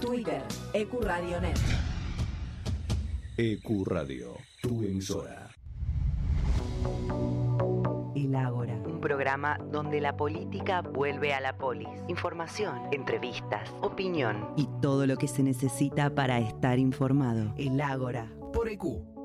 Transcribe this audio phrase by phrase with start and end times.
[0.00, 1.58] Twitter Ecuradionet
[3.36, 5.48] EQ Radio, tu emisora.
[8.16, 11.88] El Ágora, un programa donde la política vuelve a la polis.
[12.08, 17.54] Información, entrevistas, opinión y todo lo que se necesita para estar informado.
[17.56, 18.28] El Ágora.
[18.52, 19.17] Por EQ.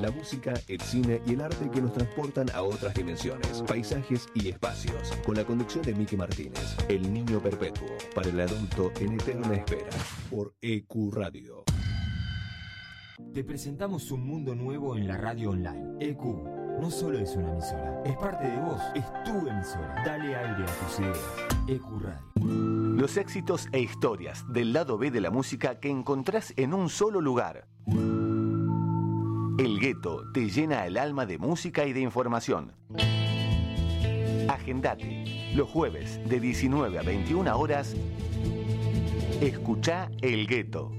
[0.00, 4.48] La música, el cine y el arte que nos transportan a otras dimensiones, paisajes y
[4.48, 5.12] espacios.
[5.26, 9.90] Con la conducción de Miki Martínez, El Niño Perpetuo, para el adulto en eterna espera.
[10.30, 11.64] Por EQ Radio.
[13.34, 15.96] Te presentamos un mundo nuevo en la radio online.
[15.98, 16.22] EQ
[16.80, 20.02] no solo es una emisora, es parte de vos, es tu emisora.
[20.06, 21.18] Dale aire a tus ideas.
[21.66, 22.28] EQ Radio.
[22.96, 27.20] Los éxitos e historias del lado B de la música que encontrás en un solo
[27.20, 27.66] lugar.
[29.58, 32.72] El gueto te llena el alma de música y de información.
[34.48, 35.50] Agendate.
[35.52, 37.96] Los jueves de 19 a 21 horas.
[39.40, 40.92] Escucha El Gueto.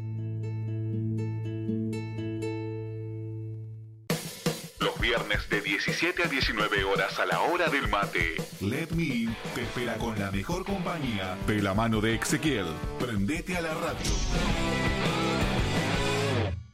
[4.80, 8.36] Los viernes de 17 a 19 horas a la hora del mate.
[8.60, 12.68] Let Me In te espera con la mejor compañía de la mano de Ezequiel.
[13.00, 15.08] Prendete a la radio.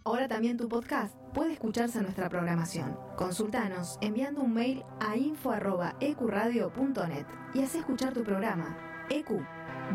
[0.08, 2.96] Ahora también tu podcast puede escucharse en nuestra programación.
[3.18, 8.78] Consultanos enviando un mail a info.ecuradio.net y haz escuchar tu programa.
[9.10, 9.32] EQ,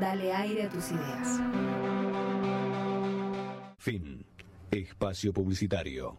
[0.01, 1.41] dale aire a tus ideas.
[3.79, 4.27] Fin.
[4.73, 6.19] Espacio publicitario.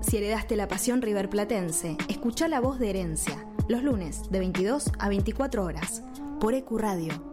[0.00, 5.08] Si heredaste la pasión riverplatense, escucha la voz de herencia, los lunes de 22 a
[5.08, 6.04] 24 horas,
[6.40, 7.28] por EQ Radio.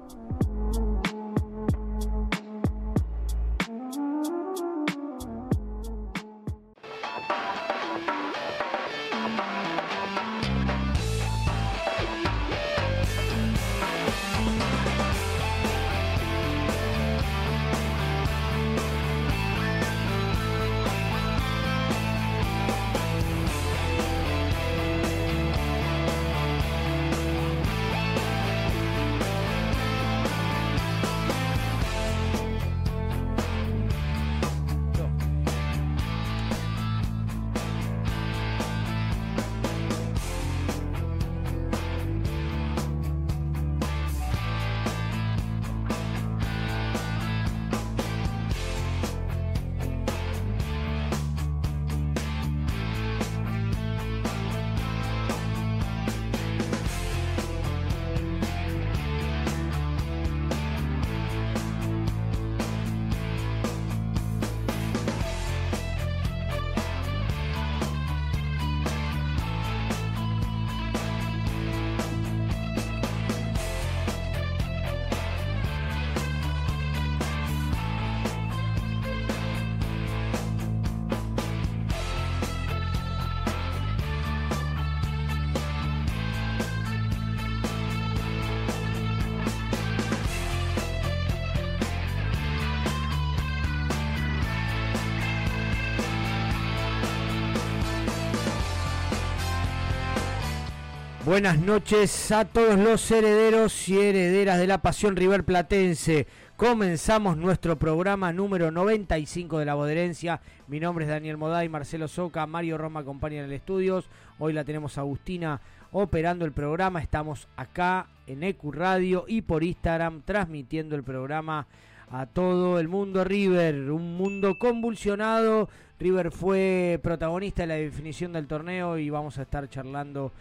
[101.25, 106.27] Buenas noches a todos los herederos y herederas de la Pasión River Platense.
[106.55, 110.39] Comenzamos nuestro programa número 95 de la Boderencia.
[110.67, 114.05] Mi nombre es Daniel Moday, Marcelo Soca, Mario Roma acompaña en el estudios.
[114.37, 115.61] Hoy la tenemos Agustina
[115.91, 117.01] operando el programa.
[117.01, 121.65] Estamos acá en EQ Radio y por Instagram transmitiendo el programa
[122.11, 125.69] a todo el mundo River, un mundo convulsionado.
[125.99, 130.31] River fue protagonista de la definición del torneo y vamos a estar charlando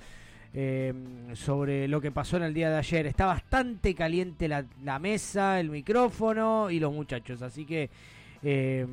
[0.54, 0.94] eh,
[1.34, 3.06] sobre lo que pasó en el día de ayer.
[3.06, 7.90] Está bastante caliente la, mesa, el micrófono y los muchachos, así que
[8.42, 8.86] eh,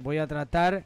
[0.00, 0.84] voy a tratar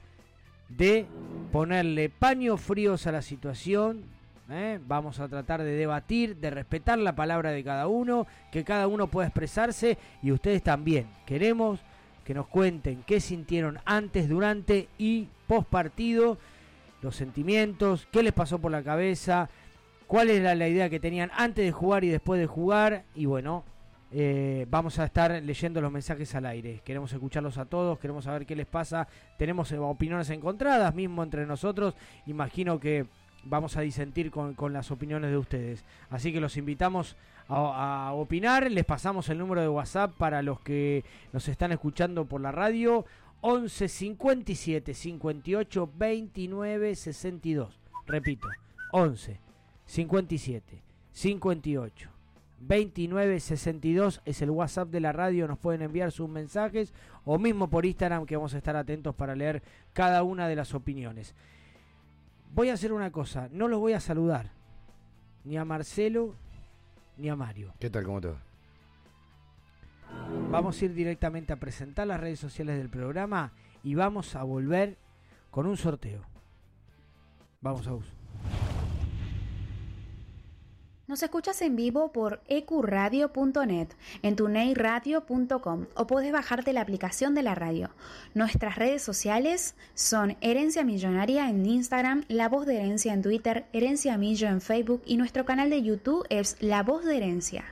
[0.69, 1.07] de
[1.51, 4.05] ponerle paños fríos a la situación,
[4.51, 4.79] ¿eh?
[4.87, 9.07] Vamos a tratar de debatir, de respetar la palabra de cada uno, que cada uno
[9.07, 11.07] pueda expresarse y ustedes también.
[11.27, 11.81] Queremos
[12.25, 16.37] que nos cuenten qué sintieron antes, durante y post partido,
[17.01, 19.49] los sentimientos, qué les pasó por la cabeza,
[20.09, 23.05] cuál era la idea que tenían antes de jugar y después de jugar.
[23.15, 23.65] Y bueno,
[24.11, 26.81] eh, vamos a estar leyendo los mensajes al aire.
[26.85, 29.07] Queremos escucharlos a todos, queremos saber qué les pasa.
[29.37, 31.95] Tenemos eh, opiniones encontradas mismo entre nosotros.
[32.27, 33.07] Imagino que
[33.45, 35.85] vamos a disentir con, las opiniones de ustedes.
[36.11, 37.15] Así que los invitamos
[37.47, 38.71] a, opinar.
[38.71, 43.05] Les pasamos el número de WhatsApp para los que nos están escuchando por la radio.
[43.43, 47.79] 11 57 58 29 62.
[48.07, 48.49] Repito,
[48.91, 49.48] 11
[49.89, 50.83] 57
[51.13, 52.11] 58
[52.61, 55.49] 29 62 es el WhatsApp de la radio.
[55.49, 56.93] Nos pueden enviar sus mensajes
[57.25, 59.63] o mismo por Instagram que vamos a estar atentos para leer
[59.93, 61.35] cada una de las opiniones.
[62.55, 64.51] Voy a hacer una cosa, no los voy a saludar
[65.45, 66.35] ni a Marcelo
[67.17, 67.73] ni a Mario.
[67.79, 68.05] ¿Qué tal?
[68.05, 68.43] ¿Cómo te va?
[70.51, 73.53] Vamos a ir directamente a presentar las redes sociales del programa
[73.83, 74.97] y vamos a volver
[75.51, 76.23] con un sorteo.
[77.61, 78.18] Vamos a uso.
[81.09, 83.89] Nos escuchas en vivo por ecuradio.net,
[84.23, 87.89] en tuneiradio.com o puedes bajarte la aplicación de la radio.
[88.35, 94.19] Nuestras redes sociales son Herencia Millonaria en Instagram, La Voz de Herencia en Twitter, Herencia
[94.19, 97.65] Millo en Facebook y nuestro canal de YouTube es La Voz de Herencia.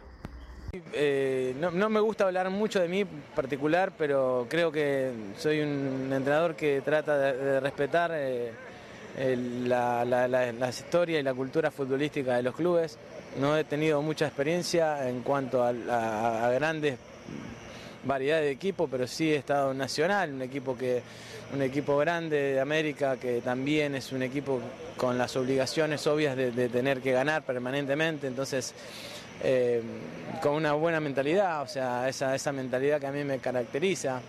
[0.94, 6.56] Eh, no, me gusta hablar mucho de mí particular, pero creo que soy un entrenador
[6.56, 8.54] que trata de, respetar eh,
[9.66, 12.98] la, la historia y la cultura futbolística de los clubes.
[13.40, 16.98] No he tenido mucha experiencia en cuanto a, grandes
[18.04, 21.02] variedades de equipos, pero sí he estado Nacional, un equipo que
[21.52, 24.60] un equipo grande de América que también es un equipo
[24.96, 28.74] con las obligaciones obvias de, tener que ganar permanentemente, entonces
[29.44, 29.82] eh,
[30.42, 34.20] con una buena mentalidad, o sea, esa, esa mentalidad que a mí me caracteriza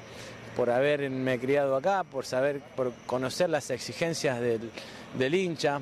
[0.58, 5.80] por haberme criado acá, por saber, por conocer las exigencias del, hincha.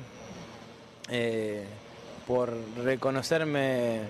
[1.08, 1.64] Eh,
[2.26, 2.52] por
[2.82, 4.00] reconocerme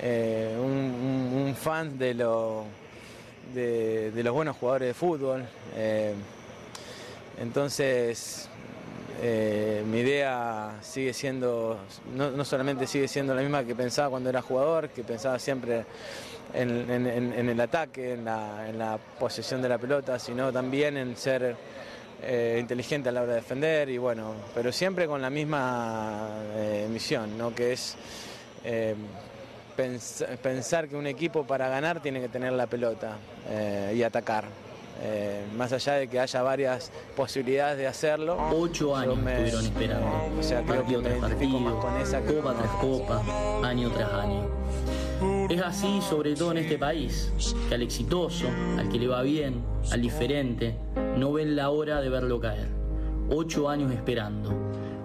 [0.00, 2.14] eh, un, fan de,
[3.54, 5.44] de, los buenos jugadores de fútbol.
[5.76, 6.14] Eh,
[7.38, 8.48] entonces,
[9.22, 11.78] eh, mi idea sigue siendo,
[12.14, 15.84] no, solamente sigue siendo la misma que pensaba cuando era jugador, que pensaba siempre
[16.54, 21.56] en, el ataque, en la, posesión de la pelota, sino también en ser
[22.22, 26.86] eh, inteligente a la hora de defender y bueno, pero siempre con la misma eh,
[26.90, 27.54] misión, ¿no?
[27.54, 27.96] que es
[28.64, 28.94] eh,
[30.42, 33.16] pensar que un equipo para ganar tiene que tener la pelota
[33.94, 34.44] y atacar.
[35.56, 38.36] más allá de que haya varias posibilidades de hacerlo.
[38.52, 40.38] Ocho años estuvieron esperando.
[40.38, 43.22] O sea, creo que me más con esa copa tras copa,
[43.66, 44.59] año tras año.
[45.64, 47.32] Así sobre todo en este país,
[47.68, 48.46] que al exitoso,
[48.78, 49.62] al que le va bien,
[49.92, 50.74] al diferente,
[51.18, 52.68] no ven la hora de verlo caer.
[53.30, 54.54] Ocho años esperando,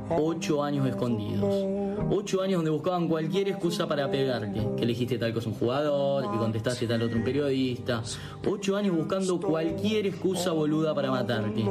[0.10, 1.66] ocho años escondidos.
[2.10, 6.38] Ocho años donde buscaban cualquier excusa para pegarte, que elegiste tal cosa un jugador, que
[6.38, 8.02] contestaste tal otro un periodista.
[8.48, 11.66] Ocho años buscando cualquier excusa boluda para matarte.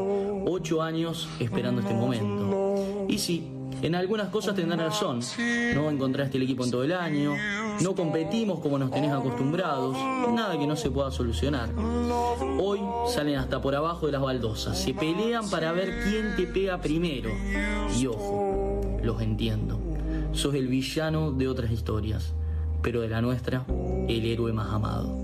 [0.46, 3.06] Ocho años esperando este momento.
[3.08, 3.48] Y sí,
[3.82, 5.20] en algunas cosas tendrán razón.
[5.74, 7.34] No encontraste el equipo en todo el año,
[7.82, 9.96] no competimos como nos tenés acostumbrados,
[10.32, 11.70] nada que no se pueda solucionar.
[12.60, 16.80] Hoy salen hasta por abajo de las baldosas, se pelean para ver quién te pega
[16.80, 17.30] primero.
[17.98, 19.78] Y ojo, los entiendo.
[20.32, 22.34] Sos el villano de otras historias,
[22.82, 23.64] pero de la nuestra,
[24.08, 25.23] el héroe más amado.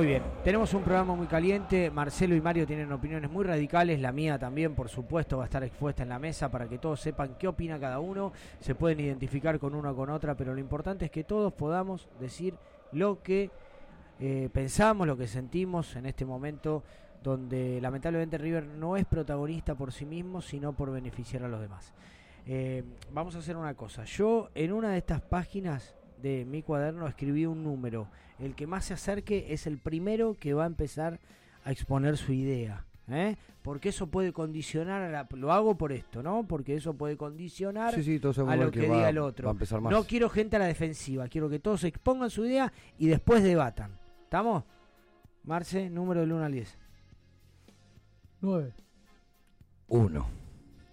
[0.00, 0.22] Muy bien.
[0.42, 1.90] Tenemos un programa muy caliente.
[1.90, 4.00] Marcelo y Mario tienen opiniones muy radicales.
[4.00, 7.02] La mía también, por supuesto, va a estar expuesta en la mesa para que todos
[7.02, 8.32] sepan qué opina cada uno.
[8.60, 12.08] Se pueden identificar con una o con otra, pero lo importante es que todos podamos
[12.18, 12.54] decir
[12.92, 13.50] lo que
[14.20, 16.82] eh, pensamos, lo que sentimos en este momento
[17.22, 21.92] donde lamentablemente River no es protagonista por sí mismo, sino por beneficiar a los demás.
[22.46, 24.04] Eh, vamos a hacer una cosa.
[24.04, 28.08] Yo en una de estas páginas de mi cuaderno escribí un número.
[28.38, 31.18] El que más se acerque es el primero que va a empezar
[31.64, 32.84] a exponer su idea.
[33.08, 33.36] ¿eh?
[33.62, 36.46] Porque eso puede condicionar, a la- lo hago por esto, ¿no?
[36.46, 39.46] Porque eso puede condicionar Sí, sí, a lo que que, va- diga el otro.
[39.46, 39.92] va a empezar más.
[39.92, 43.98] No quiero gente a la defensiva, quiero que todos expongan su idea y después debatan.
[44.22, 44.64] ¿Estamos?
[45.44, 46.78] Marce, número del 1 al 10.
[48.40, 48.72] 9.
[49.88, 50.26] Uno.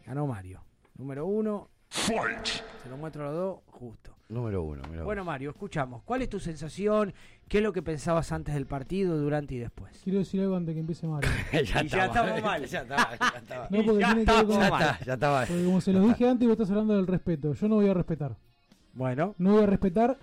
[0.06, 0.62] Ganó Mario.
[0.98, 1.70] Número 1.
[1.90, 4.17] Se lo muestro a los dos, justo.
[4.30, 4.82] Número uno.
[4.90, 5.06] mirá vos.
[5.06, 6.04] Bueno, Mario, escuchamos.
[6.04, 7.14] ¿Cuál es tu sensación?
[7.48, 9.98] ¿Qué es lo que pensabas antes del partido, durante y después?
[10.04, 11.30] Quiero decir algo antes que empiece Mario.
[11.54, 12.66] ya, Y ya estamos mal.
[12.70, 13.68] Ya estaba, ya estaba.
[13.70, 14.52] No, porque Ya tiene que ver con.
[14.62, 15.46] estamos Ya está, ya estaba.
[15.46, 17.54] Porque como se los dije antes, vos estás hablando del respeto.
[17.54, 18.36] Yo no voy a respetar.
[18.94, 20.18] Bueno, No voy a respetar.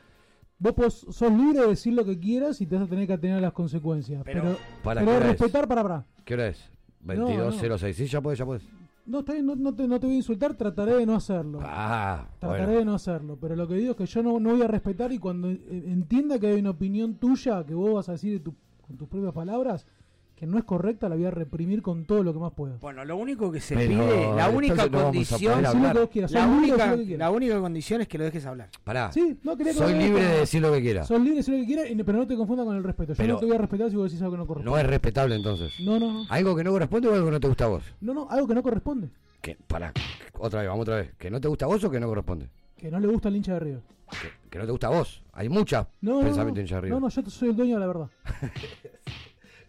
[0.59, 3.13] Vos pos- sos libre de decir lo que quieras y te vas a tener que
[3.15, 4.23] atener a las consecuencias.
[4.25, 5.23] Pero- Pero, ¿Para pero es?
[5.25, 6.05] respetar para para.
[6.25, 6.71] ¿Qué hora es?
[7.03, 7.29] no.
[7.29, 7.93] 22.06.
[7.95, 8.63] Sí, ya puedes, ya puedes.
[9.07, 11.59] No, está bien, no, no te, no te voy a insultar, trataré de no hacerlo.
[11.63, 12.79] Ah, Trataré bueno.
[12.79, 15.13] de no hacerlo, pero lo que digo es que yo no, no voy a respetar
[15.13, 18.55] y cuando entienda que hay una opinión tuya que vos vas a decir de tu-
[18.87, 19.87] con tus propias palabras
[20.37, 22.77] que no es correcta, la voy a reprimir con todo lo que más pueda.
[22.81, 27.61] bueno, lo único que se Pero, pide, la única no condición, la única, la única
[27.61, 28.69] condición es que lo dejes hablar.
[28.83, 29.13] Pará.
[29.13, 31.05] Sí, no que Soy libre de decir lo que quiera.
[31.05, 33.13] Sos libre de decir lo que quieras, y- pero no te confundas con el respeto.
[33.13, 34.71] Yo Pero- no te voy a respetar si vos decís algo que no corresponde.
[34.73, 35.73] No es respetable entonces.
[35.81, 36.27] No, no, no.
[36.29, 37.85] ¿Algo que no corresponde o algo que no te gusta a vos?
[38.01, 39.09] No, no, algo que no corresponde.
[39.41, 39.93] Que, pará.
[40.39, 41.13] Otra vez, vamos otra vez.
[41.17, 42.49] ¿Que no te gusta a vos o que no corresponde?
[42.77, 43.81] Que no le gusta al hincha de River.
[44.11, 45.23] Que, que no te gusta a vos.
[45.33, 46.63] Hay muchas No, no, pensamientos no.
[46.63, 46.95] hincha de River.
[46.95, 48.09] No, no, yo soy el dueño de la verdad.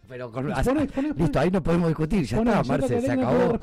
[0.08, 2.24] Pero con, poné- poné- listo, ahí no podemos discutir.
[2.24, 3.58] Ya está, Marce, se acabó.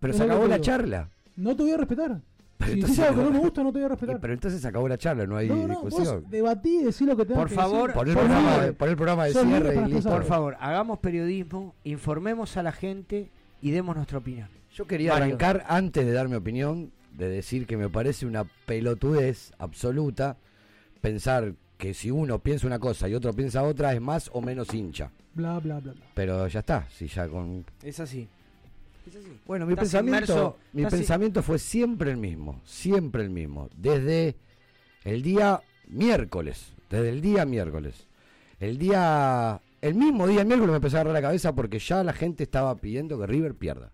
[0.00, 1.08] Pero se acabó la charla.
[1.36, 2.20] No te voy a respetar.
[2.58, 4.20] Pero si entonces algo que no me gusta, no te voy a respetar.
[4.20, 6.22] Pero entonces se acabó la charla, no hay no, no, discusión.
[6.22, 7.94] vos debatí y decí lo que tengas Por que favor, decir.
[7.94, 10.10] Pon el, Sos programa, de- pon el programa de cierre y listo.
[10.10, 13.28] Por favor, hagamos periodismo, informemos a la gente
[13.62, 14.48] y demos nuestra opinión.
[14.74, 15.24] Yo quería Mario.
[15.26, 20.36] arrancar antes de dar mi opinión, de decir que me parece una pelotudez absoluta
[21.00, 24.74] pensar que si uno piensa una cosa y otro piensa otra es más o menos
[24.74, 25.10] hincha.
[25.34, 26.02] Bla, bla, bla, bla.
[26.14, 28.28] Pero ya está, si ya con Es así.
[29.06, 29.40] Es así.
[29.46, 33.30] Bueno, mi Estás pensamiento, inmerso- mi estás in- pensamiento fue siempre el mismo, siempre el
[33.30, 34.36] mismo, desde
[35.04, 38.06] el día miércoles, desde el día miércoles.
[38.60, 42.12] El día, el mismo día miércoles me empezó a agarrar la cabeza porque ya la
[42.12, 43.92] gente estaba pidiendo que River pierda.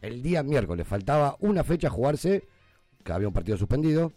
[0.00, 2.46] El día miércoles faltaba una fecha a jugarse,
[3.04, 4.12] que había un partido suspendido,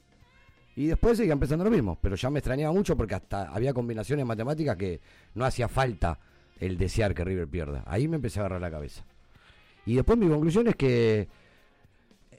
[0.76, 4.26] y después seguía empezando lo mismo, pero ya me extrañaba mucho porque hasta había combinaciones
[4.26, 5.02] matemáticas que
[5.36, 6.20] no hacía falta
[6.60, 7.84] el desear que River pierda.
[7.86, 9.04] Ahí me empecé a agarrar la cabeza.
[9.86, 11.28] Y después mi conclusión es que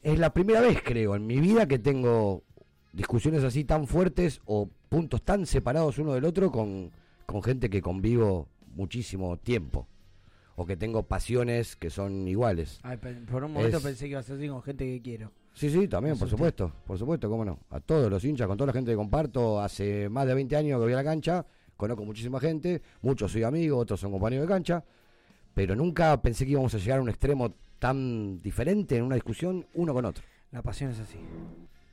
[0.03, 2.43] es la primera vez, creo, en mi vida que tengo
[2.93, 6.91] discusiones así tan fuertes o puntos tan separados uno del otro con,
[7.27, 9.87] con gente que convivo muchísimo tiempo.
[10.57, 12.79] O que tengo pasiones que son iguales.
[12.85, 12.97] Ay,
[13.29, 15.33] por un momento Es- pensé que iba a ser así con gente que quiero.
[15.55, 17.61] Sí, sí, también, por supuesto, por supuesto, cómo no.
[17.71, 20.79] A todos los hinchas, con toda la gente que comparto, hace más de 20 años
[20.79, 21.47] que voy a la cancha,
[21.77, 24.85] conozco muchísima gente, muchos soy amigo, otros son compañeros de cancha,
[25.55, 29.65] pero nunca pensé que íbamos a llegar a un extremo tan diferente en una discusión
[29.75, 30.25] uno con otro.
[30.51, 31.19] La pasión es así.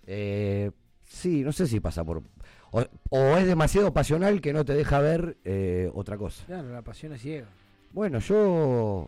[0.08, 0.72] Eh,
[1.04, 2.24] sí, no sé si pasa por...
[2.72, 6.46] O, o es demasiado pasional que no te deja ver eh, otra cosa.
[6.46, 7.48] Claro, la pasión es ciega.
[7.92, 9.08] Bueno, yo...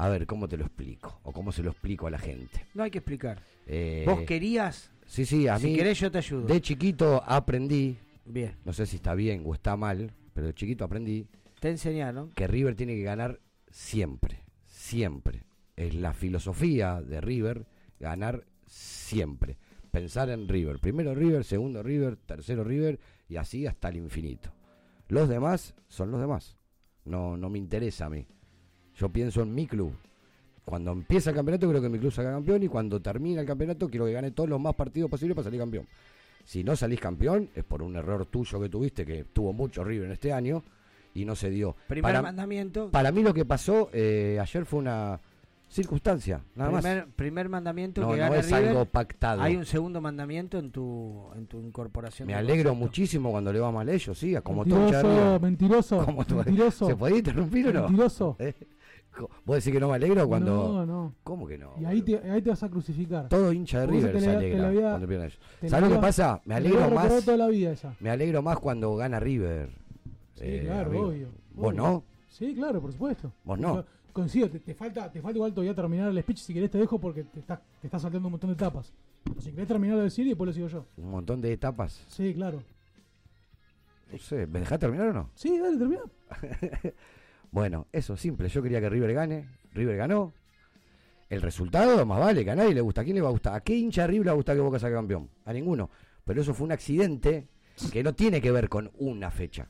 [0.00, 1.20] A ver, ¿cómo te lo explico?
[1.24, 2.64] O cómo se lo explico a la gente.
[2.72, 3.42] No hay que explicar.
[3.66, 5.76] Eh, Vos querías, Sí, sí, a si mí...
[5.76, 6.46] querés yo te ayudo.
[6.46, 10.84] De chiquito aprendí, Bien, no sé si está bien o está mal, pero de chiquito
[10.84, 11.26] aprendí
[11.58, 12.30] te enseñaron.
[12.30, 13.40] que River tiene que ganar
[13.70, 15.42] siempre, siempre.
[15.76, 17.66] Es la filosofía de River,
[17.98, 19.58] ganar siempre.
[19.90, 20.78] Pensar en River.
[20.78, 24.50] Primero River, segundo River, tercero River y así hasta el infinito.
[25.08, 26.56] Los demás son los demás.
[27.04, 28.26] No, no me interesa a mí.
[29.00, 29.92] Yo pienso en mi club.
[30.64, 33.88] Cuando empieza el campeonato quiero que mi club salga campeón y cuando termina el campeonato
[33.88, 35.86] quiero que gane todos los más partidos posibles para salir campeón.
[36.44, 40.06] Si no salís campeón es por un error tuyo que tuviste, que tuvo mucho River
[40.06, 40.62] en este año
[41.14, 41.74] y no se dio.
[41.88, 42.90] Primer Para, mandamiento.
[42.90, 45.18] para mí lo que pasó eh, ayer fue una
[45.68, 47.14] circunstancia, nada primer, más.
[47.14, 48.68] primer mandamiento No, que no gane es River.
[48.68, 49.40] algo pactado.
[49.40, 52.26] Hay un segundo mandamiento en tu en tu incorporación.
[52.26, 52.86] Me alegro concepto.
[52.86, 56.06] muchísimo cuando le va mal a ellos, sí, como Mentiroso, mentiroso,
[56.44, 56.86] mentiroso.
[56.86, 57.80] ¿Se podía interrumpir o no?
[57.82, 58.36] Mentiroso.
[58.40, 58.54] ¿Eh?
[59.44, 60.54] ¿Vos decís que no me alegro cuando.?
[60.72, 61.14] No, no.
[61.22, 61.74] ¿Cómo que no?
[61.80, 63.28] Y ahí te, ahí te vas a crucificar.
[63.28, 65.30] Todo hincha de River se alegra había- cuando pierden
[65.68, 66.40] ¿Sabes lo que pasa?
[66.44, 67.24] Me alegro más.
[67.24, 67.94] toda la vida esa.
[68.00, 69.70] Me alegro más cuando gana River.
[70.34, 71.08] Sí, eh, claro, amigo.
[71.08, 71.28] obvio.
[71.54, 71.82] ¿Vos obvio.
[71.82, 72.04] no?
[72.28, 73.32] Sí, claro, por supuesto.
[73.44, 73.76] Vos no.
[73.76, 76.38] Yo coincido, te, te falta, te falta igual todavía terminar el speech.
[76.38, 78.92] Si querés te dejo porque te estás te estás saltando un montón de etapas.
[79.24, 80.86] Pero si querés terminar de decir y después lo sigo yo.
[80.96, 82.04] Un montón de etapas.
[82.08, 82.62] Sí, claro.
[84.12, 85.30] No sé, ¿me dejás terminar o no?
[85.34, 86.02] Sí, dale, termina.
[87.50, 88.48] Bueno, eso, simple.
[88.48, 89.48] Yo quería que River gane.
[89.72, 90.32] River ganó.
[91.28, 93.02] El resultado, más vale, que a nadie le gusta.
[93.02, 93.54] ¿A quién le va a gustar?
[93.54, 95.30] ¿A qué hincha de River le va a gustar que Boca salga campeón?
[95.44, 95.90] A ninguno.
[96.24, 97.48] Pero eso fue un accidente
[97.92, 99.68] que no tiene que ver con una fecha.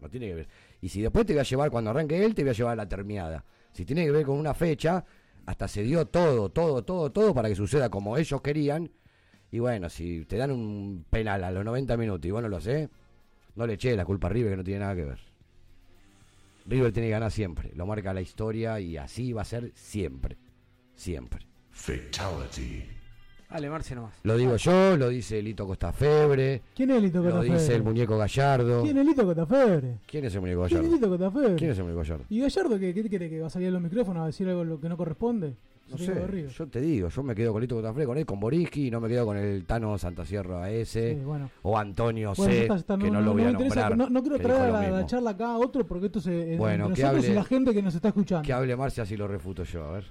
[0.00, 0.48] No tiene que ver.
[0.80, 2.76] Y si después te voy a llevar, cuando arranque él, te voy a llevar a
[2.76, 3.44] la terminada.
[3.72, 5.04] Si tiene que ver con una fecha,
[5.46, 8.90] hasta se dio todo, todo, todo, todo para que suceda como ellos querían.
[9.50, 12.58] Y bueno, si te dan un penal a los 90 minutos y vos no lo
[12.58, 12.88] haces,
[13.54, 15.27] no le eché la culpa a River que no tiene nada que ver.
[16.68, 20.36] River tiene que ganar siempre, lo marca la historia y así va a ser siempre,
[20.94, 21.46] siempre.
[21.70, 22.84] Fatality.
[23.50, 24.12] Dale, Marce nomás.
[24.24, 27.58] Lo digo yo, lo dice Lito Costafebre, ¿Quién es Lito lo Cotafebre?
[27.58, 28.82] dice el muñeco Gallardo.
[28.82, 29.98] ¿Quién es Lito Cotafebre?
[30.06, 30.94] ¿Quién es el muñeco ¿Quién es Gallardo?
[30.96, 31.56] Lito Cotafebre?
[31.56, 32.24] ¿Quién es el muñeco Gallardo?
[32.28, 34.46] ¿Y Gallardo qué, qué te quiere que va a salir a los micrófonos a decir
[34.50, 35.54] algo lo que no corresponde?
[35.90, 38.90] No sé, yo te digo, yo me quedo con Lito con él, con Boriski, y
[38.90, 41.50] no me quedo con el Tano Santasierra ese, Sí, bueno.
[41.62, 43.96] o Antonio Bueno, C, está, que no, lo voy a interesa, nombrar.
[43.96, 46.86] No, no quiero traer a la, charla acá a otro porque esto se eh, Bueno,
[46.88, 48.46] entre que nosotros y la gente que nos está escuchando.
[48.46, 50.04] Que hable Marcia así lo refuto yo, a ver.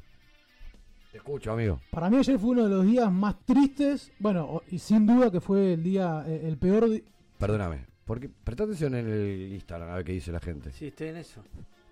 [1.11, 1.79] Te escucho, amigo.
[1.91, 5.39] Para mí ayer fue uno de los días más tristes, bueno, y sin duda que
[5.39, 7.03] fue el día, eh, el peor di-
[7.37, 10.71] Perdóname, porque presta atención en el Instagram a ver qué dice la gente.
[10.71, 11.41] Sí, estoy en eso.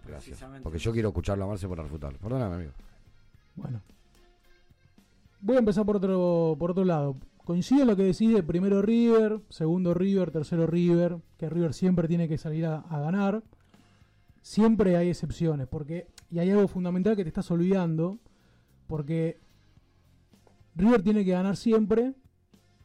[0.08, 0.44] Gracias.
[0.62, 2.20] Porque yo quiero escucharlo a Marcia para refutarlo.
[2.20, 2.72] Perdóname, amigo.
[3.56, 3.82] Bueno.
[5.42, 7.18] Voy a empezar por otro, por otro lado.
[7.44, 12.08] Coincido en lo que decís de primero River, segundo River, tercero River, que River siempre
[12.08, 13.44] tiene que salir a, ganar.
[14.42, 18.18] Siempre hay excepciones, porque y hay algo fundamental que te estás olvidando,
[18.88, 19.38] porque
[20.76, 22.14] River tiene que ganar siempre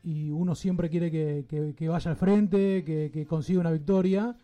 [0.03, 4.37] y uno siempre quiere que, que- que vaya al frente, que, que consiga una victoria.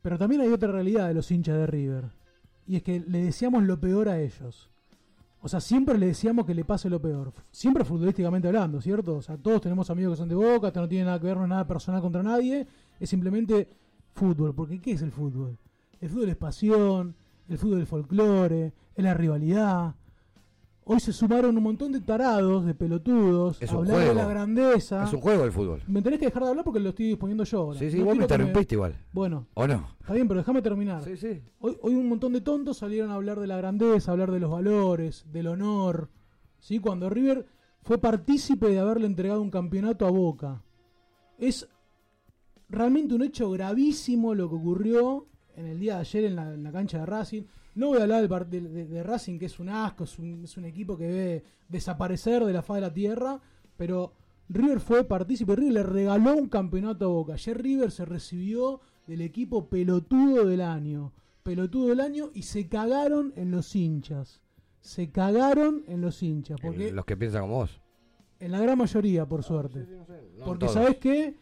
[0.00, 2.04] Pero también hay otra realidad de los hinchas de River.
[2.66, 4.70] Y es que le deseamos lo peor a ellos.
[5.40, 7.32] O sea, siempre le deseamos que le pase lo peor.
[7.50, 9.16] Siempre futbolísticamente hablando, ¿cierto?
[9.16, 11.36] O sea, todos tenemos amigos que son de boca, esto no tiene nada que ver,
[11.36, 12.66] no es nada personal contra nadie.
[12.98, 13.68] Es simplemente
[14.14, 14.54] fútbol.
[14.54, 15.56] Porque ¿qué es el fútbol?
[16.00, 17.14] El fútbol es pasión,
[17.48, 19.94] el fútbol es folclore, es la rivalidad.
[20.90, 25.04] Hoy se sumaron un montón de tarados, de pelotudos, Es hablar de la grandeza.
[25.04, 25.82] Es un juego el fútbol.
[25.86, 27.78] Me tenés que dejar de hablar porque lo estoy poniendo yo ahora.
[27.78, 28.96] Sí, sí, No vos me interrumpiste igual.
[29.12, 29.86] Bueno, ¿O no?
[30.00, 31.04] Está bien, pero déjame terminar.
[31.04, 31.42] Sí, sí.
[31.60, 34.40] Hoy, hoy un montón de tontos salieron a hablar de la grandeza, a hablar de
[34.40, 36.08] los valores, del honor.
[36.58, 36.78] ¿sí?
[36.78, 37.44] Cuando River
[37.82, 40.62] fue partícipe de haberle entregado un campeonato a Boca.
[41.36, 41.68] Es
[42.70, 46.62] realmente un hecho gravísimo lo que ocurrió en el día de ayer en la, en
[46.62, 47.42] la cancha de Racing.
[47.78, 50.44] No voy a hablar del de, de- de Racing, que es un asco, es un,
[50.44, 53.40] es un equipo que debe desaparecer de la faz de la tierra,
[53.76, 54.12] pero
[54.48, 57.34] River fue partícipe, River le regaló un campeonato a Boca.
[57.34, 61.12] Ayer River se recibió del equipo pelotudo del año,
[61.42, 64.40] pelotudo del año y se cagaron en los hinchas.
[64.80, 67.80] Se cagaron en los hinchas, porque El- Los que piensan como vos.
[68.40, 69.86] en la gran mayoría, por suerte.
[70.38, 71.36] No porque sabes qué,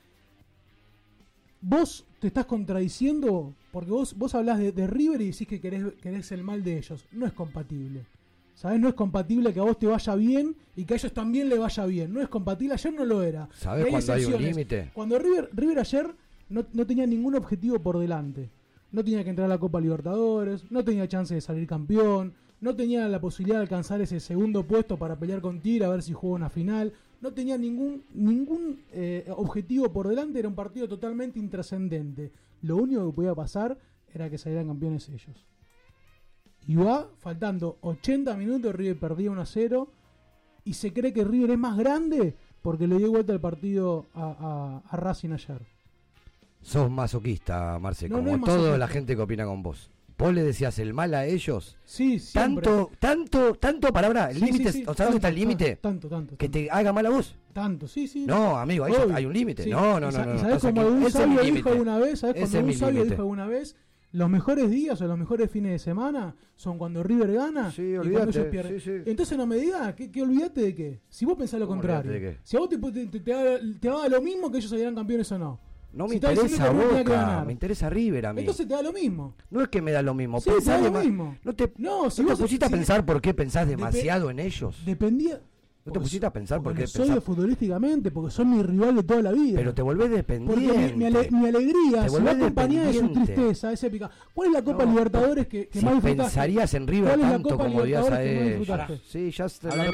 [1.60, 5.84] vos te estás contradiciendo, porque vos, vos hablás de, de River y decís que querés,
[6.00, 7.04] querés el mal de ellos.
[7.12, 8.06] No es compatible.
[8.54, 8.80] ¿Sabes?
[8.80, 11.58] No es compatible que a vos te vaya bien y que a ellos también le
[11.58, 12.10] vaya bien.
[12.10, 12.72] No es compatible.
[12.72, 13.50] Ayer no lo era.
[13.52, 14.90] ¿Sabés Y cuándo hay un límite?
[14.94, 16.06] Cuando River, River ayer
[16.48, 18.48] no, no tenía ningún objetivo por delante.
[18.92, 22.74] No tenía que entrar a la Copa Libertadores, no tenía chance de salir campeón, no
[22.74, 26.14] tenía la posibilidad de alcanzar ese segundo puesto para pelear con Tigre a ver si
[26.14, 26.94] juega una final.
[27.20, 32.32] No tenía ningún, ningún eh, objetivo por delante, era un partido totalmente intrascendente.
[32.62, 33.78] Lo único que podía pasar
[34.12, 35.46] era que salieran campeones ellos.
[36.66, 39.88] Y va faltando 80 minutos, River perdía 1 a 0
[40.64, 44.82] y se cree que River es más grande porque le dio vuelta el partido a,
[44.84, 45.62] a- a Racing ayer.
[46.62, 49.90] Sos masoquista, Marce, No, no como es toda la gente que opina con vos.
[50.18, 51.76] Vos le decías el mal a ellos.
[51.84, 52.64] Sí, siempre.
[52.64, 54.32] Tanto, tanto, tanto palabra.
[54.32, 55.76] Sí, sí, sí, ¿O sabes dónde está el límite?
[55.76, 56.36] Tanto, tanto.
[56.38, 57.36] Que te haga mal a vos.
[57.52, 58.24] Tanto, sí, sí.
[58.26, 59.14] No, amigo, Obvio.
[59.14, 59.66] hay un límite.
[59.66, 61.68] No, no, ¿Y no, no, ¿Y no, como un sabio dijo límite.
[61.70, 62.20] alguna vez?
[62.20, 63.10] ¿Sabés Ese cuando un sabio límite.
[63.10, 63.76] dijo alguna vez?
[64.12, 68.30] Los mejores días o los mejores fines de semana son cuando River gana y cuando
[68.30, 69.02] ellos pierden.
[69.04, 71.00] Entonces no me digas, ¿qué, qué olvídate de qué?
[71.10, 72.36] Si vos pensás lo ¿Cómo contrario.
[72.42, 75.60] Si a vos te, te, te haga lo mismo que ellos salieran campeones o no.
[75.96, 78.40] No me Si interesa Boca, me interesa River a mí.
[78.40, 79.34] Entonces te da lo mismo.
[79.50, 80.40] no es que me da lo mismo.
[80.40, 81.36] Sí, te pensás da lo mismo.
[81.42, 84.38] No te, No, si no te pusiste a si- pensar por qué pensás demasiado en
[84.38, 84.76] ellos.
[84.84, 85.40] Dependía.
[85.86, 87.22] No te pusiste a pensar por porque qué pensás.
[87.22, 89.56] futbolísticamente, porque son mi rival de toda la vida.
[89.56, 90.78] Pero te volvés Porque dependiente.
[90.88, 94.10] mi, mi ale- mi alegría Te volvés acompañada de su tristeza, es épica.
[94.34, 96.22] ¿Cuál es la Copa No, Libertadores que, que si más disfrutaste?
[96.24, 99.00] pensarías en River ¿Cuál es la tanto Copa como odias a Libertadores que más ellos.
[99.08, 99.90] Sí, ya la Ya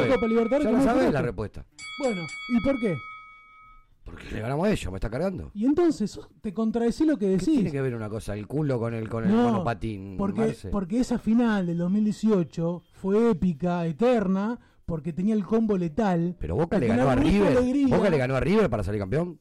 [0.00, 0.08] la.
[0.08, 1.64] Copa Libertadores Ya que la respuesta.
[2.00, 2.94] Bueno, ¿y por qué?
[4.14, 5.50] Porque le ganamos a ellos, me está cargando.
[5.54, 7.44] Y entonces te contradecí lo que ¿Qué decís.
[7.54, 10.16] tiene que ver una cosa, el culo con el, con el No, monopatín?
[10.16, 10.68] porque, Marce?
[10.70, 16.36] porque esa final del 2018 fue épica, eterna, porque tenía el combo letal.
[16.38, 17.56] Pero Boca le ganó a River.
[17.56, 17.96] alegría.
[17.96, 19.38] Boca le ganó a River para salir campeón.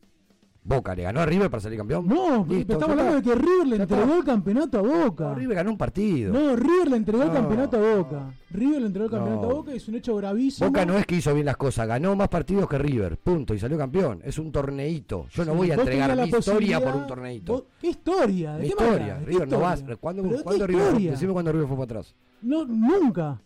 [0.66, 2.08] Boca le ganó a River para salir campeón.
[2.08, 5.34] No, Listo, estamos hablando de que River le entregó el campeonato a Boca.
[5.34, 6.32] River ganó un partido.
[6.32, 8.34] No, River le entregó el campeonato a Boca.
[8.50, 10.70] River le entregó el campeonato a Boca y es un hecho gravísimo.
[10.70, 13.60] Boca no es que hizo bien las cosas, ganó más partidos que River, punto, y
[13.60, 14.22] salió campeón.
[14.24, 15.28] Es un torneito.
[15.32, 17.54] Yo no voy a entregar mi historia por un torneito.
[17.54, 18.56] Vos, ¿Qué historia?
[18.56, 19.20] ¿De historia, manera?
[19.20, 19.84] River no vas.
[20.00, 20.94] ¿Cuándo, ¿cuándo River?
[20.94, 22.16] Decime cuándo River fue para atrás.
[22.42, 23.42] No, nunca.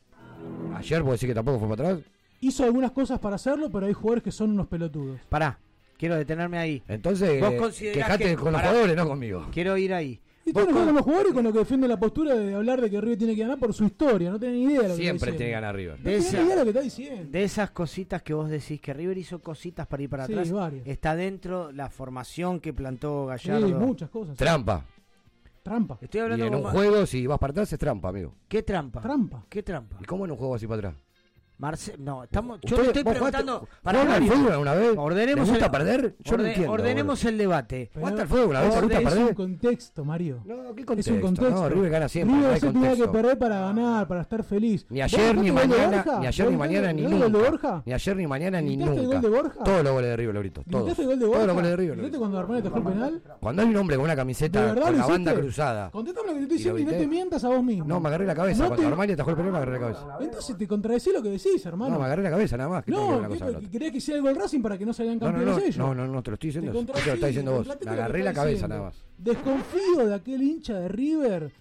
[0.76, 2.06] Ayer vos decís que tampoco fue para atrás.
[2.40, 5.20] Hizo algunas cosas para hacerlo, pero hay jugadores que son unos pelotudos.
[5.30, 5.58] Pará,
[5.98, 6.84] Quiero detenerme ahí.
[6.88, 9.48] Entonces, ¿Vos quejate con los jugadores, no conmigo.
[9.52, 10.22] Quiero ir ahí.
[10.46, 10.74] Y ¿Vos con...
[10.76, 13.36] con los jugadores con lo que defiende la postura de hablar de que River tiene
[13.36, 14.30] que ganar por su historia.
[14.30, 16.00] No tienen idea de lo Siempre que tiene que ganar River.
[16.00, 17.32] De, esa, idea lo que está diciendo.
[17.32, 20.52] de esas cositas que vos decís que River hizo cositas para ir para sí, atrás.
[20.52, 20.88] Varias.
[20.88, 23.68] Está dentro la formación que plantó Gallardo.
[23.68, 24.38] Sí, muchas cosas.
[24.38, 24.86] Trampa.
[25.64, 25.98] Trampa.
[26.00, 28.34] Estoy hablando y en un juego, si vas para atrás, es trampa, amigo.
[28.48, 29.02] ¿Qué trampa?
[29.02, 29.46] Trampa.
[29.50, 29.98] ¿Qué trampa?
[30.00, 31.07] ¿Y cómo en un juego así para atrás?
[31.60, 33.68] Marce no, estamos, yo le estoy preguntando.
[33.82, 34.94] para al fútbol una vez?
[34.96, 36.16] Ordenemos ¿Le gusta el, perder?
[36.20, 36.72] Yo orde, no entiendo.
[36.72, 37.30] Ordenemos ahora.
[37.32, 37.92] el debate.
[37.96, 38.76] ¿Jugaste al fútbol una vez?
[38.76, 39.18] Orde, ¿Te perder?
[39.18, 40.44] Es un contexto, Mario.
[40.46, 41.12] No, ¿qué contexto?
[41.12, 41.56] Es un contexto.
[41.56, 42.38] No, River gana siempre.
[42.38, 44.86] River se tenía que perder para ganar, para estar feliz.
[44.90, 47.82] Ni ayer, ni mañana, ni ayer, ni mañana, ni nunca.
[47.84, 49.02] Ni ayer, ni mañana, ni nunca.
[49.02, 49.64] el gol de Borja?
[49.64, 50.64] Todos los goles de River, Laurito.
[50.70, 51.00] Todos.
[51.00, 51.38] el gol de Borja?
[51.38, 52.02] Todos los goles de River.
[52.02, 53.24] ¿Viste cuando Armani te fue el penal?
[53.40, 55.90] Cuando hay un hombre con una camiseta con la banda cruzada.
[55.90, 57.86] Contéstame lo que te estoy diciendo y no te mientas a vos mismo.
[57.86, 58.68] No, me agarré la cabeza.
[58.68, 60.18] Cuando Armani te fue el penal, me agarré la cabeza.
[60.22, 61.47] Entonces te contradecí lo que decís.
[61.72, 62.84] No, me agarré la cabeza nada más.
[62.84, 65.20] Que no, una cosa que, ¿querés que sea algo el Racing para que no salgan
[65.20, 65.78] campeones no, no, ellos?
[65.78, 66.72] No, no, no, te lo estoy diciendo.
[66.86, 67.68] Te lo estás diciendo vos.
[67.84, 69.06] Me agarré la cabeza nada más.
[69.18, 71.52] Desconfío de aquel hincha de River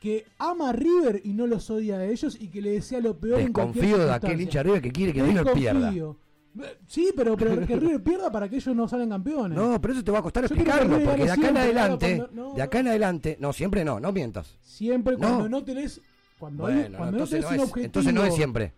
[0.00, 3.18] que ama a River y no los odia a ellos y que le desea lo
[3.18, 5.92] peor Desconfío en de aquel hincha de River que quiere que River pierda.
[6.86, 9.56] Sí, pero, pero que River pierda para que ellos no salgan campeones.
[9.56, 12.62] No, pero eso te va a costar Yo explicarlo, porque de acá en adelante, de
[12.62, 14.56] acá en adelante, no, siempre no, no mientas.
[14.60, 16.00] Siempre cuando no, tenés,
[16.38, 17.84] cuando, hay, cuando no, tenés un objetivo.
[17.84, 18.72] Entonces no es siempre.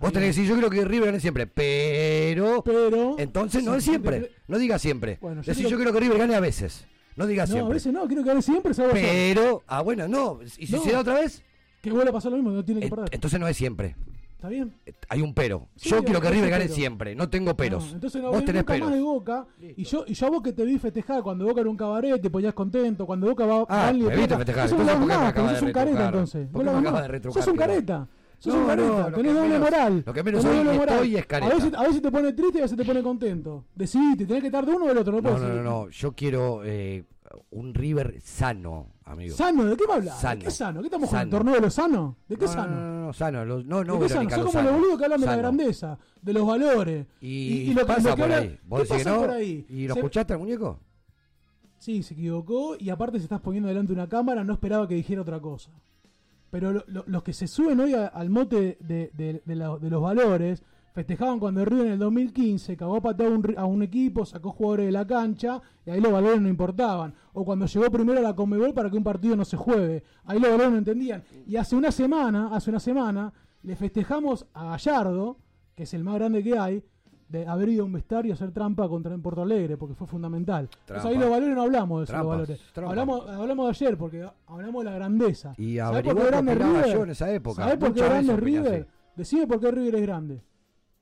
[0.00, 2.62] Vos tenés que decir, yo creo que River gane siempre, pero.
[2.64, 3.16] Pero.
[3.18, 4.32] Entonces no es siempre.
[4.48, 5.18] No digas siempre.
[5.20, 5.70] Bueno, yo, Decís, creo...
[5.78, 6.86] yo creo que River gane a veces.
[7.16, 7.72] No digas no, siempre.
[7.72, 8.72] a veces no, creo que gane siempre.
[8.74, 8.82] Se.
[8.88, 9.62] Pero.
[9.66, 10.40] Ah, bueno, no.
[10.58, 10.82] ¿Y si No.
[10.82, 11.42] se da otra vez?
[11.82, 13.08] Que vuelva a pasar lo mismo, no tiene que Eh, parar.
[13.10, 13.96] Entonces no es siempre.
[14.36, 14.72] ¿Está bien?
[14.86, 15.68] Eh, hay un pero.
[15.76, 16.74] Sí, yo quiero que River gane pero.
[16.74, 17.14] siempre.
[17.14, 17.88] No tengo peros.
[17.88, 18.88] No, entonces no Vos tenés nunca peros.
[18.88, 19.46] más de Boca.
[19.76, 22.20] Y yo, y yo a vos que te vi festejar cuando Boca era un cabaret,
[22.22, 23.04] te ponías contento.
[23.04, 26.48] Cuando Boca va Ah, me viste festejar, Eso no me acabas de un careta entonces.
[26.50, 28.08] ¿Por qué No lo acabas de retrucar, un careta.
[28.40, 30.04] Sos no, un careta, no, tenés doble moral.
[30.06, 31.14] Lo doble moral.
[31.14, 31.52] Es careta.
[31.52, 33.66] A veces, a te pone triste y a veces te pone contento.
[33.74, 35.20] Decidiste, tenés que estar de uno o del otro.
[35.20, 37.04] No, no, no, no, no, Yo quiero eh,
[37.50, 39.36] un River sano, amigo.
[39.36, 39.66] ¿Sano?
[39.66, 40.18] ¿De qué me hablas?
[40.18, 40.40] Sano.
[40.40, 40.80] Qué sano?
[40.80, 41.36] ¿Qué estamos jugando?
[41.36, 42.16] ¿Torneo de lo sano?
[42.26, 42.76] ¿De qué sano?
[42.76, 43.44] No, no, sano.
[43.44, 44.30] No, no, ¿De qué sano?
[44.30, 47.06] Son como los boludos que hablan de la grandeza, de los valores.
[47.20, 49.66] Y, y, y lo que por ahí.
[49.68, 50.80] ¿Y lo escuchaste muñeco?
[51.76, 54.94] Sí, se equivocó y aparte se estás poniendo delante de una cámara, no esperaba que
[54.94, 55.70] dijera otra cosa.
[56.50, 61.84] Pero lo, los que se suben hoy al mote de, los valores festejaban cuando Río
[61.84, 65.62] en el 2015 cagó a patear un, a un equipo, sacó jugadores de la cancha
[65.86, 67.14] y ahí los valores no importaban.
[67.32, 70.40] O cuando llegó primero a la Conmebol para que un partido no se juegue, ahí
[70.40, 71.22] los valores no entendían.
[71.46, 73.32] Y hace una semana, hace una semana,
[73.62, 75.38] le festejamos a Gallardo,
[75.76, 76.82] que es el más grande que hay,
[77.30, 80.06] de haber ido a un vestario a hacer trampa contra en Porto Alegre, porque fue
[80.06, 80.68] fundamental.
[80.88, 82.90] Ahí los valores no hablamos de eso, Trampas, los valores.
[82.90, 85.54] Hablamos, hablamos de ayer, porque hablamos de la grandeza.
[85.56, 86.92] Y ¿Sabés por qué River?
[86.92, 87.62] Yo en esa época.
[87.62, 88.86] ¿Sabés por qué grande River?
[89.16, 90.42] Decime por qué River es grande.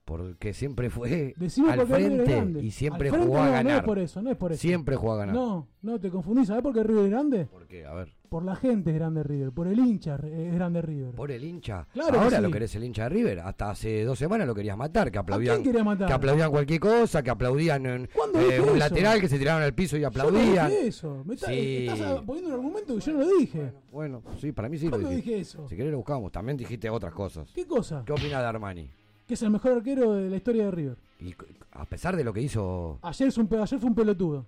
[0.05, 3.73] Porque siempre fue Decime al frente y siempre frente jugó a no, ganar.
[3.73, 4.61] No es por eso, no es por eso.
[4.61, 5.35] Siempre jugó a ganar.
[5.35, 6.49] No, no, te confundís.
[6.49, 7.45] ¿Sabés por qué River es grande?
[7.45, 7.85] ¿Por qué?
[7.85, 8.18] A ver.
[8.29, 11.15] Por la gente es Grande River, por el hincha es Grande River.
[11.15, 11.87] Por el hincha.
[11.93, 13.41] Claro Ahora lo querés el hincha de River.
[13.41, 15.11] Hasta hace dos semanas lo querías matar.
[15.11, 16.09] Que aplaudían, matar?
[16.09, 19.97] Que aplaudían cualquier cosa, que aplaudían en, eh, un lateral que se tiraron al piso
[19.97, 20.55] y aplaudían.
[20.55, 21.23] Yo no dije eso.
[21.25, 21.87] Me sí.
[21.89, 23.73] estás poniendo un argumento que yo no lo dije.
[23.91, 25.39] Bueno, sí, para mí sí lo dije.
[25.39, 25.67] eso?
[25.69, 26.31] Si querés lo buscamos.
[26.31, 27.51] También dijiste otras cosas.
[27.55, 28.03] ¿Qué cosa?
[28.05, 28.91] ¿Qué opinas de Armani?
[29.27, 30.97] Que es el mejor arquero de la historia de River.
[31.21, 31.35] Y
[31.73, 32.99] a pesar de lo que hizo.
[33.03, 34.47] Ayer, es un, ayer fue un pelotudo.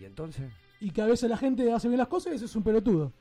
[0.00, 0.46] ¿Y entonces?
[0.80, 3.12] y que a veces la gente hace bien las cosas y a es un pelotudo.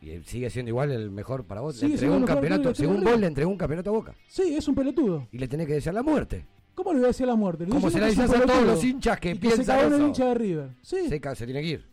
[0.00, 1.76] Y sigue siendo igual el mejor para vos.
[1.76, 4.14] Sí, le entregó un campeonato, según vos le entregó un campeonato a Boca.
[4.28, 5.28] Sí, es un pelotudo.
[5.30, 6.46] Y le tenés que desear la muerte.
[6.74, 7.66] ¿Cómo le voy a decir la muerte?
[7.66, 9.96] Le ¿Cómo se la dices a todos los hinchas que piensan que se eso?
[9.96, 10.70] el hincha de River.
[10.80, 11.08] Sí.
[11.08, 11.90] Se, se tiene que ir.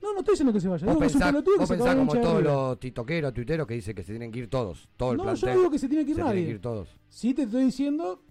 [0.00, 0.86] No, no estoy diciendo que se vaya.
[0.86, 3.66] Vos digo que es un pelotudo vos que pensás se como todos los titoqueros, tuiteros
[3.66, 4.88] que dicen que se tienen que ir todos.
[4.96, 6.34] Todo el no, plantel, yo digo que se tiene que ir se nadie.
[6.34, 6.88] Tienen que ir todos.
[7.10, 8.22] Sí te estoy diciendo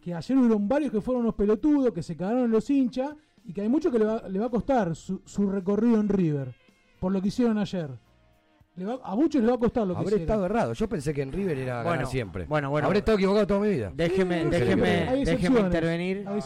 [0.00, 3.62] que ayer hubieron varios que fueron unos pelotudos, que se cagaron los hinchas y que
[3.62, 6.54] hay mucho que le va, le va a costar su, su, recorrido en River,
[7.00, 7.90] por lo que hicieron ayer.
[8.76, 10.72] Le va, a muchos les va a costar lo Habré que Habré estado errado.
[10.72, 12.44] Yo pensé que en River era bueno, siempre.
[12.44, 12.86] Bueno, bueno.
[12.86, 13.92] Habré estado equivocado toda mi vida.
[13.94, 16.24] Déjeme, déjeme, déjeme intervenir.
[16.28, 16.40] Hay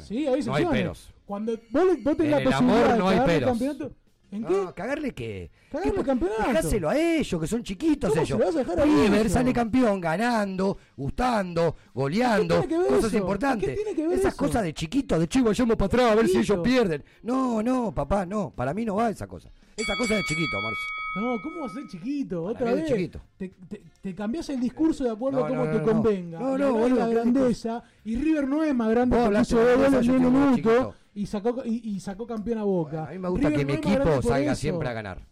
[0.00, 1.12] Sí, hay excepciones.
[1.26, 3.92] Cuando vos, vos tenés la posibilidad de campeonato
[4.32, 4.74] ¿En No, qué?
[4.74, 5.50] ¿Cagarle qué?
[5.70, 6.42] Cagarle ¿Qué- el campeonato.
[6.48, 8.28] Dejáselo a ellos, que son chiquitos ¿Cómo ellos.
[8.36, 9.32] se lo vas a dejar a River ellos?
[9.32, 13.18] sale campeón ganando, gustando, goleando, ¿Qué tiene que ver cosas eso?
[13.18, 13.68] importantes.
[13.68, 14.44] ¿Qué tiene que ver Esas eso?
[14.44, 17.04] cosas de chiquitos, de chico, vayamos para atrás a ver si ellos pierden.
[17.22, 18.50] No, no, papá, no.
[18.50, 19.48] Para mí no va esa cosa.
[19.76, 20.80] Esa cosa de chiquito, Marce.
[21.20, 22.42] No, ¿cómo vas a ser chiquito?
[22.44, 22.86] Para Otra vez.
[22.86, 23.20] chiquito.
[23.36, 26.38] Te, te, te cambiás el discurso de acuerdo No, a cómo no, te no, convenga.
[26.40, 27.82] No, no, la ¿qué grandeza.
[28.04, 30.94] Y River no es más grande hizo dos goles yo en un minuto.
[31.16, 33.06] Y sacó, y, y sacó campeón a Boca.
[33.06, 34.60] A mí me gusta River que mi equipo salga eso.
[34.60, 35.26] siempre a ganar.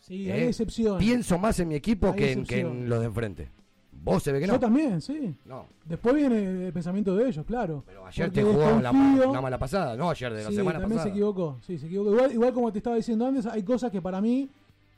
[0.00, 0.32] Sí, ¿Eh?
[0.32, 0.98] hay excepciones.
[0.98, 3.50] Pienso más en mi equipo Hay que en, que en los de enfrente.
[3.92, 4.54] Vos se ve que no.
[4.54, 5.36] Yo también, sí.
[5.44, 5.66] No.
[5.84, 7.84] Después viene el pensamiento de ellos, claro.
[7.86, 10.96] Pero Ayer te jugó la, una mala pasada, no ayer de la sí, semana también
[10.98, 11.12] pasada.
[11.12, 11.58] se equivocó.
[11.64, 12.10] Sí, se equivocó.
[12.10, 14.50] Igual, igual como te estaba diciendo antes, hay cosas que para mí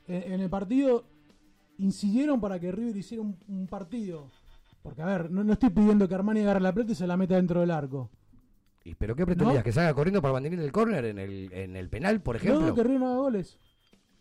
[0.07, 1.03] en, en el partido
[1.77, 4.25] incidieron para que River hiciera un, un partido.
[4.81, 7.15] Porque, a ver, no, no estoy pidiendo que Armani agarre la pelota y se la
[7.15, 8.09] meta dentro del arco.
[8.85, 9.57] ¿Y pero qué pretendías?
[9.57, 9.63] ¿No?
[9.63, 12.67] ¿Que salga corriendo para el banderín del córner en el, en el penal, por ejemplo?
[12.67, 13.57] No, que River no haga goles.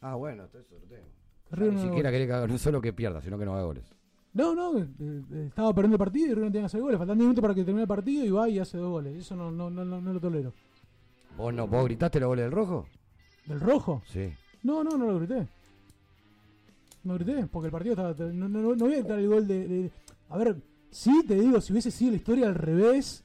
[0.01, 1.05] Ah, bueno, eso lo tengo.
[1.55, 3.65] Que Ni no siquiera quería que haga, no solo que pierda, sino que no haga
[3.65, 3.85] goles.
[4.33, 6.99] No, no, eh, eh, estaba perdiendo el partido y River no tenía que hacer goles.
[6.99, 9.15] Faltan 10 minutos para que termine el partido y va y hace dos goles.
[9.17, 10.53] Eso no, no, no, no, no lo tolero.
[11.37, 12.87] ¿Vos, no, ¿Vos gritaste los goles del rojo?
[13.47, 14.03] ¿Del rojo?
[14.07, 14.33] Sí.
[14.63, 15.47] No, no, no lo grité.
[17.05, 18.15] No grité, porque el partido estaba.
[18.33, 19.91] No, no, no, no voy a gritar el gol de, de-
[20.31, 20.57] A ver,
[20.91, 23.23] sí te digo, si hubiese sido la historia al revés,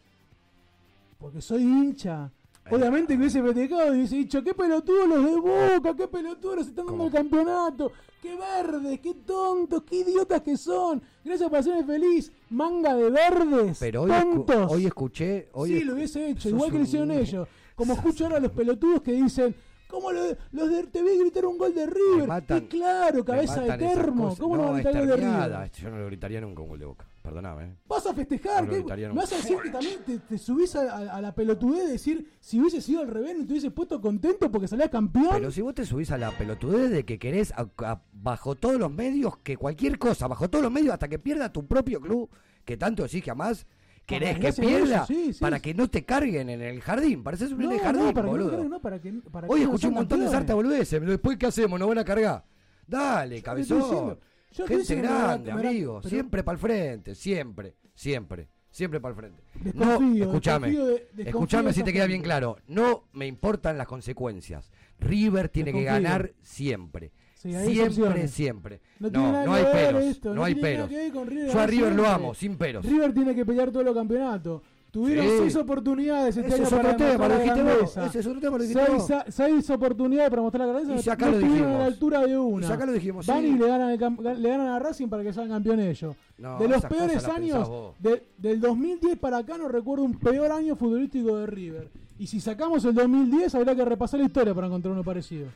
[1.19, 2.31] porque soy hincha.
[2.71, 6.85] Obviamente que hubiese festejado y hubiese dicho, qué pelotudos los de Boca, qué pelotudos están
[6.85, 11.01] dando el campeonato, qué verdes, qué tontos, qué idiotas que son.
[11.25, 14.71] Gracias por hacerme feliz, manga de verdes, Pero hoy, escu- tontos.
[14.71, 15.49] hoy escuché.
[15.53, 17.47] Hoy sí, escu- lo hubiese hecho, igual que lo hicieron ellos.
[17.75, 19.55] Como escucho ahora a los pelotudos que dicen,
[19.87, 22.27] ¿cómo lo- los de, te vi gritar un gol de River?
[22.27, 24.35] matan- y claro, cabeza de termo.
[24.39, 25.15] ¿cómo no, no va a gritar de.
[25.15, 25.71] River?
[25.73, 27.07] Yo no lo gritaría nunca un gol de boca.
[27.21, 27.75] Perdóname.
[27.87, 29.07] Vas a festejar, No ¿qué?
[29.07, 31.91] ¿Me vas a decir que también te, te subís a, a- a la pelotudez de
[31.91, 35.27] decir, si hubiese sido al revés, no te hubiese puesto contento porque salías campeón?
[35.31, 38.91] Pero si vos te subís a la pelotudez de que querés, a- bajo todos los
[38.91, 42.29] medios, que cualquier cosa, bajo todos los medios, hasta que pierda tu propio club,
[42.63, 43.67] que tanto decís que amás,
[44.05, 45.61] querés Para que que pierda eso, sí, sí, para sí.
[45.63, 47.21] que no te carguen en el jardín.
[47.21, 48.49] Pareces un no, no, jardín, para que no boludo.
[48.51, 51.05] carguen, no, para que, para que Hoy no escuché un montón de sarta boludeces.
[51.05, 51.79] Después, ¿qué hacemos?
[51.79, 52.45] ¿Nos van a cargar?
[52.87, 54.17] Dale, cabezón.
[54.51, 55.99] Yo Gente grande, amigo.
[56.01, 57.15] pero- Siempre para el frente.
[57.15, 58.47] Siempre, siempre.
[58.71, 59.41] Siempre para el frente.
[59.55, 60.77] Desconfío, no, escúchame.
[61.17, 62.57] Escúchame si te queda bien claro.
[62.67, 64.71] No me importan las consecuencias.
[64.99, 67.11] River tiene que ganar siempre.
[67.33, 68.81] Sí, siempre, siempre.
[68.99, 70.03] No No, hay peros.
[70.03, 70.89] esto, no, hay peros.
[70.91, 72.85] Yo a River lo amo, sin peros.
[72.85, 74.61] River tiene que pelear todos los campeonatos.
[74.91, 75.31] Tuvieron Sí.
[75.39, 77.71] seis oportunidades este Ese año es para otro tema, lo dijiste vos.
[77.71, 78.05] grandeza.
[78.07, 79.23] Ese es otro tema, lo dijiste seis, vos.
[79.35, 80.99] seis oportunidades para mostrar la grandeza.
[80.99, 81.75] Y ya acá no lo estuvieron dijimos.
[81.75, 82.65] a la altura de una.
[82.65, 83.47] Y ya acá lo dijimos, Van sí.
[83.47, 86.15] y le ganan, el le ganan a Racing para que salgan campeón ellos.
[86.39, 90.75] No, de los peores años, de- del 2010 para acá no recuerdo un peor año
[90.75, 91.89] futbolístico de River.
[92.17, 95.47] Y si sacamos el 2010 habría que repasar la historia para encontrar uno parecido.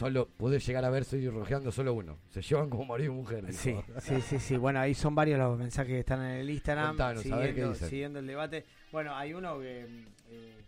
[0.00, 2.16] Solo pude llegar a ver, estoy rojeando solo uno.
[2.30, 3.52] Se llevan como marido y mujer.
[3.52, 4.56] Sí, sí, sí, sí.
[4.56, 6.88] Bueno, ahí son varios los mensajes que están en el Instagram.
[6.88, 7.88] Contanos, a ver qué siguiendo, dicen.
[7.90, 8.64] siguiendo el debate.
[8.92, 10.64] Bueno, hay uno que eh,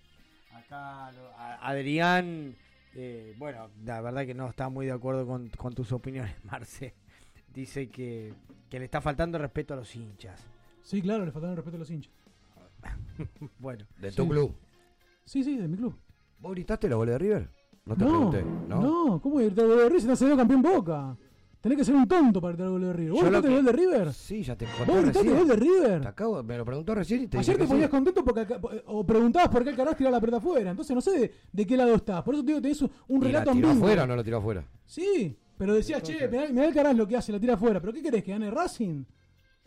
[0.52, 2.54] acá, lo- a- Adrián,
[2.94, 6.92] eh, bueno, la verdad que no está muy de acuerdo con, con tus opiniones, Marce.
[7.54, 8.34] Dice que,
[8.68, 10.46] que le está faltando respeto a los hinchas.
[10.82, 12.12] Sí, claro, le faltaron respeto a los hinchas.
[13.58, 13.86] bueno.
[13.98, 14.28] De tu Sí.
[14.28, 14.54] club.
[15.24, 15.98] Sí, sí, de mi club.
[16.38, 17.62] ¿Vos gritaste los goles de River?
[17.84, 18.44] No te No, pregunté.
[18.68, 19.20] no, ¿no?
[19.20, 21.16] ¿cómo voy a gritar el gol de River si no se dio campeón Boca?
[21.60, 23.12] Tenés que ser un tonto para gritar el gol de River.
[23.12, 24.12] ¿Vos Yo lo gritaste el gol de River?
[24.12, 26.00] Sí, ya te ¿Vos conté gritaste el gol de River?
[26.00, 27.90] Te acabo, me lo preguntó recién y te Ayer dije te que ponías sí.
[27.90, 30.70] contento porque acá- o preguntabas por qué Alcaraz tiraba la pelota afuera.
[30.70, 32.22] Entonces no sé de, de qué lado estás.
[32.22, 33.86] Por eso te digo que tenés un ¿Y la relato tiró ambiguo.
[33.86, 34.64] afuera o no lo tiró afuera?
[34.86, 37.80] Sí, pero decías, che, mirá, mirá Alcaraz lo que hace, la tira afuera.
[37.80, 38.24] ¿Pero qué querés?
[38.24, 39.04] ¿Que gane Racing?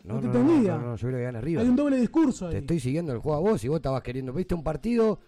[0.04, 0.76] No, te no, no, entendía.
[0.76, 1.62] no, no, yo creo que gana River.
[1.64, 2.52] Hay un doble discurso ahí.
[2.52, 4.32] Te estoy siguiendo el juego a vos y vos estabas queriendo.
[4.34, 5.18] Viste un partido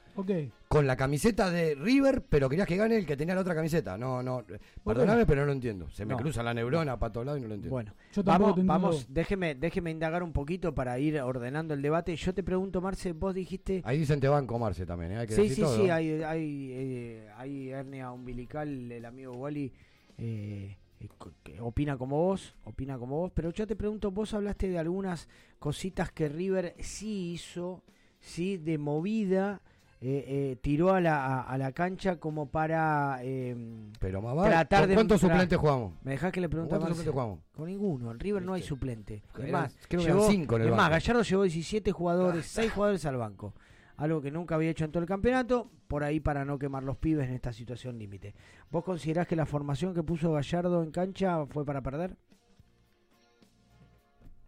[0.69, 3.97] Con la camiseta de River, pero querías que gane el que tenía la otra camiseta.
[3.97, 4.45] No, no.
[4.85, 5.89] Perdóname, pero no lo entiendo.
[5.91, 6.19] Se me No.
[6.21, 7.75] cruza la neurona para todos lados y no lo entiendo.
[7.75, 8.73] Bueno, Yo tampoco vamos, te entiendo.
[8.89, 12.15] vamos déjeme, déjeme indagar un poquito para ir ordenando el debate.
[12.17, 13.83] Yo te pregunto, Marce, vos dijiste...
[13.85, 15.19] Ahí dicen te van a comarse también, ¿eh?
[15.19, 15.77] Hay que Sí, decir sí, todo.
[15.77, 19.73] sí, hay, hay, eh, hay hernia umbilical, el amigo Wally
[20.19, 24.79] eh, eh, opina como vos, opina como vos, pero yo te pregunto, vos hablaste de
[24.79, 25.29] algunas
[25.59, 27.85] cositas que River sí hizo,
[28.21, 29.63] sí, de movida,
[30.01, 33.57] eh, tiró a la, a, a la cancha como para eh,
[33.99, 34.51] Pero más vale.
[34.51, 34.95] tratar ¿Con de...
[34.95, 35.93] ¿Cuántos suplentes jugamos?
[36.05, 37.41] ¿Me dejás que le pregunte ¿Cuántos suplentes jugamos?
[37.53, 39.23] Con ninguno, en River no hay suplente.
[39.39, 40.93] Es más, creo que eran llevó- cinco en el es más, banco.
[40.93, 43.55] Gallardo llevó 17 jugadores, 6 jugadores al banco.
[43.97, 46.97] Algo que nunca había hecho en todo el campeonato, por ahí para no quemar los
[46.99, 48.33] pibes en esta situación límite.
[48.71, 52.17] ¿Vos considerás que la formación que puso Gallardo en cancha fue para perder?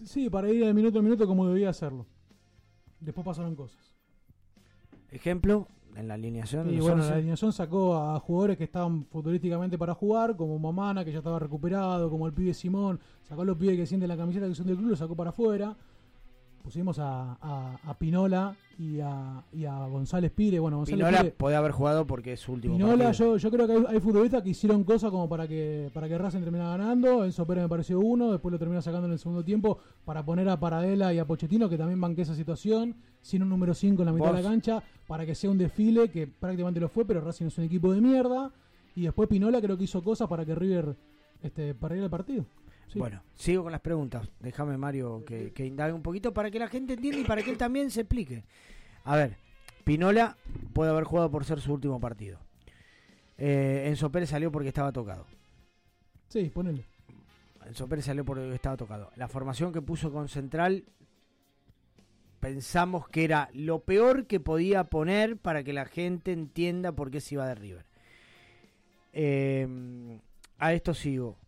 [0.05, 2.07] Sí, para ir de minuto a minuto como debía hacerlo.
[3.01, 3.90] Después pasaron cosas.
[5.13, 6.71] Ejemplo, en la alineación.
[6.71, 7.09] Y bueno, 11.
[7.11, 11.39] la alineación sacó a jugadores que estaban futurísticamente para jugar, como Mamana, que ya estaba
[11.39, 14.67] recuperado, como el pibe Simón, sacó a los pibes que sienten la camiseta que son
[14.67, 15.77] del club, lo sacó para afuera.
[16.63, 20.61] Pusimos a, a- a Pinola y a, y a González Pire.
[20.61, 23.37] Bueno, González Pinola Pire, puede haber jugado porque es su último Pinola, partido.
[23.37, 26.17] yo, yo creo que hay, hay futbolistas que hicieron cosas como para que para que
[26.19, 27.25] Racing terminara ganando.
[27.25, 30.49] Enzo Pérez me pareció uno, después lo termina sacando en el segundo tiempo para poner
[30.49, 34.07] a Paradela y a Pochettino, que también banqué esa situación, sin un número 5 en
[34.07, 37.21] la mitad de la cancha, para que sea un desfile, que prácticamente lo fue, pero
[37.23, 38.51] Racing es un equipo de mierda.
[38.95, 40.95] Y después Pinola creo que hizo cosas para que River
[41.43, 42.45] este, perdiera el partido.
[42.93, 42.99] Sí.
[42.99, 44.29] Bueno, sigo con las preguntas.
[44.41, 47.51] Déjame, Mario, que, que indague un poquito para que la gente entienda y para que
[47.51, 48.45] él también se explique.
[49.05, 49.37] A ver,
[49.85, 50.37] Pinola
[50.73, 52.41] puede haber jugado por ser su último partido.
[53.39, 55.27] Eh, Enzo Pérez salió porque estaba tocado.
[56.29, 56.87] Sí, ponele.
[57.67, 59.11] Enzo Pérez salió porque estaba tocado.
[59.17, 60.85] La formación que puso con Central
[62.41, 67.21] pensamos que era lo peor que podía poner para que la gente entienda por qué
[67.21, 67.87] se iba de River.
[69.13, 70.19] Eh,
[70.59, 71.39] a esto sigo.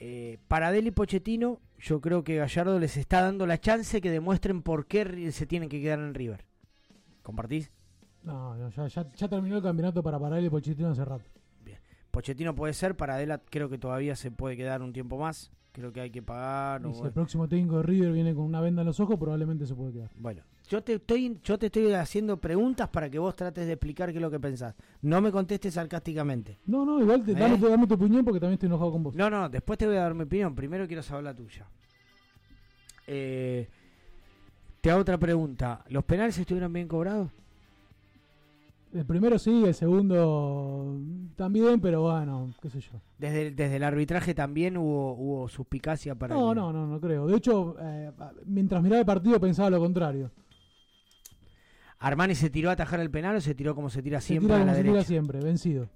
[0.00, 4.62] Eh, para Deli Pochettino, yo creo que Gallardo les está dando la chance que demuestren
[4.62, 6.44] por qué se tienen que quedar en River.
[7.22, 7.70] ¿Compartís?
[8.22, 11.24] No, no, ya, ya, ya terminó el campeonato para parar el Pochettino hace rato.
[12.10, 15.50] Pochettino puede ser, para Adela creo que todavía se puede quedar un tiempo más.
[15.72, 16.82] Creo que hay que pagar.
[16.82, 19.18] Y o- si el próximo técnico de River viene con una venda en los ojos,
[19.18, 20.10] probablemente se puede quedar.
[20.14, 24.10] Bueno, yo te estoy, yo te estoy haciendo preguntas para que vos trates de explicar
[24.10, 24.74] qué es lo que pensás.
[25.02, 26.58] No me contestes sarcásticamente.
[26.66, 27.34] No, no, igual te, ¿Eh?
[27.34, 29.14] dame, dame tu opinión porque también estoy enojado con vos.
[29.14, 30.54] No, no, después te voy a dar mi opinión.
[30.54, 31.66] Primero quiero saber la tuya.
[33.06, 33.68] Eh,
[34.80, 35.84] te hago otra pregunta.
[35.88, 37.30] ¿Los penales estuvieron bien cobrados?
[38.92, 40.96] El primero sí, el segundo
[41.34, 43.00] también, pero bueno, qué sé yo.
[43.18, 47.26] Desde, el- desde el arbitraje también hubo, hubo suspicacia para No, no, no, no creo.
[47.26, 48.12] De hecho, eh,
[48.46, 50.30] mientras miraba el partido pensaba lo contrario.
[52.06, 54.48] ¿Armani se tiró a atajar el penal o se tiró como se tira Se siempre
[54.48, 55.08] tira a como la se tira derecha?
[55.08, 55.88] siempre, vencido.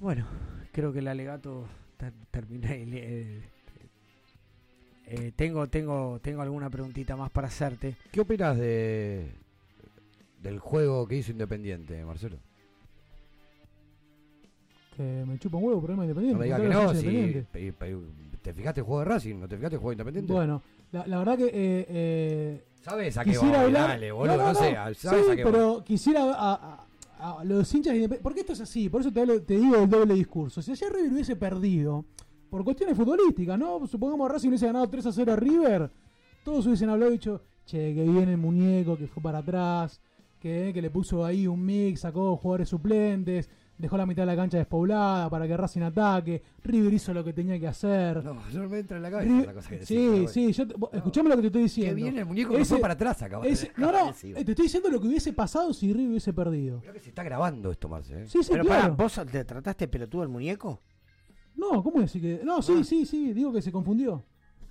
[0.00, 0.26] Bueno,
[0.72, 2.72] creo que el alegato ter- termina.
[2.74, 3.42] el- el-
[5.06, 7.96] eh, tengo, tengo, tengo alguna preguntita más para hacerte.
[8.10, 9.30] ¿Qué opinas de
[10.42, 12.36] del juego que hizo Independiente, Marcelo?
[14.96, 16.34] Que me chupa un huevo, problema independiente.
[16.34, 17.46] No me digas que no, si
[18.42, 20.32] te fijaste el juego de Racing, no te fijaste el juego de Independiente.
[20.32, 21.46] Bueno, la, la verdad que.
[21.46, 23.64] Eh, eh, ¿Sabes a qué quisiera va?
[23.64, 23.88] hablar.
[23.88, 25.50] Dale, boludo, no sé, ¿sabes sí, a qué va?
[25.50, 27.94] pero quisiera a, a- a los hinchas.
[28.22, 30.62] Porque esto es así, por eso te, hablo- te digo el doble discurso.
[30.62, 32.04] Si ayer River hubiese perdido,
[32.50, 33.86] por cuestiones futbolísticas, ¿no?
[33.86, 35.90] Supongamos Racing hubiese ganado 3 a 0 a River,
[36.44, 40.00] todos hubiesen hablado y dicho, che, que viene el muñeco, que fue para atrás,
[40.38, 43.48] que, que le puso ahí un mix, sacó jugadores suplentes.
[43.78, 46.42] Dejó la mitad de la cancha despoblada para que Racing ataque.
[46.64, 48.24] River hizo lo que tenía que hacer.
[48.24, 50.66] No, no me entra en la cabeza Ri- esa cosa que decís, Sí, sí, yo
[50.66, 51.94] te- escuchame lo que te estoy diciendo.
[51.96, 54.50] Que viene el muñeco, no fue para atrás, de Ese- No, de no, eh, te
[54.52, 56.80] estoy diciendo lo que hubiese pasado si River hubiese perdido.
[56.80, 58.22] Creo que se está grabando esto, Marce.
[58.22, 58.26] ¿eh?
[58.26, 58.82] Sí, sí, Pero claro.
[58.82, 60.80] pará, ¿vos te trataste pelotudo al muñeco?
[61.54, 62.40] No, ¿cómo decir que.?
[62.44, 64.24] No, sí, sí, sí, digo que se confundió.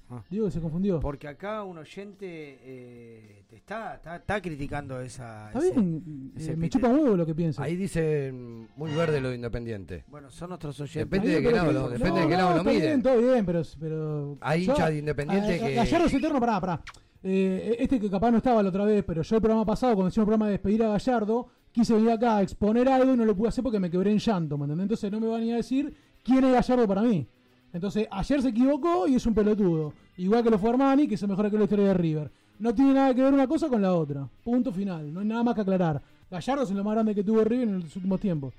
[0.09, 0.21] Ah.
[0.29, 0.99] Digo que se confundió.
[0.99, 5.47] Porque acá un oyente eh, te está, está, está criticando esa.
[5.47, 7.63] Está ese- bien, ese eh, me chupa huevo lo que piensa.
[7.63, 10.03] Ahí dice mm, muy verde lo de Independiente.
[10.07, 11.09] Bueno, son nuestros oyentes.
[11.09, 13.17] Depende de qué lado lo, depende no, de qué lado no, lo está bien, todo
[13.17, 13.61] bien, pero.
[13.79, 16.81] pero Hay hinchas de Independiente a- a- que- Gallardo es eterno, pará, pará.
[17.23, 20.09] Eh, este que capaz no estaba la otra vez, pero yo el programa pasado, cuando
[20.09, 23.25] hicimos el programa de despedir a Gallardo, quise venir acá a exponer algo y no
[23.25, 24.83] lo pude hacer porque me quebré en llanto, ¿me entendés?
[24.83, 25.91] Entonces no me van a ni a decir
[26.23, 27.27] quién es Gallardo para mí.
[27.75, 29.93] Entonces, ayer se equivocó y es un pelotudo.
[30.15, 32.31] Igual que lo fue Armani, que se mejora que la historia de River.
[32.57, 34.29] No tiene nada que ver una cosa con la otra.
[34.45, 35.13] Punto final.
[35.13, 36.01] No hay nada más que aclarar.
[36.31, 38.53] Gallardo es lo más grande que tuvo River en los últimos tiempos.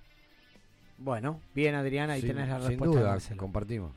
[0.99, 2.95] Bueno, bien Adriana, ahí Sin- tenés la sin respuesta.
[2.97, 3.41] de duda, Marcelo.
[3.41, 3.93] compartimos.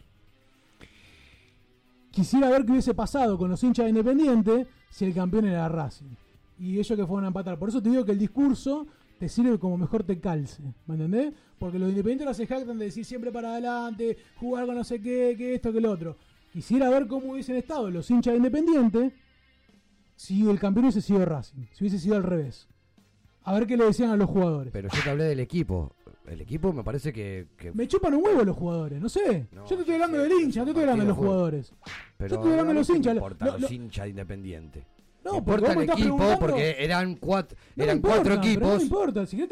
[2.11, 6.15] Quisiera ver qué hubiese pasado con los hinchas de Independiente si el campeón era Racing.
[6.59, 7.59] Y ellos que fueron a empatar.
[7.59, 8.87] Por eso te digo que el discurso
[9.19, 10.63] te sirve como mejor te calce.
[10.87, 11.33] ¿Me entendés?
[11.59, 15.01] Porque los independientes no se jactan de decir siempre para adelante, jugar con no sé
[15.01, 16.17] qué, que esto, que lo otro.
[16.53, 19.13] Quisiera ver cómo hubiesen estado los hinchas de Independiente
[20.15, 21.65] si el campeón hubiese sido Racing.
[21.73, 22.67] Si hubiese sido al revés.
[23.43, 24.71] A ver qué le decían a los jugadores.
[24.73, 25.93] Pero yo te hablé del equipo.
[26.27, 27.47] El equipo me parece que.
[27.57, 29.47] que- Me chupan un huevo los jugadores, no sé.
[29.51, 31.73] No, yo te estoy hablando del hincha, no te estoy hablando de los jugadores.
[32.17, 33.15] pero yo estoy hablando de los ¿qué hinchas.
[33.15, 34.85] importa Lo- los lo- hinchas de Independiente?
[35.31, 38.67] No, importa el equipo porque eran cuatro, No eran importa, cuatro pero equipos.
[38.69, 39.49] No me importa, si querés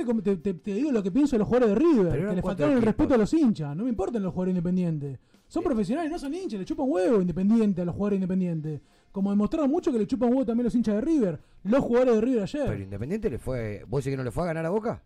[0.64, 2.86] te, digo lo que pienso de los jugadores de River, que le faltaron el equipos.
[2.86, 3.76] respeto a los hinchas.
[3.76, 5.20] No me importan los jugadores independientes.
[5.48, 8.82] Son profesionales, no son hinchas, le chupan huevo independiente a los jugadores independientes.
[9.12, 12.22] Como demostraron mucho que le chupan huevo también los hinchas de River, los jugadores de
[12.22, 12.66] River ayer.
[12.68, 13.84] Pero Independiente le fue.
[13.88, 15.02] ¿Vos decís que no le fue a ganar a Boca?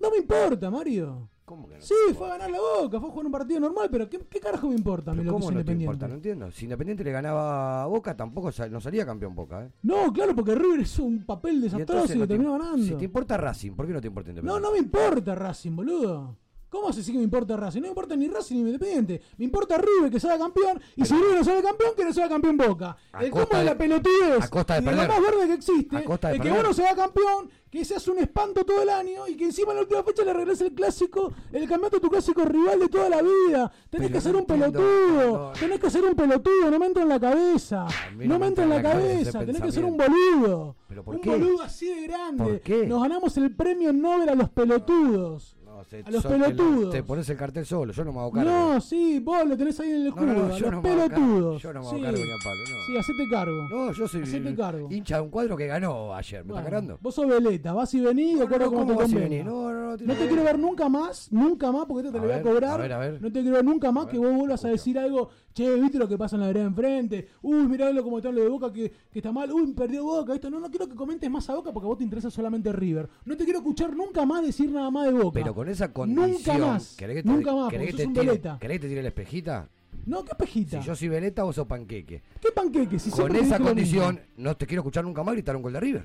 [0.00, 1.28] No me importa, Mario.
[1.48, 1.80] ¿Cómo que no?
[1.82, 4.38] Sí, fue a ganar la Boca, fue a jugar un partido normal, pero ¿qué, qué
[4.38, 5.84] carajo me importa Pero ¿Cómo es no te Independiente?
[5.84, 6.08] importa?
[6.08, 6.50] No entiendo.
[6.52, 9.70] Si Independiente le ganaba a Boca, tampoco sa- no salía campeón Boca, ¿eh?
[9.82, 12.84] No, claro, porque River hizo un papel Y desastroso entonces y, no te- terminó ganando.
[12.84, 14.66] Si te importa Racing, ¿por qué no te importa No, Independiente?
[14.68, 16.36] no me importa Racing, boludo.
[16.70, 17.80] ¿Cómo se sí que me importa Racing?
[17.80, 19.22] No me importa ni Racing ni Independiente.
[19.38, 20.80] Me importa River que salga campeón.
[20.96, 22.96] Y si River no sale campeón, que no sea campeón Boca.
[23.12, 25.46] A el cómo de de- la pelotudez a costa de y de lo más verde
[25.46, 28.88] que existe es que uno se haga campeón, que se hace un espanto todo el
[28.90, 32.00] año y que encima en la última fecha le regrese el clásico, el campeonato a
[32.00, 33.72] tu clásico rival de toda la vida.
[33.90, 35.52] Tenés Pero que ser un pelotudo.
[35.58, 37.86] Tenés que ser un pelotudo, no me entra en la cabeza.
[38.16, 39.40] No me entra en la cabeza.
[39.40, 40.76] Tenés que ser un boludo.
[40.88, 41.30] ¿Pero por un qué?
[41.30, 42.44] boludo así de grande.
[42.44, 42.86] ¿Por qué?
[42.86, 45.56] Nos ganamos el premio Nobel a los pelotudos.
[45.78, 46.90] No, se- a los te pelotudos.
[46.92, 48.50] Te pones el cartel solo, yo no me hago cargo.
[48.50, 50.26] No, sí, vos lo tenés ahí en el escudo.
[50.26, 51.62] no, no, a yo los no pelotudos.
[51.62, 52.02] yo no me hago sí.
[52.02, 52.86] cargo ni a palo, no.
[52.86, 53.68] Sí, hacete cargo.
[53.70, 54.88] No, yo soy Hacete cargo.
[54.90, 56.98] hincha de un cuadro que ganó ayer, ¿me Bueno, está cargando?
[57.00, 59.44] Vos sos veleta, vas y venís de acuerdo te ¿cómo venís?
[59.44, 60.58] No, no, no, tiene No te quiero ver.
[60.58, 62.72] nunca más, nunca más, porque esto te A lo voy a cobrar.
[62.72, 63.22] a ver, a ver.
[63.22, 65.28] No te quiero ver nunca más que vos vuelvas a decir algo,
[65.58, 68.40] che, viste lo que pasa en la vereda enfrente, uy, mirá lo como está lo
[68.40, 71.28] de Boca que, que está mal, uy, perdió Boca, esto, no, no quiero que comentes
[71.28, 73.08] más a Boca porque a vos te interesa solamente River.
[73.24, 75.34] No te quiero escuchar nunca más decir nada más de Boca.
[75.34, 76.32] Pero con esa condición.
[76.32, 78.58] Nunca más, ¿querés que te, nunca más, ¿querés porque que te tire, veleta.
[78.60, 79.68] ¿Querés que te tire la espejita?
[80.06, 80.80] No, qué pejita.
[80.80, 82.22] Si yo soy veleta, vos sos panqueque.
[82.40, 82.98] ¿Qué panqueque?
[82.98, 86.04] Si Con esa condición, no te quiero escuchar nunca más gritar un gol de River.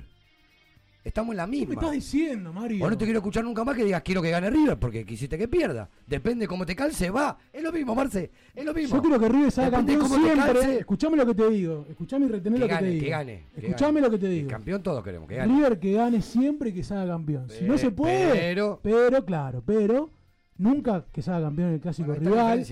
[1.03, 1.73] Estamos en la ¿Qué me misma.
[1.73, 2.85] estás diciendo, Mario?
[2.85, 5.37] O no te quiero escuchar nunca más que digas quiero que gane River porque quisiste
[5.37, 5.89] que pierda.
[6.07, 7.37] Depende cómo te calce, va.
[7.51, 8.31] Es lo mismo, Marce.
[8.55, 8.95] Es lo mismo.
[8.95, 10.53] Yo quiero que River salga Depende campeón cómo te siempre.
[10.61, 10.79] calce.
[10.79, 11.85] Escuchame lo que te digo.
[11.89, 13.03] Escuchame y retené Que lo que gane, te digo.
[13.03, 14.01] que gane, que Escuchame gane.
[14.01, 14.47] lo que te digo.
[14.49, 15.53] Campeón todos queremos, que gane.
[15.53, 17.49] River que gane siempre y que salga campeón.
[17.49, 20.09] si no se puede, pero- pero, claro, pero
[20.57, 22.65] nunca que salga campeón en el clásico Bueno, rival.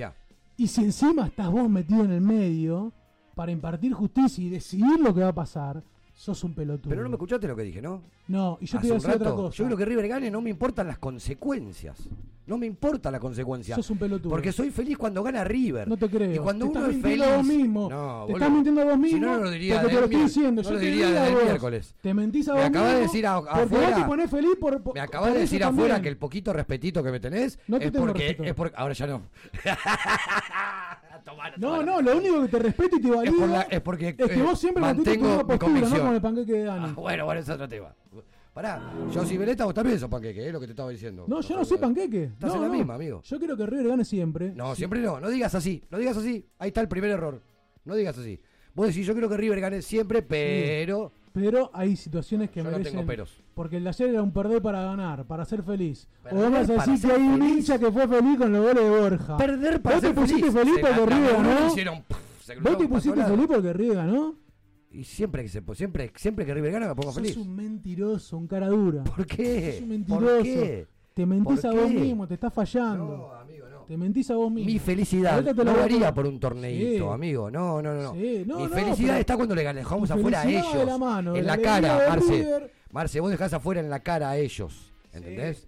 [0.55, 2.93] Y si encima estás vos metido en el medio
[3.35, 5.83] para impartir justicia y decidir lo que va a pasar,
[6.21, 6.87] sos un pelotudo.
[6.89, 8.03] Pero no me escuchaste lo que dije, ¿no?
[8.27, 9.57] No, y yo Hace te voy a decir otra cosa.
[9.57, 12.07] Yo creo que River gane, no me importan las consecuencias.
[12.45, 13.75] No me importa la consecuencia.
[13.75, 14.29] Sos un pelotudo.
[14.29, 15.87] Porque soy feliz cuando gana River.
[15.87, 16.33] No te creo.
[16.35, 17.33] Y cuando te uno estás es mintiendo feliz.
[17.33, 17.89] a vos mismo.
[17.89, 19.17] No, te estás mintiendo a vos mismo.
[19.17, 20.61] Si no, no lo diría porque te lo estoy mier- diciendo.
[20.61, 21.95] no yo lo diría desde el miércoles.
[22.01, 24.51] Te mentís a Me vos acabas de decir a- Porque vos afuera- te ponés feliz
[24.59, 24.83] por.
[24.83, 26.01] por- Me acabas de decir afuera también.
[26.03, 28.43] que el poquito respetito que me tenés No te es tengo porque respeto.
[28.43, 29.21] es porque ahora ya no.
[31.57, 34.07] No, no, lo único que te respeto y te valido Es, por la- es porque
[34.09, 36.85] es que eh, vos siempre tu mantengo no con el panqueque de Dani.
[36.89, 37.93] Ah, bueno, bueno, ese es otro tema.
[38.53, 38.81] Pará,
[39.13, 41.23] yo soy veleta, vos también sos panqueque, es lo que te estaba diciendo.
[41.27, 42.23] No, yo no soy panqueque.
[42.25, 42.73] Estás no, en la no.
[42.73, 43.21] misma, amigo.
[43.23, 44.53] Yo quiero que River gane siempre.
[44.53, 46.45] No, siempre no, no digas así, no digas así.
[46.59, 47.41] Ahí está el primer error.
[47.85, 48.39] No digas así.
[48.73, 51.11] Vos decís, yo creo que River gane siempre, pero.
[51.33, 52.91] Pero hay situaciones que Yo no merecen.
[52.93, 53.41] tengo peros.
[53.61, 56.07] Porque el de ayer era un perder para ganar, para ser feliz.
[56.23, 58.83] Perder o vamos a decir que hay un hincha que fue feliz con los goles
[58.83, 59.37] de Borja.
[59.37, 60.73] Perder para ¿Vos ser te pusiste feliz.
[60.81, 61.67] porque River ganó?
[61.67, 64.35] hicieron, puf, se ¿Vos te pusiste feliz porque River ganó?
[64.89, 67.37] Y siempre que se siempre, siempre que River gana me pongo Sos feliz.
[67.37, 69.03] un mentiroso, un cara dura.
[69.03, 69.73] ¿Por qué?
[69.73, 70.43] Sos un ¿Por mentiroso.
[70.43, 70.87] qué?
[71.13, 73.05] Te mentís ¿Por a vos mismo, te estás fallando.
[73.05, 73.81] No, amigo, no.
[73.83, 74.71] Te mentís a vos mismo.
[74.71, 77.13] Mi felicidad no varía por un torneito, Sí.
[77.13, 77.51] amigo.
[77.51, 78.01] No, no, no.
[78.01, 78.13] no.
[78.15, 80.83] Sí, no, Mi felicidad está cuando le ganamos afuera a ellos.
[80.83, 82.71] la mano, en la cara, Marce.
[82.91, 84.91] Marce, vos dejás afuera en la cara a ellos.
[85.13, 85.67] ¿Entendés?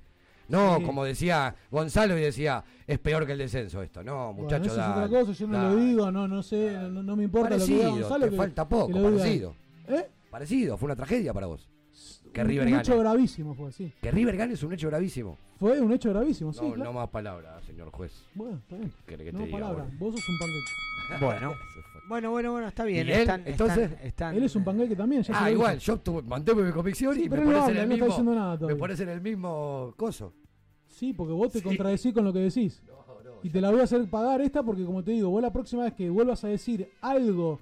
[0.50, 0.84] No, Sí.
[0.84, 4.04] como decía Gonzalo y decía, es peor que el descenso esto.
[4.04, 5.82] No, Bueno, muchachos, eso es otra cosa, yo no lo dale.
[5.86, 8.26] digo, no, no sé, no, no me importa lo que diga Parecido, Gonzalo.
[8.26, 9.56] te que- falta poco, lo parecido.
[9.88, 10.08] ¿Eh?
[10.30, 11.70] Parecido, fue una tragedia para vos.
[12.34, 12.82] Que Un- River un gane.
[12.84, 13.94] hecho gravísimo fue, sí.
[14.02, 15.38] Que River gane es un hecho gravísimo.
[15.60, 16.60] Fue un hecho gravísimo, sí.
[16.62, 16.92] No, claro.
[16.92, 18.12] no más palabras, señor juez.
[18.34, 18.92] Bueno, está bien.
[19.06, 19.84] ¿Querés que no te diga, palabra.
[19.86, 19.98] boludo?
[20.00, 21.26] Vos sos un panqueque.
[21.26, 21.54] Bueno.
[22.08, 23.08] Bueno, bueno, bueno, está bien.
[23.08, 23.20] ¿Y él?
[23.22, 26.64] Están, Entonces- están- están- Él es un panqueque también, ya Ah, igual, yo tuve, mantuve
[26.64, 28.06] mi convicción Sí, y me no pones en el no está mismo.
[28.08, 30.34] diciendo nada me pones en el mismo coso.
[30.88, 32.82] Sí, porque vos te contradecís con lo que decís.
[33.42, 35.84] y te la voy a hacer pagar esta porque, como te digo, vos la próxima
[35.84, 37.60] vez que vuelvas a decir algo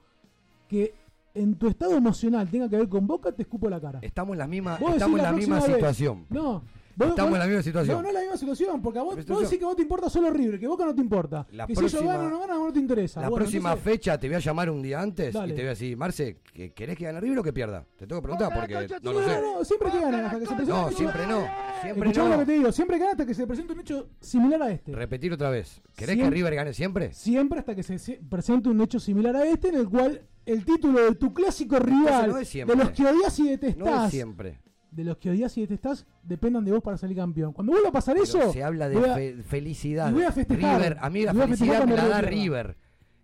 [0.68, 0.94] que
[1.34, 3.98] en tu estado emocional tenga que ver con Boca, te escupo la cara.
[4.04, 5.66] Estamos en la misma, estamos en la misma vez.
[5.66, 6.26] situación.
[6.30, 6.62] No.
[7.10, 7.96] Estamos vos- en la misma situación.
[7.98, 10.10] No, no es la misma situación, porque a vos, vos decís que vos te importa
[10.10, 11.48] solo River, que Boca no te importa.
[11.52, 13.22] La que si próxima- ganan o no vos no te interesa.
[13.22, 15.54] La Bueno, próxima entonces- fecha te voy a llamar un día antes Dale.
[15.54, 17.86] y te voy a decir, Marce, ¿que- ¿querés que gane River o que pierda?
[17.98, 19.42] Te tengo que preguntar porque no lo No, sé.
[19.42, 21.48] no, no, siempre que ganan, hasta que se presente No, siempre no.
[21.82, 22.34] Siempre Escuchame no.
[22.36, 24.72] lo que te digo, siempre que ganan hasta que se presente un hecho similar a
[24.72, 24.92] este.
[24.94, 25.82] Repetir otra vez.
[25.96, 27.14] ¿Querés que River gane siempre?
[27.14, 30.66] Siempre hasta que se se presente un hecho similar a este en el cual el
[30.66, 34.60] título de tu clásico rival, no de los que odias y No detestás, es siempre.
[34.92, 37.54] De los que odias y detestás, dependan de vos para salir campeón.
[37.54, 40.12] Cuando vuelva a pasar Pero eso, se habla de a- fe- felicidad.
[40.12, 40.78] voy a festejar.
[40.82, 42.76] River, a mí la felicidad me la da River.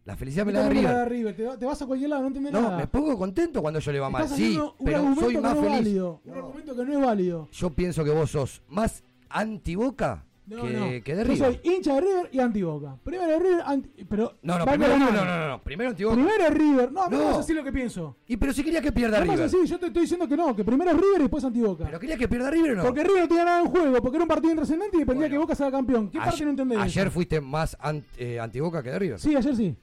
[0.06, 1.36] La felicidad me ¿Qué la da la River.
[1.36, 2.78] Te, va- te vas a cualquier lado, no entendés No, nada.
[2.78, 4.26] me pongo contento cuando yo le va mal.
[4.30, 5.78] Sí, pero soy más no feliz.
[5.78, 6.22] válido.
[6.24, 7.50] Un argumento que no es válido.
[7.52, 10.86] Yo pienso que vos sos más anti-boca No, que, no.
[11.04, 11.38] que de Yo River.
[11.38, 12.96] soy hincha de River y anti-Boca.
[13.04, 14.38] Primero de River, anti- pero.
[14.44, 16.16] No, no, primero, no, no, no, no, primero Antiboca.
[16.16, 16.92] Primero es River.
[16.94, 17.32] No, no, No.
[17.32, 18.16] es así lo que pienso.
[18.28, 19.42] Y pero si quería que pierda River.
[19.42, 21.84] así, yo te estoy diciendo que no, que primero es River y después Antiboca.
[21.84, 22.84] Pero quería que pierda River o no.
[22.86, 25.38] Porque River no tenía nada en juego, porque era un partido intrascendente y dependía que
[25.38, 26.10] Boca sea campeón.
[26.10, 26.78] ¿Qué parte no entendés?
[26.80, 29.20] ayer fuiste más an- eh, antiboca que de River.
[29.20, 29.76] Sí, ayer sí.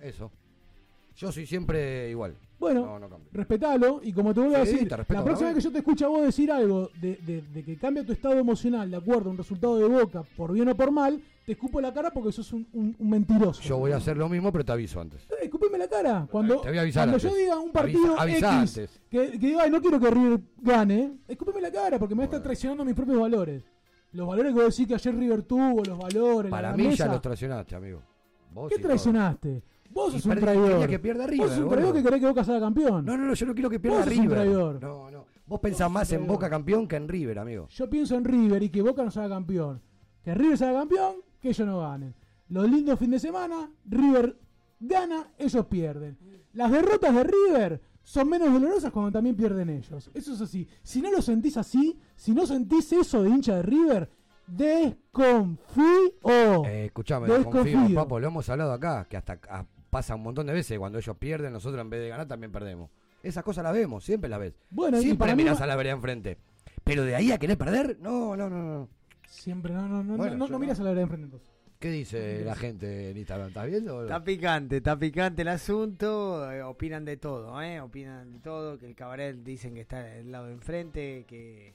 [0.00, 0.30] Eso.
[1.16, 2.36] Yo soy siempre igual.
[2.58, 5.56] Bueno, No, respetalo y como te vuelvo a Sí, decir, te respeto la próxima vez
[5.58, 8.34] que yo te escuche a vos decir algo de, de- de que cambia tu estado
[8.36, 11.80] emocional de acuerdo a un resultado de Boca, por bien o por mal, te escupo
[11.80, 13.62] la cara porque sos un, un- un mentiroso.
[13.62, 15.22] Yo voy a hacer lo mismo, pero te aviso antes.
[15.30, 16.26] Eh, Escupime la cara.
[16.30, 19.00] Cuando, Te voy a avisar cuando yo diga un partido Avisa- avisa X antes.
[19.08, 22.24] que, que diga, "Ay, no quiero que River gane, escúpeme la cara porque me a
[22.24, 23.62] estar traicionando mis propios valores.
[24.12, 27.06] Los valores que vos decís que ayer River tuvo, los valores, Para la mí ya
[27.06, 28.02] los traicionaste, amigo.
[28.52, 28.88] Vos ¿Qué todo.
[29.98, 30.70] Vos sos un traidor.
[30.70, 33.04] quería que pierda River, Vos sos un traidor que querés que Boca sea campeón.
[33.04, 34.38] No, no, no, yo no quiero que pierda Vos sos un River.
[34.38, 34.82] traidor.
[34.82, 35.26] No, no.
[35.46, 37.66] Vos pensás más en Boca campeón que en River, amigo.
[37.68, 39.80] Yo pienso en River y que Boca no sea campeón.
[40.22, 42.14] Que River sea campeón, que ellos no ganen.
[42.48, 44.36] Los lindos fin de semana, River
[44.80, 46.18] gana, ellos pierden.
[46.52, 50.10] Las derrotas de River son menos dolorosas cuando también pierden ellos.
[50.14, 50.68] Eso es así.
[50.82, 54.10] Si no lo sentís así, si no sentís eso de hincha de River,
[54.46, 56.64] desconfío.
[56.66, 57.78] Eh, escuchame, Desconfío.
[57.78, 59.38] confío, papo, lo hemos hablado acá, que hasta
[59.90, 62.90] pasa un montón de veces, cuando ellos pierden, nosotros en vez de ganar también perdemos.
[63.22, 64.54] Esas cosas las vemos, siempre las ves.
[64.70, 66.38] Bueno, siempre ma- a la vereda enfrente.
[66.84, 68.88] Pero de ahí a querer perder, no, no, no, no.
[69.26, 71.50] Siempre, no, no, no, Bueno, no, miras a la vereda enfrente entonces.
[71.78, 73.48] ¿Qué dice la gente en Instagram?
[73.48, 74.02] ¿Estás viendo?
[74.02, 76.50] Está picante, está picante el asunto.
[76.50, 77.80] eh, opinan de todo, ¿eh?
[77.80, 78.78] Opinan de todo.
[78.78, 81.24] Que el cabaret dicen que está del lado de enfrente.
[81.28, 81.74] Que,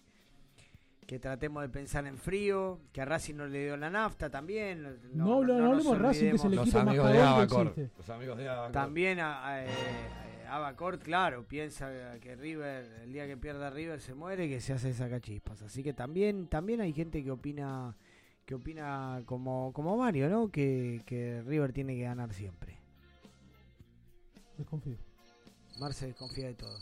[1.14, 2.80] que tratemos de pensar en frío.
[2.91, 4.82] Que a Racing no le dio la nafta también.
[5.14, 7.68] No, no, no hablemos de Racing, que es el equipo más de que Abacor.
[7.68, 7.91] existe.
[7.95, 8.72] Los amigos de Abacor.
[8.72, 14.01] También a, a, eh, eh, Abacort, claro, piensa que River, el día que pierda River
[14.01, 15.61] se muere, que se hace sacachispas.
[15.61, 17.95] Así que también, también hay gente que opina,
[18.47, 20.49] que opina como, como Mario, ¿no?
[20.49, 22.80] Que, que River tiene que ganar siempre.
[24.57, 24.97] Desconfío.
[25.80, 26.76] Marce desconfía de todo.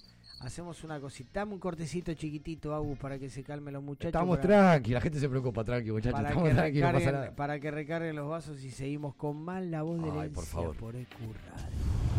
[0.44, 4.08] Hacemos una cosita, dame un cortecito chiquitito, Agus, para que se calmen los muchachos.
[4.08, 6.14] Estamos para- tranqui, la gente se preocupa, tranqui, muchachos.
[6.14, 7.36] para Estamos tranqui, no pasa recarguen, nada.
[7.36, 10.76] para que recarguen los vasos y seguimos con más la voz de herencia por favor.
[10.76, 12.11] por EQ Radio.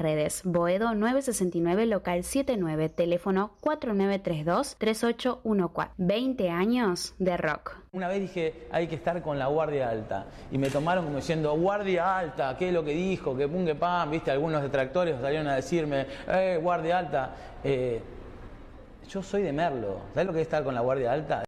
[0.00, 0.42] redes.
[0.44, 5.90] Boedo 969 local 79, teléfono 4932-3814.
[5.96, 7.76] 20 años de rock.
[7.92, 10.26] Una vez dije, hay que estar con la guardia alta.
[10.52, 13.36] Y me tomaron como diciendo, guardia alta, ¿qué es lo que dijo?
[13.36, 17.30] Que pum, que pam, viste, algunos detractores salieron a decirme, eh, guardia alta.
[17.64, 18.00] Eh,
[19.08, 20.00] yo soy de Merlo.
[20.12, 21.44] ¿Sabes lo que es estar con la guardia alta?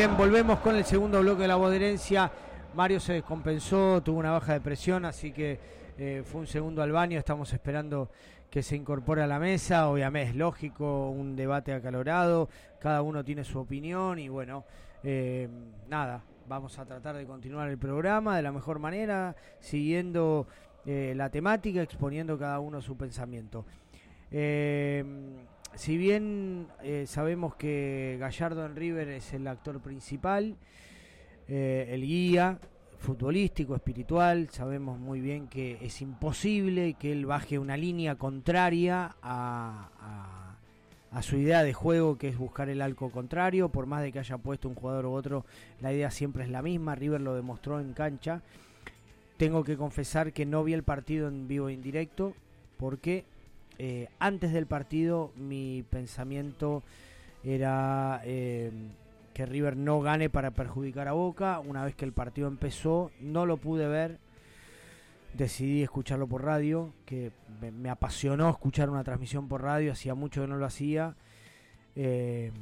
[0.00, 2.32] Bien, volvemos con el segundo bloque de la herencia.
[2.74, 5.60] Mario se descompensó, tuvo una baja de presión, así que
[5.98, 7.18] eh, fue un segundo al baño.
[7.18, 8.08] Estamos esperando
[8.48, 9.90] que se incorpore a la mesa.
[9.90, 12.48] Obviamente es lógico, un debate acalorado,
[12.78, 14.64] cada uno tiene su opinión y bueno,
[15.02, 15.50] eh,
[15.86, 20.46] nada, vamos a tratar de continuar el programa de la mejor manera, siguiendo
[20.86, 23.66] eh, la temática, exponiendo cada uno su pensamiento.
[24.30, 25.04] Eh,
[25.74, 30.56] si bien eh, sabemos que Gallardo en River es el actor principal,
[31.48, 32.58] eh, el guía,
[32.98, 34.48] futbolístico, espiritual.
[34.50, 41.22] Sabemos muy bien que es imposible que él baje una línea contraria a, a, a
[41.22, 43.70] su idea de juego, que es buscar el arco contrario.
[43.70, 45.46] Por más de que haya puesto un jugador u otro,
[45.80, 46.94] la idea siempre es la misma.
[46.94, 48.42] River lo demostró en cancha.
[49.38, 52.34] Tengo que confesar que no vi el partido en vivo e indirecto
[52.76, 53.24] porque
[53.82, 56.82] eh, antes del partido mi pensamiento
[57.42, 58.70] era eh,
[59.32, 61.60] que River no gane para perjudicar a Boca.
[61.60, 64.18] Una vez que el partido empezó, no lo pude ver.
[65.32, 67.32] Decidí escucharlo por radio, que
[67.72, 71.16] me, apasionó escuchar una transmisión por radio, hacía mucho que no lo hacía.
[71.96, 72.52] Eh,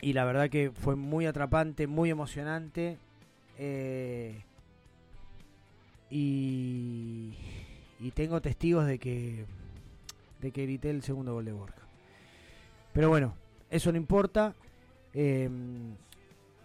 [0.00, 2.98] y la verdad que fue muy atrapante, muy emocionante.
[6.10, 7.30] Y
[8.16, 9.46] tengo testigos de que
[10.40, 11.82] de que grité el segundo gol de Borja.
[12.92, 13.34] Pero bueno,
[13.70, 14.54] eso no importa.
[15.14, 15.48] Eh,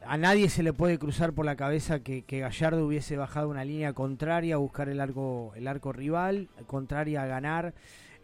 [0.07, 3.65] a nadie se le puede cruzar por la cabeza que, que, Gallardo hubiese bajado una
[3.65, 7.73] línea contraria a buscar el arco, el arco rival, contraria a ganar.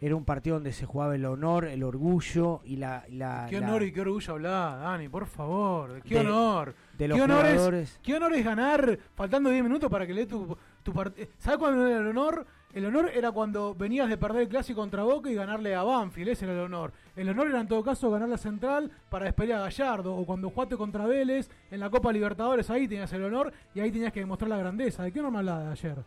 [0.00, 3.04] Era un partido donde se jugaba el honor, el orgullo y la...
[3.08, 5.08] la ¿Qué la, honor y qué orgullo hablar, Dani?
[5.08, 6.02] Por favor.
[6.02, 6.74] ¿Qué De- honor?
[6.98, 8.00] de los ¿Qué honor, es.
[8.02, 11.28] ¿Qué honor es ganar faltando 10 minutos para que le tu, tu partido?
[11.38, 12.44] ¿Sabes cuándo era el honor?
[12.74, 16.30] El honor era cuando venías de perder el clásico contra Boca y ganarle a Banfield,
[16.30, 16.92] ese era el honor.
[17.16, 20.50] El honor era en todo caso ganar la central para despedir a Gallardo, o cuando
[20.50, 24.20] jugaste contra Vélez en la Copa Libertadores, ahí tenías el honor y ahí tenías que
[24.20, 25.02] demostrar la grandeza.
[25.02, 26.04] ¿De qué honor me hablaba de ayer?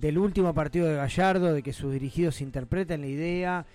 [0.00, 3.66] del último partido de Gallardo, de que sus dirigidos interpreten la idea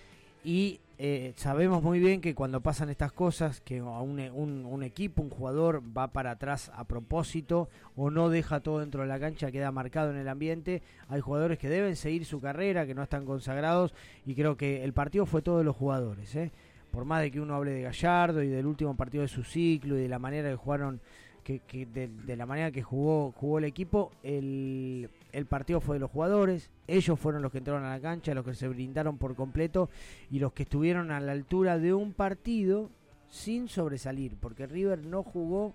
[0.42, 4.82] y eh, sabemos muy bien que cuando pasan estas cosas, que a un, un- un
[4.82, 9.18] equipo, un jugador va para atrás a propósito o no deja todo dentro de la
[9.18, 13.02] cancha, queda marcado en el ambiente, hay jugadores que deben seguir su carrera, que no
[13.02, 13.92] están consagrados
[14.24, 16.34] y creo que el partido fue todo de los jugadores.
[16.36, 16.52] ¿eh?
[16.90, 19.98] Por más de que uno hable de Gallardo y del último partido de su ciclo
[19.98, 21.00] y de la manera que jugaron
[21.42, 25.96] que, que de, de la manera que jugó jugó el equipo, el, el partido fue
[25.96, 29.18] de los jugadores, ellos fueron los que entraron a la cancha, los que se brindaron
[29.18, 29.90] por completo
[30.30, 32.90] y los que estuvieron a la altura de un partido
[33.30, 35.74] sin sobresalir, porque River no jugó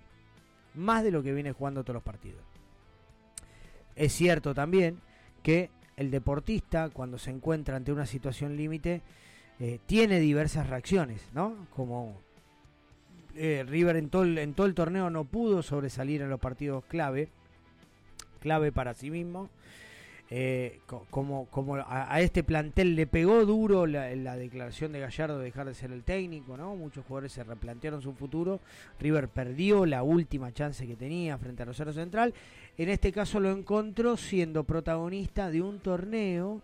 [0.76, 2.42] más de lo que viene jugando todos los partidos.
[3.98, 5.02] Es cierto también
[5.44, 9.02] que el deportista, cuando se encuentra ante una situación límite,
[9.60, 11.68] eh, tiene diversas reacciones, ¿no?
[11.76, 12.16] Como
[13.36, 16.86] eh, River en todo, el, en todo el torneo no pudo sobresalir en los partidos
[16.86, 17.28] clave,
[18.40, 19.50] clave para sí mismo.
[20.32, 25.00] Eh, co- como como a, a este plantel le pegó duro la, la declaración de
[25.00, 26.76] Gallardo de dejar de ser el técnico, ¿no?
[26.76, 28.60] Muchos jugadores se replantearon su futuro.
[29.00, 32.36] River perdió la última chance que tenía frente a Rosario Central.
[32.78, 36.62] En este caso lo encontró siendo protagonista de un torneo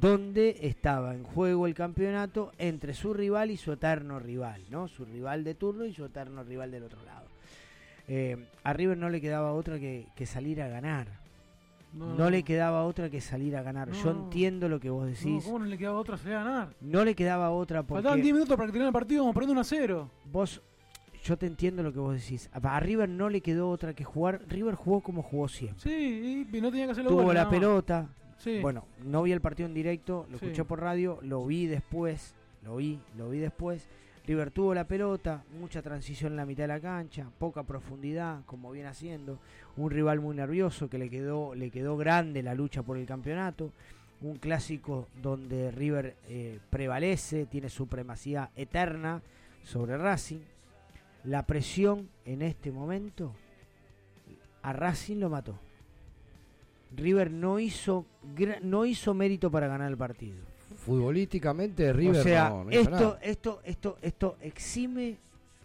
[0.00, 4.86] donde estaba en juego el campeonato entre su rival y su eterno rival, ¿no?
[4.86, 7.27] Su rival de turno y su eterno rival del otro lado.
[8.08, 11.06] Eh, a River no le quedaba otra que, que salir a ganar.
[11.92, 13.90] No, No, le quedaba otra que salir a ganar.
[13.92, 15.44] Yo entiendo lo que vos No, decís.
[15.44, 16.68] ¿Cómo no le quedaba otra salir a ganar?
[16.80, 19.52] No le quedaba otra porque Faltaban 10 minutos para que terminara el partido, como perdiendo
[19.52, 20.10] 1 a 0.
[20.30, 20.62] vos,
[21.24, 22.48] yo te entiendo lo que vos decís.
[22.52, 24.42] A River no le quedó otra que jugar.
[24.48, 25.80] River jugó como jugó siempre.
[25.82, 28.08] Sí, y no tenía que hacer lo Tuvo bueno, la pelota.
[28.38, 28.60] Sí.
[28.60, 30.44] Bueno, no vi el partido en directo, lo Sí.
[30.46, 33.88] escuché por radio, lo vi después, lo vi, lo vi después.
[34.28, 38.70] River tuvo la pelota, mucha transición en la mitad de la cancha, poca profundidad, como
[38.70, 39.38] viene haciendo.
[39.78, 43.72] Un rival muy nervioso que le quedó, le quedó grande la lucha por el campeonato.
[44.20, 49.22] Un clásico donde River eh, prevalece, tiene supremacía eterna
[49.62, 50.40] sobre Racing.
[51.24, 53.32] La presión en este momento
[54.60, 55.58] a Racing lo mató.
[56.94, 58.04] River no hizo
[58.60, 60.47] no hizo mérito para ganar el partido.
[60.88, 63.18] Futbolísticamente River o sea, no, no hizo esto, nada.
[63.22, 65.18] esto, esto, esto exime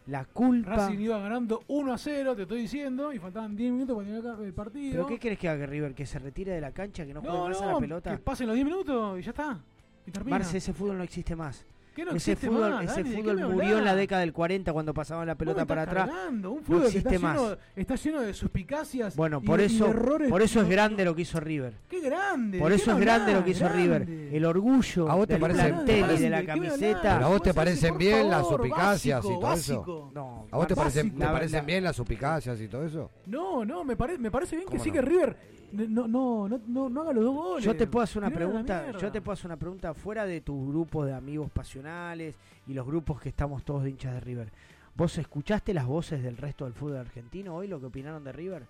[0.07, 0.76] la culpa.
[0.76, 4.41] Racing iba ganando 1 a 0, te estoy diciendo, y faltaban 10 minutos para terminar
[4.43, 4.91] el partido.
[4.91, 5.93] ¿Pero qué querés que haga River?
[5.95, 7.05] ¿Que se retire de la cancha?
[7.05, 8.11] ¿Que no juegue No, más a la pelota?
[8.11, 9.59] que pasen los 10 minutos y ya está.
[10.05, 10.38] Y termina.
[10.38, 11.65] Marce, ese fútbol no existe más.
[11.95, 13.09] ¿Qué no ese fútbol, más, ese Dani?
[13.09, 16.09] ¿De qué fútbol murió en la década del 40 cuando pasaban la pelota para atrás.
[16.31, 17.37] no que existe está más.
[17.39, 19.15] lleno, está lleno de suspicacias.
[19.15, 20.29] Bueno, y por de- y eso, errores.
[20.29, 21.73] por eso es grande lo que hizo River.
[21.89, 22.57] ¡Qué grande!
[22.59, 23.83] Por ¿de eso es grande lo que hizo Grande.
[24.05, 24.35] River.
[24.35, 27.17] El orgullo ¿A vos te del parece- plantel y de la ¿De qué me camiseta.
[27.17, 30.11] a vos te parecen bien las suspicacias y todo eso.
[30.15, 33.11] No, ¿A vos te parecen, bien las suspicacias y todo eso?
[33.27, 35.35] No, no, me, pare- me parece bien que ¿Cómo sí que River
[35.74, 37.65] no, no, no, no, no haga los dos goles.
[37.65, 40.41] Yo te puedo hacer una Tirá pregunta, yo te puedo hacer una pregunta fuera de
[40.41, 42.36] tus grupos de amigos pasionales
[42.67, 44.51] y los grupos que estamos todos de hinchas de River.
[44.95, 48.63] ¿Vos escuchaste las voces del resto del fútbol argentino hoy lo que opinaron de River?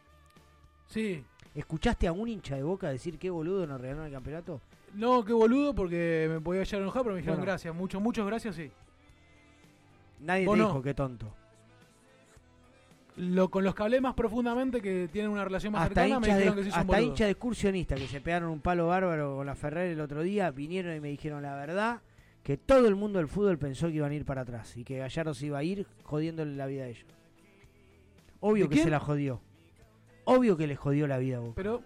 [0.88, 1.24] Sí.
[1.54, 4.62] ¿Escuchaste a un hincha de Boca decir qué boludo nos regalaron el campeonato?
[4.93, 7.51] No, qué boludo, porque me podía llegar a enojar, pero me dijeron Bueno.
[7.51, 7.76] gracias.
[7.76, 8.72] Mucho, muchos gracias, sí.
[10.20, 10.68] Nadie te no.
[10.68, 11.34] dijo qué tonto.
[13.16, 16.28] Lo, con los que hablé más profundamente, que tienen una relación más hasta cercana, me
[16.28, 19.45] dijeron de, que se Hasta hinchas de excursionistas que se pegaron un palo bárbaro con
[19.45, 22.01] la Ferrer el otro día, vinieron y me dijeron la verdad
[22.41, 24.97] que todo el mundo del fútbol pensó que iban a ir para atrás y que
[24.97, 27.05] Gallardo se iba a ir jodiéndole la vida a ellos.
[28.39, 29.41] Obvio que se la jodió.
[30.26, 31.53] Obvio que les jodió la vida a Boca.
[31.55, 31.82] Pero...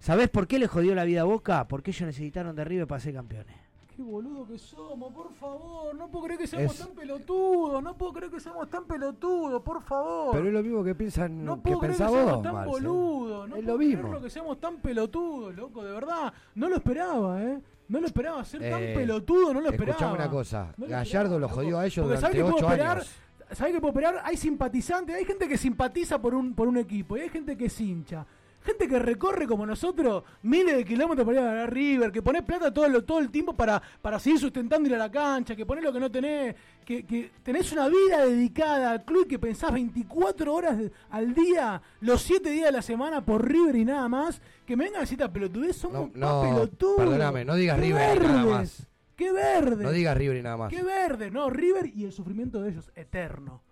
[0.00, 1.68] ¿Sabés por qué les jodió la vida a Boca?
[1.68, 3.61] Porque ellos necesitaron de River para ser campeones.
[3.94, 5.94] Qué boludo que somos, por favor.
[5.94, 7.82] No puedo creer que seamos tan pelotudos.
[7.82, 10.30] No puedo creer que seamos tan pelotudos, por favor.
[10.32, 11.44] Pero es lo mismo que piensan.
[11.44, 13.48] No puedo creer que seamos tan boludos.
[13.48, 14.20] No es puedo lo mismo.
[14.20, 15.84] Que seamos tan pelotudos, loco.
[15.84, 17.60] De verdad, no lo esperaba, ¿eh?
[17.88, 19.98] No lo esperaba ser tan eh, pelotudo, no lo esperaba.
[19.98, 20.72] Escuchame una cosa.
[20.78, 23.10] Gallardo lo jodió a ellos durante que 8 puedo años.
[23.50, 24.22] ¿Sabés que puedo esperar?
[24.24, 27.66] Hay simpatizantes, hay gente que simpatiza por un, por un equipo y hay gente que
[27.66, 28.24] es hincha.
[28.64, 32.42] Gente que recorre como nosotros miles de kilómetros para ir a la River, que pone
[32.42, 35.56] plata todo, lo, todo el tiempo para, para seguir sustentando y ir a la cancha,
[35.56, 36.54] que ponés lo que no tenés,
[36.84, 40.78] que, tenés una vida dedicada al club y que pensás 24 horas
[41.10, 44.84] al día, los 7 días de la semana por River y nada más, que me
[44.84, 46.96] vengan a decir esta pelotudez, somos no, no, pelotudos.
[46.98, 48.88] Perdóname, no digas River verdes, nada más.
[49.16, 49.84] ¡Qué verde!
[49.84, 50.70] No digas River y nada más.
[50.70, 51.30] ¡Qué verde!
[51.30, 53.62] No, River y el sufrimiento de ellos, eterno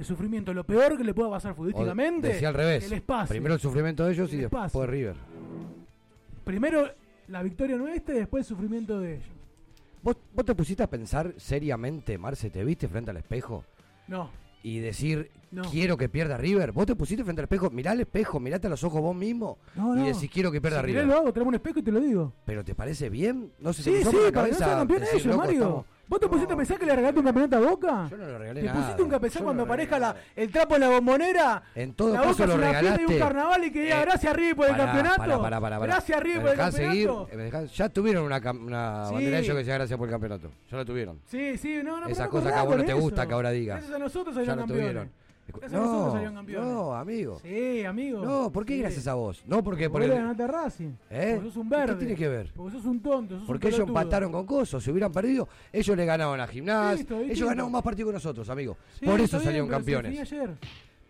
[0.00, 2.28] el sufrimiento, lo peor que le pueda pasar futbolísticamente.
[2.28, 2.84] Decía al revés.
[2.84, 3.28] El espacio.
[3.28, 4.64] Primero el sufrimiento de ellos el y espacio.
[4.64, 5.16] después River.
[6.42, 6.90] Primero
[7.28, 9.26] la victoria nuestra y después el sufrimiento de ellos.
[10.02, 13.64] ¿Vos, ¿Vos te pusiste a pensar seriamente, Marce, te viste frente al espejo?
[14.08, 14.30] No.
[14.62, 15.30] Y decir,
[15.70, 16.72] quiero que pierda River.
[16.72, 19.58] Vos te pusiste frente al espejo, mirá al espejo, mirate a los ojos vos mismo
[19.74, 20.02] no, no.
[20.02, 21.04] y decís, quiero que pierda River.
[21.04, 22.32] Mirá, lo hago, traigo un espejo y te lo digo.
[22.46, 23.52] Pero ¿te parece bien?
[23.58, 24.82] No sé si sí, sí, la cabeza.
[24.82, 25.84] No ellos, Mario.
[26.10, 28.08] ¿Vos te pusiste a pensar que le regalaste un campeonato a Boca?
[28.10, 28.62] Yo no lo regalé.
[28.62, 31.62] ¿Te pusiste un campeonato cuando aparezca la, el trapo en la bombonera?
[31.72, 33.02] En todo la caso lo regalaste.
[33.02, 35.40] Y un carnaval y que diga eh, gracias arriba por el campeonato.
[35.40, 37.28] Pará, pará, gracias arriba por el campeonato.
[37.30, 39.14] Seguir, ya tuvieron una, una sí.
[39.14, 40.50] bandera ellos que decía gracias por el campeonato.
[40.68, 41.20] Ya lo tuvieron.
[41.26, 42.08] Sí, sí, no, no.
[42.08, 43.76] Esas cosas que a vos no te gusta que ahora digas.
[43.76, 45.12] Gracias a nosotros ya lo tuvieron.
[45.70, 46.14] No,
[46.48, 47.40] no, amigo.
[47.42, 48.24] Sí, amigo.
[48.24, 49.42] No, ¿por qué gracias a vos?
[49.46, 50.10] No, porque por el...
[50.10, 50.92] ganaste Racing.
[51.10, 51.32] ¿Eh?
[51.36, 51.94] Porque sos un verde.
[51.94, 52.52] ¿Qué tiene que ver?
[52.54, 53.42] Porque sos un tonto.
[53.46, 57.06] Porque ellos empataron con cosas Si hubieran perdido, ellos le ganaban a Gimnasia.
[57.20, 58.76] ellos ganaron más partidos que nosotros, amigo.
[59.04, 60.20] Por eso salieron bien, campeones.
[60.20, 60.56] ayer.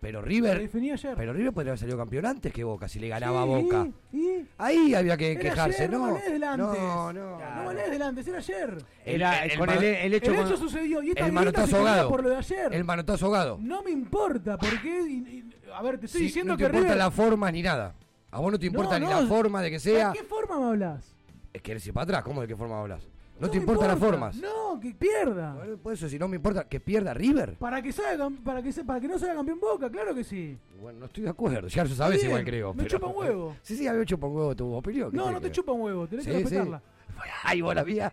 [0.00, 0.56] Pero River.
[0.56, 1.14] Ayer.
[1.14, 3.88] Pero River podría haber salido campeón antes que Boca si le ganaba sí, a Boca.
[4.10, 4.46] ¿sí?
[4.56, 6.06] Ahí había que era quejarse, ayer, ¿no?
[6.06, 6.78] No valés delante.
[6.78, 7.38] No, no.
[7.38, 8.84] No valés delante, era ayer.
[9.04, 10.56] Era, el, el, con el, el hecho, hecho con...
[10.56, 11.02] sucedió.
[11.02, 12.08] Y esta el manotazo ahogado.
[12.08, 12.72] Por lo de ayer.
[12.72, 13.58] El manotazo ahogado.
[13.60, 15.02] No me importa, porque.
[15.06, 16.62] Y, y, a ver, te estoy sí, diciendo que.
[16.62, 17.04] No te importa River...
[17.04, 17.94] la forma ni nada.
[18.30, 20.12] A vos no te importa no, ni no, la forma de que sea.
[20.12, 21.14] ¿De qué forma me hablas?
[21.52, 23.02] Es que eres ir para atrás, ¿cómo de qué forma me hablas?
[23.40, 23.88] No, te importan importa.
[23.88, 24.36] las formas.
[24.36, 25.54] No, que pierda.
[25.54, 27.54] Bueno, por eso, si no me importa, que pierda River.
[27.58, 30.58] Para que, salga, para que, para que no salga campeón Boca, claro que sí.
[30.80, 31.68] Bueno, no estoy de acuerdo.
[31.68, 32.74] Ya lo sabes igual, creo.
[32.74, 33.56] Me chupa un huevo.
[33.62, 35.10] Sí, sí, había chupa un huevo tu opinión.
[35.12, 36.06] No, no te, chupa un huevo.
[36.06, 36.78] Tenés que respetarla.
[36.78, 37.14] Sí.
[37.44, 38.12] Ay, vos la mía.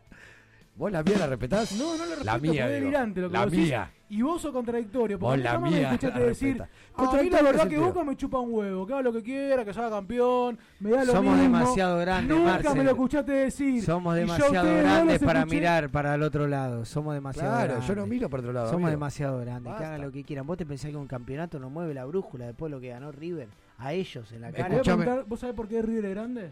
[0.76, 1.72] ¿Vos la mía la respetás?
[1.74, 2.26] No, no la respeto.
[2.26, 2.68] La mía.
[3.30, 5.20] La mía y vos sos contradictorio.
[5.20, 6.64] Porque la mía, me escuchaste decir,
[6.95, 9.66] a mí la verdad que Boca me chupa un huevo, que haga lo que quiera,
[9.66, 13.84] que salga campeón, me da lo Somos demasiado grandes, Nunca me lo escuchaste decir.
[13.84, 16.86] Somos demasiado grandes para mirar para el otro lado.
[16.86, 18.72] Somos demasiado claro, yo no miro para otro lado.
[18.72, 20.47] Somos demasiado grandes, que hagan lo que quieran.
[20.47, 23.12] Vos te pensás que un campeonato no mueve la brújula después de lo que ganó
[23.12, 23.47] River
[23.78, 25.24] a ellos en la cara.
[25.28, 26.51] ¿Vos sabés por qué River es grande?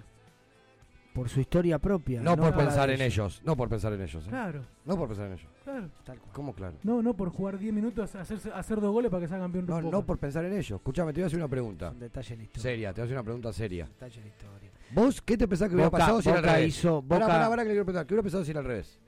[1.13, 2.21] Por su historia propia.
[2.21, 3.41] No, por pensar en ellos.
[3.45, 4.25] No por pensar en ellos.
[4.25, 4.29] ¿eh?
[4.29, 4.61] Claro.
[4.83, 5.54] No por pensar en ellos.
[5.65, 5.89] Claro.
[6.03, 6.31] Tal cual.
[6.31, 6.77] ¿Cómo claro?
[6.83, 9.65] No, no por jugar 10 minutos, hacerse, hacer dos goles para que sea campeón.
[9.65, 10.75] No, no por pensar en ello.
[10.75, 11.89] Escuchame, te voy a hacer una pregunta.
[11.89, 12.61] Un detalle en la historia.
[12.61, 13.85] Seria, te voy a hacer una pregunta seria.
[13.85, 14.71] Un detalle en la historia.
[14.91, 16.67] ¿Vos qué te pensás que hubiera pasado si era al revés?
[16.67, 17.49] Hizo, Boca...
[17.49, 18.05] Que le quiero preguntar.
[18.05, 18.99] ¿Qué hubiera pensado si era al revés?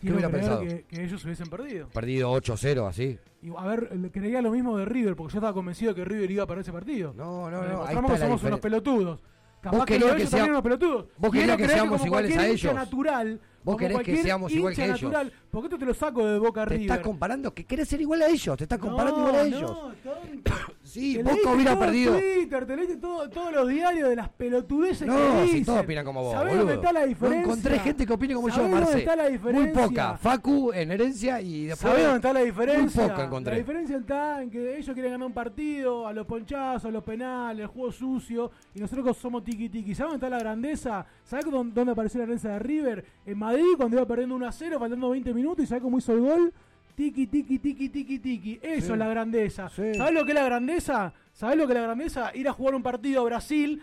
[0.00, 0.60] ¿Qué hubiera pensado?
[0.62, 1.88] Que, que, ellos hubiesen perdido.
[1.88, 3.18] Perdido 8-0, así.
[3.42, 6.44] Y, a ver, creía lo mismo de River, porque yo estaba convencido que River iba
[6.44, 7.12] a para ese partido.
[7.14, 7.84] No, no, no.
[7.84, 9.20] Ahí está somos unos pelotudos.
[9.60, 10.46] Capaz ¿Vos que, que, que sea...
[10.46, 11.06] unos pelotudos.
[11.18, 12.74] Vos querías que seamos iguales a ellos.
[12.74, 15.38] natural Vos querés que seamos igual que natural, ellos.
[15.50, 16.78] ¿Por qué tú te lo saco de Boca arriba?
[16.78, 19.46] Te estás comparando, que querés ser igual a ellos, te estás comparando no, igual a
[19.46, 19.62] ellos.
[19.62, 20.52] No, tonto.
[20.82, 22.18] sí, Boca hubiera perdido.
[22.18, 25.58] Twitter, te leíste todo, todos los diarios de las pelotudeces no, que dicen.
[25.60, 27.46] Si todos opinan como vos, ¿Sabés dónde está la diferencia?
[27.46, 28.84] No encontré gente que opine como yo, Marce.
[28.84, 29.72] Dónde está la diferencia?
[29.74, 30.16] Muy poca.
[30.18, 31.90] Facu en herencia y después.
[31.90, 33.02] ¿Sabés dónde está la diferencia?
[33.02, 33.52] Muy poca encontré.
[33.52, 37.02] La diferencia está en que ellos quieren ganar un partido, a los ponchazos, a los
[37.02, 39.94] penales, el juego sucio, y nosotros somos tiki tiki.
[39.94, 41.06] ¿Sabés dónde está la grandeza?
[41.24, 43.04] ¿Sabés dónde apareció la herencia de River?
[43.24, 46.12] En Madrid cuando iba perdiendo 1 a 0, faltando 20 minutos y sabe cómo hizo
[46.12, 46.52] el gol.
[46.96, 48.60] Tiki, tiki, tiki, tiki, tiki.
[48.62, 49.68] Eso es la grandeza.
[49.68, 51.12] ¿Sabes lo que es la grandeza?
[51.32, 52.30] ¿Sabes lo que es la grandeza?
[52.34, 53.82] Ir a jugar un partido a Brasil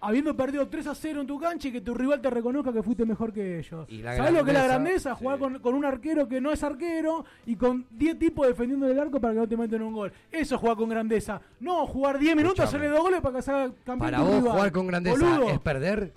[0.00, 2.82] habiendo perdido 3 a 0 en tu cancha y que tu rival te reconozca que
[2.82, 3.86] fuiste mejor que ellos.
[4.02, 5.14] ¿Sabes lo que es la grandeza?
[5.14, 9.20] Jugar con, un arquero que no es arquero y con 10 tipos defendiendo el arco
[9.20, 10.12] para que no te metan un gol.
[10.30, 11.40] Eso es jugar con grandeza.
[11.60, 14.10] No, jugar 10 minutos, hacerle dos goles para que salga haga campeón.
[14.10, 16.12] Para vos jugar con grandeza es perder.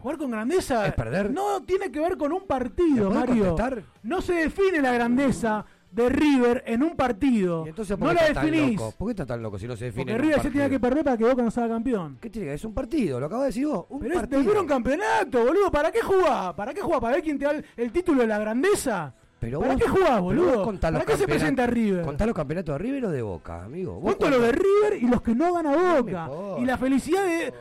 [0.00, 1.30] Jugar con grandeza ¿Es perder?
[1.30, 3.46] no tiene que ver con un ¿Me partido, Mario.
[3.56, 3.82] contestar?
[4.02, 7.66] No se define la grandeza de River en un partido.
[7.66, 8.76] Entonces, ¿por no la definís.
[8.78, 8.94] loco?
[8.96, 10.04] ¿Por qué está tan loco si no se define?
[10.04, 12.16] Porque en un River se tiene que perder para que Boca no salga campeón.
[12.20, 13.86] ¿Qué tiene que Es un partido, lo acabas de decir vos.
[13.88, 14.38] Un Pero es partido.
[14.40, 15.70] después un campeonato, boludo.
[15.70, 16.54] ¿Para qué jugás?
[16.54, 17.00] ¿Para qué jugás?
[17.00, 19.14] ¿Para ver quién te da el, el título de la grandeza?
[19.40, 20.78] Pero ¿Para vos- qué jugás, pero boludo?
[20.80, 22.04] ¿Para los qué se presenta River?
[22.04, 23.98] Contá los campeonatos de River o de Boca, amigo.
[24.00, 26.30] Cuento lo cuando- de River y los que no gana Boca.
[26.60, 27.52] y la felicidad de.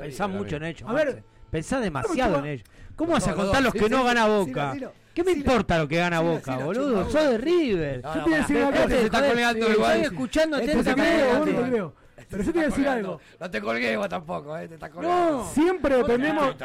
[0.00, 0.88] Pensás mucho en ellos.
[0.88, 1.24] A ver, Marce.
[1.50, 2.68] Pensás demasiado no, en ellos.
[2.96, 4.72] ¿Cómo vas a contar los sí, que sí, no sí, gana Boca?
[4.74, 7.04] sí, sí, ¿Qué me sí, importa lo que gana sí, Boca, sí, boludo?
[7.06, 8.02] sí, Sos de River.
[8.02, 8.88] No, Yo no, te voy a decir este cosa.
[8.88, 9.92] se está Joder, colgando sí, igual.
[9.96, 11.92] sí, Estoy escuchando atentamente.
[12.30, 13.20] Pero yo te voy a decir algo.
[13.40, 15.38] No te colgué vos tampoco, eh, te está colgando.
[15.38, 16.56] No, siempre dependemos,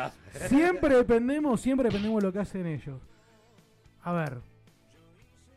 [0.47, 2.99] siempre dependemos, siempre dependemos de lo que hacen ellos.
[4.01, 4.39] A ver,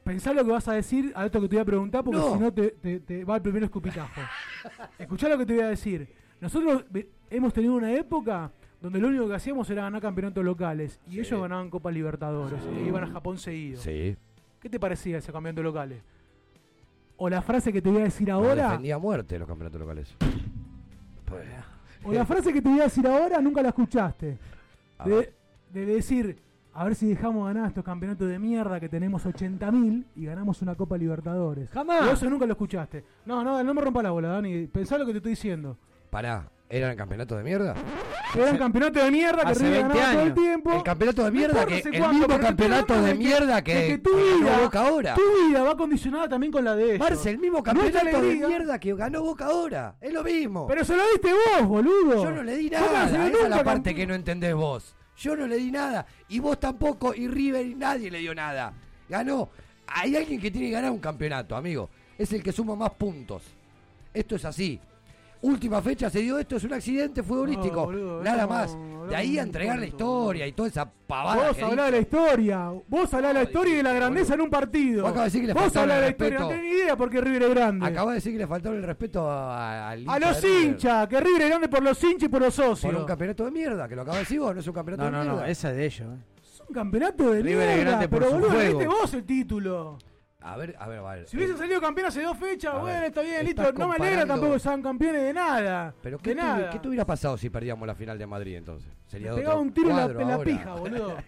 [0.05, 2.33] pensá lo que vas a decir a esto que te voy a preguntar, porque No.
[2.35, 4.20] si no te, te- te va el primer escupitajo.
[4.99, 6.14] Escuchá lo que te voy a decir.
[6.41, 8.53] Nosotros ve- hemos tenido una época
[8.87, 12.87] donde lo único que hacíamos era ganar campeonatos locales y ellos ganaban Copa Libertadores e
[12.87, 13.80] iban a Japón seguido.
[13.80, 14.16] Sí.
[14.61, 16.05] ¿Qué te parecía ese campeonato locales?
[17.16, 20.14] O la frase que te voy a decir ahora, defendía muerte los campeonatos locales.
[22.05, 24.39] o la frase que te voy a decir ahora nunca la escuchaste.
[25.05, 26.41] De, decir,
[26.72, 30.76] a ver si dejamos ganar estos campeonatos de mierda que tenemos 80.000 y ganamos una
[30.76, 31.70] Copa Libertadores.
[31.70, 32.07] Jamás.
[32.07, 33.05] Y Eso nunca lo escuchaste.
[33.24, 34.68] No, no, no me rompa la bola, Dani.
[34.68, 35.76] Pensá lo que te estoy diciendo.
[36.09, 37.74] Pará, ¿eran campeonatos de mierda?
[38.34, 40.72] Eran campeonatos de mierda que River 20 ganaba todo el tiempo.
[40.72, 44.86] El campeonato de mierda que el cuánto, mismo campeonato de mierda que, tu vida, Boca
[44.86, 45.14] ahora.
[45.14, 46.98] tu vida va condicionada también con la de ellos.
[46.98, 49.96] Marce, el mismo campeonato de mierda que ganó Boca ahora.
[50.00, 50.66] Es lo mismo.
[50.66, 52.24] Pero se lo diste vos, boludo.
[52.24, 53.06] Yo no le di nada.
[53.06, 54.94] Esa es la parte que no entendés vos.
[55.16, 56.06] Yo no le di nada.
[56.28, 57.14] Y vos tampoco.
[57.14, 58.72] Y River y nadie le dio nada.
[59.08, 59.48] Ganó.
[59.86, 61.88] Hay alguien que tiene que ganar un campeonato, amigo.
[62.18, 63.42] Es el que suma más puntos.
[64.12, 64.80] Esto es así.
[65.43, 67.76] Última fecha se dio esto, es un accidente futbolístico.
[67.76, 68.74] No, boludo, nada más.
[68.74, 71.49] no- De ahí a no entregar la historia y toda esa pavada.
[71.49, 74.41] Vos hablás de la historia, vos hablás de la historia y de la grandeza en
[74.41, 75.03] un partido.
[75.03, 76.61] Vos acabas de decir que le vos hablás de la el historia, no respeto.
[76.61, 77.87] tenés ni idea porque River es grande.
[77.87, 80.62] Acabas de decir que le faltaron el respeto a, los River.
[80.64, 82.93] hinchas, que River es grande por los hinchas y por los socios.
[82.93, 85.11] Por un campeonato de mierda, que lo acabas de decir vos, no es un campeonato
[85.11, 85.47] No, de no, mierda.
[85.47, 86.09] no, esa es de ellos.
[86.09, 86.18] eh.
[86.43, 89.99] Es un campeonato de River es mierda, grande por pero su boludo, vos el título.
[90.47, 91.26] A ver, a ver, a ver.
[91.28, 93.72] Si hubiesen salido campeón hace dos fechas, A bueno, ver, está bien, listo.
[93.72, 95.92] No me alegra tampoco que sean campeones de nada.
[96.01, 96.70] Pero ¿qué, de tuvi- nada.
[96.70, 98.88] ¿qué te hubiera pasado si perdíamos la final de Madrid entonces?
[99.07, 101.16] Sería Pegaba un tiro en la, en pija, boludo.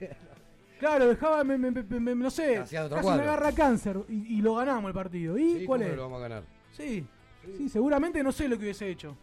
[0.79, 3.16] Claro, dejaba, me, me- me- no sé, casi cuadro.
[3.16, 5.37] me agarra cáncer y, y lo ganamos el partido.
[5.37, 5.97] ¿Y Sí, cuál ¿cómo es?
[5.97, 6.43] lo vamos a ganar?
[6.71, 7.05] Sí,
[7.57, 9.16] sí, seguramente no sé lo que hubiese hecho.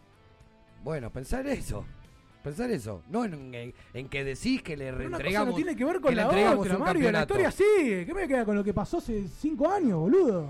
[0.84, 1.86] Bueno, pensar eso.
[2.46, 3.02] Pensar eso.
[3.10, 5.50] No en, en- en que decís que le reentregamos.
[5.50, 7.12] no tiene que ver con que la otra, Mario.
[7.12, 8.06] La historia sigue.
[8.06, 10.48] ¿Qué me queda con lo que pasó hace cinco años, boludo?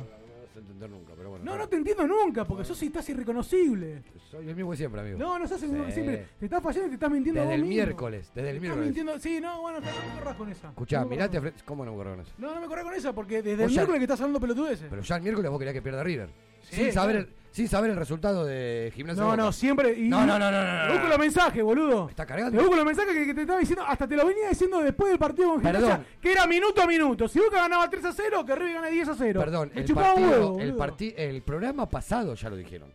[0.58, 1.43] Entender nunca, pero bueno.
[1.46, 4.04] No, no te entiendo nunca, porque sos estás irreconocible.
[4.32, 5.18] Soy el mismo de siempre, amigo.
[5.18, 6.02] No, no sos el mismo que Sí.
[6.02, 6.28] siempre.
[6.39, 7.84] Te estás fallando y te estás mintiendo a Desde vos el mismo.
[7.86, 8.86] miércoles, desde el Estás miércoles.
[8.86, 9.20] mintiendo.
[9.20, 10.68] Sí, no, bueno, no me corras con esa.
[10.70, 11.38] Escuchá, No mirate.
[11.38, 12.32] corras a frente- ¿Cómo no me corro con eso?
[12.36, 14.20] con- No, no me corras con esa, porque desde Vos el ya- miércoles que estás
[14.22, 14.88] hablando pelotudeces.
[14.89, 16.30] Pero ya el miércoles vos querías que pierda River.
[16.70, 17.32] Sí, sin, saber claro.
[17.51, 19.24] sin saber el resultado de Gimnasia.
[19.24, 19.93] No, no, siempre.
[19.97, 22.09] Y, No, no, no, no, no, no, Te busco los mensajes, boludo.
[22.09, 22.59] Está Te cargando.
[22.59, 25.20] busco los mensajes que, que te estaba diciendo, hasta te lo venía diciendo después del
[25.20, 26.05] partido con Gimnasia, Perdón.
[26.22, 27.28] que era minuto a minuto.
[27.28, 29.39] Si Boca ganaba 3 a 0, que River gane 10 a 0.
[29.39, 30.78] Perdón, Me el partido, huevo, el, boludo.
[30.78, 32.89] parti- el programa pasado ya lo dijeron.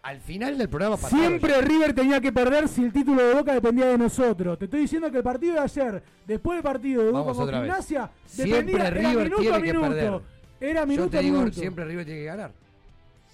[0.00, 1.20] Al final del programa pasado.
[1.20, 4.56] Siempre River tenía que perder si el título de Boca dependía de nosotros.
[4.58, 7.46] Te estoy diciendo que el partido de ayer, después del partido de Boca con.
[7.50, 9.88] Gimnasia, Siempre dependía, era River minuto tiene a que minuto.
[9.88, 10.20] perder.
[10.60, 11.60] Era minuto Yo te a digo, minuto.
[11.60, 12.52] siempre River tiene que ganar.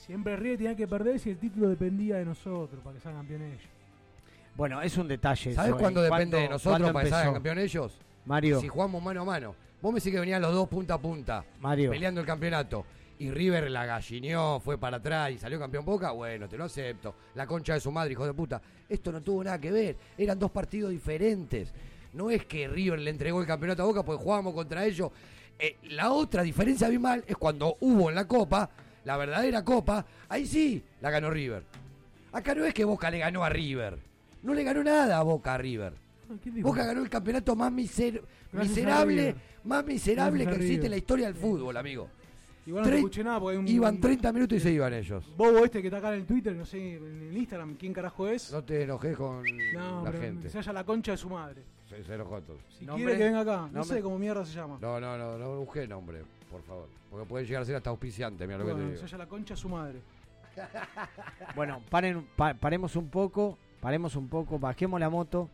[0.06, 3.54] Siempre River tenía que perder si el título dependía de nosotros, para que salgan campeones
[3.54, 3.70] ellos.
[4.54, 5.54] Bueno, es un detalle.
[5.54, 6.10] ¿Sabes eso, cuándo ¿eh?
[6.10, 7.98] depende de nosotros para que salgan campeones ellos?
[8.26, 8.60] Mario.
[8.60, 9.54] Si jugamos mano a mano.
[9.80, 11.44] Vos me decís que venían los dos punta a punta.
[11.60, 11.90] Mario.
[11.90, 12.84] Peleando el campeonato.
[13.18, 16.10] Y River la gallineó, fue para atrás y salió campeón Boca.
[16.10, 17.14] Bueno, te lo acepto.
[17.34, 18.60] La concha de su madre, hijo de puta.
[18.86, 19.96] Esto no tuvo nada que ver.
[20.18, 21.72] Eran dos partidos diferentes.
[22.12, 25.10] No es que River le entregó el campeonato a Boca porque jugábamos contra ellos.
[25.58, 28.68] Eh, la otra diferencia abismal es cuando hubo en la Copa,
[29.04, 31.62] la verdadera Copa, ahí sí la ganó River.
[32.32, 33.98] Acá no es que Boca le ganó a River.
[34.42, 35.92] No le ganó nada a Boca a River.
[36.42, 39.34] ¿Quién dijo Boca ganó el campeonato más miser- Gracias a miserable,
[39.64, 42.08] más miserable Gracias que existe en la historia del fútbol, amigo.
[42.66, 43.68] Igual no Tre- escuché nada porque un.
[43.68, 45.24] Iban 30 minutos y se iban ellos.
[45.36, 48.26] Bobo este que está acá en el Twitter, no sé, en el Instagram, ¿quién carajo
[48.26, 48.50] es?
[48.52, 49.42] No te enojes con
[49.74, 50.48] No, la gente.
[50.48, 51.62] se halla la concha de su madre.
[51.90, 52.56] Se, se enojó todo.
[52.78, 53.04] Si Nombre.
[53.04, 54.78] quiere que venga acá, no sé cómo mierda se llama.
[54.80, 56.22] No, no, no, no busqué nombre,
[56.54, 56.88] por favor.
[57.10, 58.98] Porque puede llegar a ser hasta auspiciante, mira lo que te Bueno, digo.
[59.00, 60.00] se halla la concha su madre.
[61.56, 65.48] Bueno, paren, pa- paremos un poco, paremos un poco, bajemos la moto,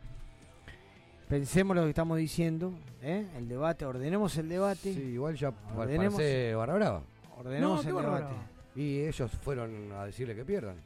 [1.28, 2.72] pensemos lo que estamos diciendo,
[3.02, 3.26] ¿eh?
[3.36, 7.02] el debate, ordenemos el debate, Sí, igual ya Ordenemos- parece barra brava.
[7.38, 8.06] ordenemos No, el debate.
[8.24, 8.46] brava.
[8.76, 10.76] Y ellos fueron a decirle que pierdan.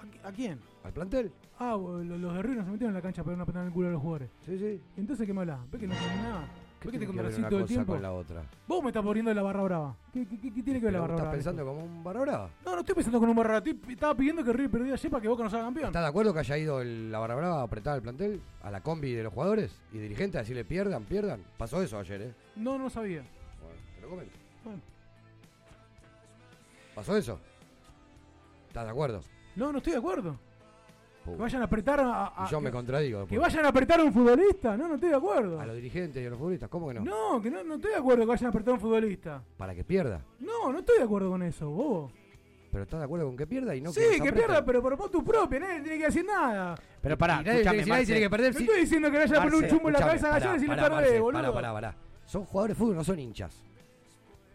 [0.00, 0.60] ¿A, qui- a quién?
[0.84, 1.32] Al plantel.
[1.58, 3.74] Ah, los de River no se metieron en la cancha para una patada en el
[3.74, 4.30] culo a los jugadores.
[4.44, 4.80] Sí, sí.
[4.96, 5.60] Entonces, ¿qué me hablas?
[5.70, 6.48] ¿Ves que no tiene nada?
[6.84, 7.92] ¿Ves que te contradecís todo el tiempo?
[7.94, 8.42] con la otra?
[8.68, 9.96] Vos me estás poniendo la barra brava.
[10.12, 11.30] ¿Qué, qué- qué- qué tiene que ver la ¿Pero barra ¿Estás brava?
[11.30, 12.50] en pensando como un barra brava?
[12.64, 13.66] No, no estoy pensando con un barra brava.
[13.70, 15.86] Estoy- Estaba pidiendo que River perdiera ayer para que Boca no sea campeón.
[15.86, 18.40] ¿Estás de acuerdo que haya ido el- la barra brava a apretar al plantel?
[18.62, 21.42] A la combi de los jugadores y dirigentes a decirle pierdan, pierdan.
[21.56, 22.34] Pasó eso ayer, ¿eh?
[22.56, 23.20] No, no sabía.
[23.60, 24.34] Bueno, te lo comento.
[24.64, 24.80] Bueno.
[26.94, 27.40] ¿Pasó eso?
[28.68, 29.20] ¿Estás de acuerdo?
[29.56, 30.38] No, no estoy de acuerdo.
[31.24, 32.26] Que vayan a apretar a.
[32.26, 33.26] a- Y yo me contradigo.
[33.26, 34.76] Que vayan a apretar a un futbolista.
[34.76, 35.60] No, no estoy de acuerdo.
[35.60, 37.00] A los dirigentes y a los futbolistas, ¿cómo que no?
[37.04, 39.42] No, que no, no estoy de acuerdo que vayan a apretar a un futbolista.
[39.56, 40.20] Para que pierda.
[40.40, 42.12] No, no estoy de acuerdo con eso, bobo.
[42.70, 44.96] Pero estás de acuerdo con que pierda y no sí, que, que, pierda, pero por
[44.96, 46.74] vos tu propia, nadie tiene que decir nada.
[47.00, 48.64] Pero pará, Y nadie- si tiene que perder, No sí.
[48.64, 50.54] estoy diciendo que vaya a poner un chumbo en la cabeza a Gallardo y pará,
[50.58, 51.40] decirle pará, perdé, Marce, boludo.
[51.40, 51.96] Pará, pará, pará.
[52.26, 53.62] Son jugadores de fútbol, no son hinchas.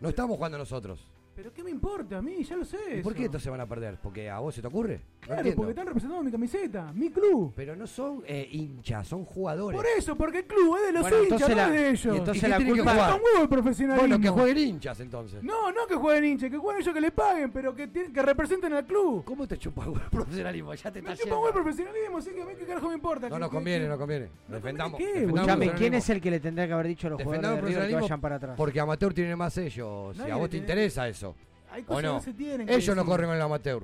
[0.01, 0.99] No estamos jugando nosotros.
[1.39, 2.43] Pero ¿qué me importa a mí?
[2.43, 2.75] Ya lo sé.
[2.97, 3.17] ¿Y por eso.
[3.19, 3.97] qué estos se van a perder?
[4.03, 4.99] ¿Porque a vos se te ocurre?
[5.21, 7.53] Claro, porque están representando mi camiseta, mi club.
[7.55, 9.77] Pero no son eh, hinchas, son jugadores.
[9.79, 11.79] Por eso, porque el club es de los Bueno, hinchas, entonces no la- es de
[11.79, 12.17] y ellos.
[12.17, 13.13] entonces ¿Y qué la tiene que culpa- jugar?
[13.13, 14.07] Un el profesionalismo.
[14.09, 15.41] Bueno, que jueguen hinchas entonces.
[15.41, 18.21] No, no que jueguen hinchas, que jueguen ellos que le paguen, pero que, tienen- que
[18.21, 19.23] representen al club.
[19.23, 20.73] ¿Cómo te chupa huevo el profesionalismo?
[20.73, 22.95] Ya te Me está chupa huevo el profesionalismo, así que a mí qué carajo me
[22.95, 23.29] importa.
[23.29, 24.29] No que- nos que- conviene, no conviene.
[24.49, 24.97] Defendamos.
[24.97, 25.05] ¿qué?
[25.05, 27.59] defendamos el Escuchame, ¿quién es el que le tendría que haber dicho a los Defendamos
[27.59, 28.55] jugadores el de River que profesionalismo vayan para atrás?
[28.57, 30.15] Porque amateur tiene más ellos.
[30.15, 31.28] Si Nadie a vos te tiene- interesa eso.
[31.71, 32.17] Hay ¿O cosas no?
[32.19, 33.84] que se tienen que Ellos no corren con el amateur.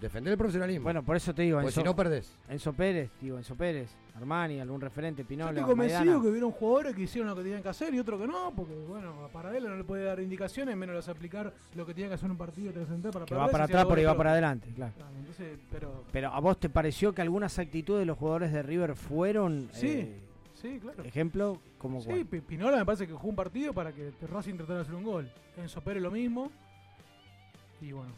[0.00, 0.84] Defender el profesionalismo.
[0.84, 2.30] Bueno, por eso te digo, Porque Enzo, si no perdés.
[2.50, 6.20] Enzo Pérez, digo, Enzo Pérez, Armani, algún referente, Yo Pinola, estoy convencido Maidana.
[6.22, 8.74] que hubieron jugadores que hicieron lo que tenían que hacer y otros que no, porque
[8.74, 12.14] bueno, a Paradela no le puede dar indicaciones, menos les aplicar lo que tenía que
[12.16, 14.68] hacer un partido para Que perder, va para si atrás ahí va para pero- adelante,
[14.76, 14.92] claro.
[14.96, 18.62] Claro, entonces, pero Pero ¿a vos te pareció que algunas actitudes de los jugadores de
[18.62, 20.20] River fueron, Sí, eh,
[20.60, 21.04] sí, claro.
[21.04, 24.80] ejemplo, como Sí, Pi- Pinola me parece que jugó un partido para que Racing tratara
[24.80, 25.30] de hacer un gol.
[25.56, 26.52] Enzo Pérez lo mismo.
[27.80, 28.12] Y bueno.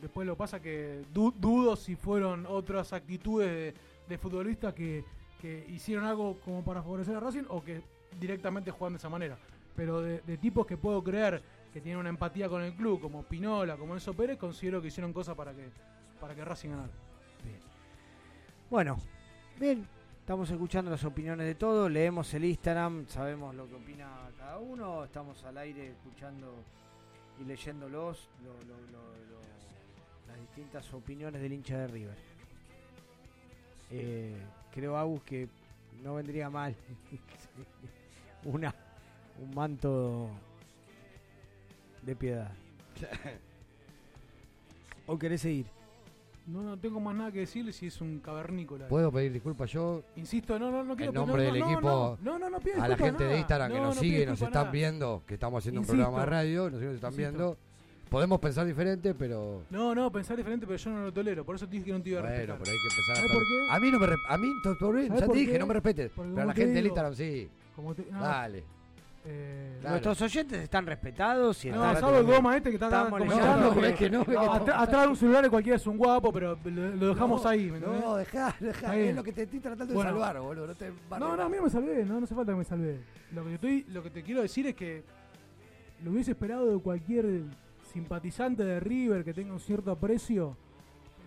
[0.00, 3.74] Después lo pasa que du- dudo si fueron otras actitudes
[4.08, 5.04] de, futbolistas que,
[5.40, 7.82] que hicieron algo como para favorecer a Racing o que
[8.20, 9.36] directamente juegan de esa manera.
[9.74, 11.42] Pero de, de tipos que puedo creer
[11.72, 15.12] que tienen una empatía con el club, como Pinola, como Enzo Pérez, considero que hicieron
[15.12, 15.68] cosas para que,
[16.20, 16.92] para que Racing ganara.
[18.70, 18.96] Bueno,
[19.58, 19.86] bien,
[20.20, 25.04] estamos escuchando las opiniones de todos, leemos el Instagram, sabemos lo que opina cada uno,
[25.04, 26.54] estamos al aire escuchando
[27.40, 29.42] y leyéndolos, lo- lo- lo- lo-
[30.28, 32.16] las distintas opiniones del hincha de River.
[33.90, 34.36] Eh,
[34.72, 35.48] creo, Agus, que
[36.02, 36.74] no vendría mal
[38.44, 38.74] una
[39.40, 40.28] un manto
[42.02, 42.52] de piedad.
[45.06, 45.66] ¿O querés seguir?
[46.46, 48.88] No, no tengo más nada que decirle si es un cavernícola.
[48.88, 50.02] ¿Puedo pedir disculpas yo?
[50.16, 52.88] Insisto, no, no, no quiero En nombre no, del no, equipo, No, no, no, a
[52.88, 53.38] la gente de.
[53.38, 54.70] Instagram que No, nos no sigue, nos están nada.
[54.72, 55.92] viendo, que estamos haciendo Insisto.
[55.94, 57.30] un programa de radio, nos nos están Insisto.
[57.30, 57.56] viendo.
[58.10, 61.46] Podemos pensar diferente, pero No, no, pensar diferente, pero yo no lo tolero.
[61.46, 62.58] Por eso te dije que no te iba a bueno, respetar.
[62.58, 63.66] pero hay que empezar a ¿Sabes por qué?
[63.70, 65.74] A mí no me a mí to- todo bien, ¿Sabes ya te dije, no me
[65.74, 67.48] respetes, pero a la gente del Instagram sí.
[68.10, 68.64] Dale.
[69.24, 69.78] Eh.
[69.82, 72.00] Nuestros oyentes están respetados y No, están...
[72.00, 73.74] salvo el goma este que está Estamos comentando.
[73.74, 73.74] leyendo.
[73.74, 74.52] que- No, es que no, es que no, no.
[74.54, 77.70] atr- Atrás de un celular cualquiera es un guapo, pero lo, lo dejamos No, ahí.
[77.70, 77.80] ¿me?
[77.80, 80.10] No, dejá, dejá, es lo que te estoy tratando Bueno.
[80.12, 82.52] de salvar, boludo, no te No, no, a mí me salvé, no, no hace falta
[82.52, 83.00] que me salvé.
[83.32, 85.02] Lo que, estoy, lo que te quiero decir es que
[86.02, 87.42] lo hubiese esperado de cualquier
[87.92, 90.56] simpatizante de River que tenga un cierto aprecio,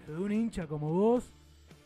[0.05, 1.31] pero de un hincha como vos,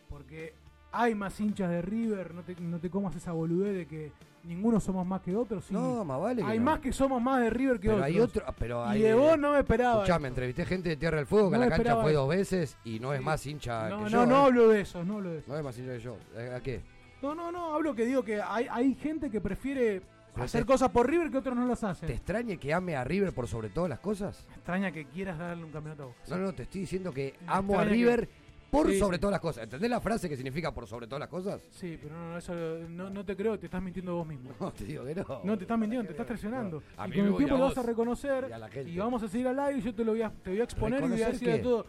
[0.10, 0.54] porque
[0.92, 4.12] hay más hinchas de River, no te, no te comas esa boludez de que
[4.44, 5.66] ninguno somos más que otros.
[5.66, 5.74] sí.
[5.74, 6.66] No, más vale Hay no.
[6.66, 8.06] más que somos más de River que Pero otros.
[8.08, 9.96] hay otro, pero y hay de vos no me esperaba.
[10.04, 10.32] Escuchame, eso.
[10.32, 12.20] entrevisté gente de Tierra del Fuego que No a la me cancha fue eso.
[12.22, 14.26] dos veces y no es más hincha No, que no, yo.
[14.26, 14.46] no ¿eh?
[14.46, 15.52] hablo de eso, no hablo de eso.
[15.52, 16.18] No es más hincha que yo.
[16.36, 16.82] ¿Eh, ¿A qué?
[17.22, 20.02] No, no, no, hablo que digo que hay, hay gente que prefiere
[20.34, 22.08] Pero hacer cosas por River que otros no las hacen.
[22.08, 24.46] ¿Te extraña que ame a River por sobre todas las cosas?
[24.50, 26.18] Me extraña que quieras darle un campeonato a Boca.
[26.30, 28.39] No, no, te estoy diciendo que Me amo a River que-
[28.70, 29.22] por Sí, sobre sí.
[29.22, 29.64] todas las cosas.
[29.64, 31.62] ¿Entendés la frase que significa por sobre todas las cosas?
[31.72, 32.54] Sí, pero no, eso
[32.90, 34.52] no, no te creo, te estás mintiendo vos mismo.
[34.60, 35.42] No, te digo que no.
[35.44, 36.84] No, te estás mintiendo, te estás traicionando.
[36.98, 38.50] A y con me el tiempo a lo vas a reconocer
[38.88, 40.60] y a vamos a seguir al aire y yo te lo voy a, te voy
[40.62, 41.64] a exponer y voy a ¿Reconocer decir de qué?
[41.64, 41.86] todo.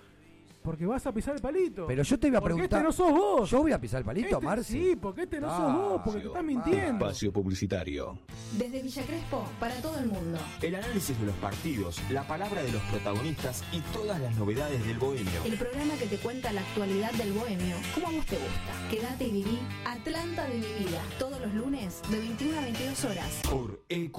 [0.63, 1.87] Porque vas a pisar el palito.
[1.87, 2.81] Pero yo te iba a Porque preguntar.
[2.81, 3.51] este no sos vos.
[3.51, 4.73] Yo voy a pisar el palito, Este- Marci.
[4.91, 7.05] Sí, porque este no sos vos, porque te estás mintiendo.
[7.07, 8.19] Espacio publicitario.
[8.59, 10.39] Desde Villa Crespo, para todo el mundo.
[10.61, 14.99] El análisis de los partidos, la palabra de los protagonistas y todas las novedades del
[14.99, 15.45] bohemio.
[15.47, 18.89] El programa que te cuenta la actualidad del bohemio, como a vos te gusta.
[18.91, 23.41] Quédate y viví Atlanta de mi vida, todos los lunes de 21 a 22 horas.
[23.51, 24.19] Por EQ.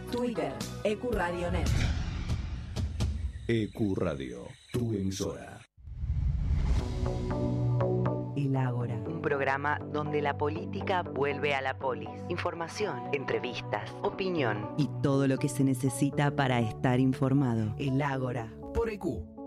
[0.11, 0.51] Twitter
[0.83, 1.69] Ecuradionet.
[3.47, 5.61] EQ Radio, tu emisora.
[8.35, 12.09] El Ágora, un programa donde la política vuelve a la polis.
[12.27, 17.73] Información, entrevistas, opinión y todo lo que se necesita para estar informado.
[17.77, 18.53] El Ágora.
[18.73, 19.40] Por EQ.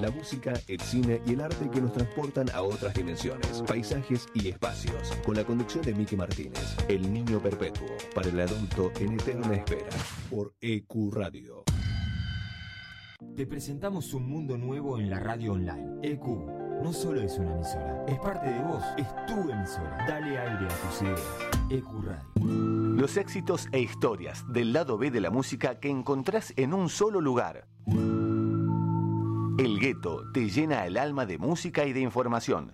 [0.00, 4.48] La música, el cine y el arte que nos transportan a otras dimensiones, paisajes y
[4.48, 5.12] espacios.
[5.26, 9.90] Con la conducción de Miki Martínez, El Niño Perpetuo, para el adulto en eterna espera.
[10.30, 11.64] Por EQ Radio.
[13.36, 15.98] Te presentamos un mundo nuevo en la radio online.
[16.02, 16.24] EQ
[16.82, 19.98] no solo es una emisora, es parte de vos, es tu emisora.
[20.08, 21.20] Dale aire a tus ideas.
[21.68, 22.24] EQ Radio.
[22.96, 27.20] Los éxitos e historias del lado B de la música que encontrás en un solo
[27.20, 27.68] lugar.
[29.60, 32.72] El gueto te llena el alma de música y de información.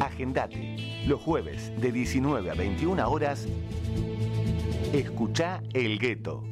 [0.00, 1.04] Agendate.
[1.06, 3.46] Los jueves de 19 a 21 horas.
[4.94, 6.42] Escucha El Gueto.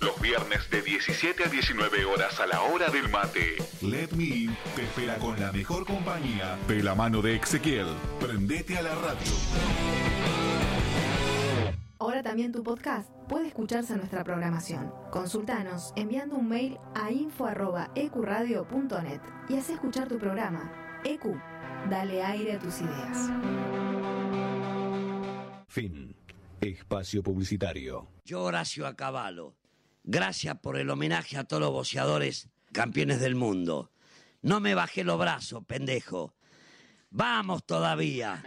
[0.00, 3.56] Los viernes de 17 a 19 horas a la hora del mate.
[3.82, 7.88] Let Me In te espera con la mejor compañía de la mano de Ezequiel.
[8.18, 10.11] Prendete a la radio.
[12.12, 14.92] Ahora también tu podcast puede escucharse en nuestra programación.
[15.10, 21.00] Consultanos enviando un mail a info.ecuradio.net y haz escuchar tu programa.
[21.06, 21.40] EQ,
[21.88, 23.30] dale aire a tus ideas.
[25.68, 26.14] Fin.
[26.60, 28.08] Espacio publicitario.
[28.26, 29.56] Yo, Horacio Acabalo,
[30.04, 33.90] gracias por el homenaje a todos los boxeadores campeones del mundo.
[34.42, 36.34] No me bajé los brazos, pendejo.
[37.08, 38.44] Vamos todavía.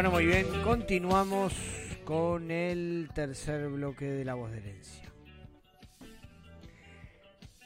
[0.00, 1.52] Bueno, muy bien, continuamos
[2.06, 5.12] con el tercer bloque de La Voz de Herencia.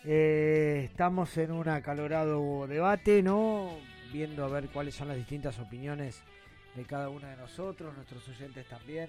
[0.05, 3.79] Eh, estamos en un acalorado debate, ¿no?
[4.13, 6.25] Viendo a ver cuáles son las distintas opiniones
[6.75, 9.09] de cada uno de nosotros, nuestros oyentes también,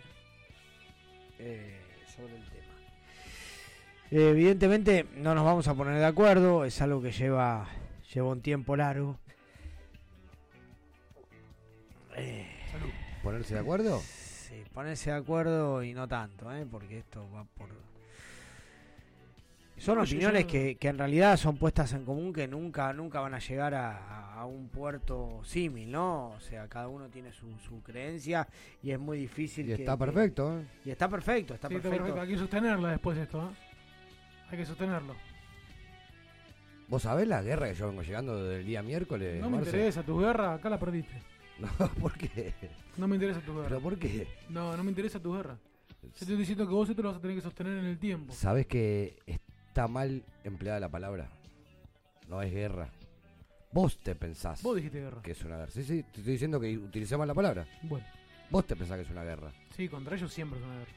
[1.39, 1.81] eh,
[2.15, 2.76] sobre el tema.
[4.11, 7.69] Eh, evidentemente no nos vamos a poner de acuerdo, es algo que lleva,
[8.14, 9.18] lleva un tiempo largo.
[12.18, 12.52] Eh,
[13.26, 13.99] ¿Ponerse de acuerdo?
[14.02, 16.65] Sí, ponerse de acuerdo y no tanto, ¿eh?
[16.69, 17.69] porque esto va por...
[19.77, 23.19] Son No, opiniones yo- que, que en realidad son puestas en común que nunca nunca
[23.19, 26.30] van a llegar a, a un puerto símil, ¿no?
[26.30, 28.47] O sea, cada uno tiene su, su creencia
[28.81, 29.65] y es muy difícil.
[29.65, 30.65] Y que- está que- perfecto, ¿eh?
[30.85, 32.22] Y está perfecto, está Sí, está perfecto.
[32.22, 33.56] Hay que sostenerla después esto, ¿eh?
[34.52, 35.14] Hay que sostenerlo.
[36.88, 39.41] ¿Vos sabés la guerra que yo vengo llegando desde el día miércoles?
[39.41, 39.72] No me Marce?
[39.72, 41.19] interesa tu guerra, acá la perdiste.
[41.80, 42.53] No, ¿por qué?
[42.98, 43.68] No me interesa tu guerra.
[43.69, 44.27] ¿Pero por qué?
[44.49, 45.57] No, no me interesa tu guerra.
[46.02, 48.34] Yo estoy diciendo que vos esto lo vas a tener que sostener en el tiempo.
[48.34, 51.30] ¿Sabés que está mal empleada la palabra?
[52.27, 52.90] No es guerra.
[53.72, 55.22] Vos te pensás Vos dijiste guerra.
[55.22, 55.72] que es una guerra.
[55.72, 57.68] Sí, sí, te estoy diciendo que utilicé mal la palabra.
[57.84, 58.06] Bueno.
[58.49, 59.52] Vos te pensás que es una guerra.
[59.76, 60.91] Sí, contra ellos siempre es una guerra.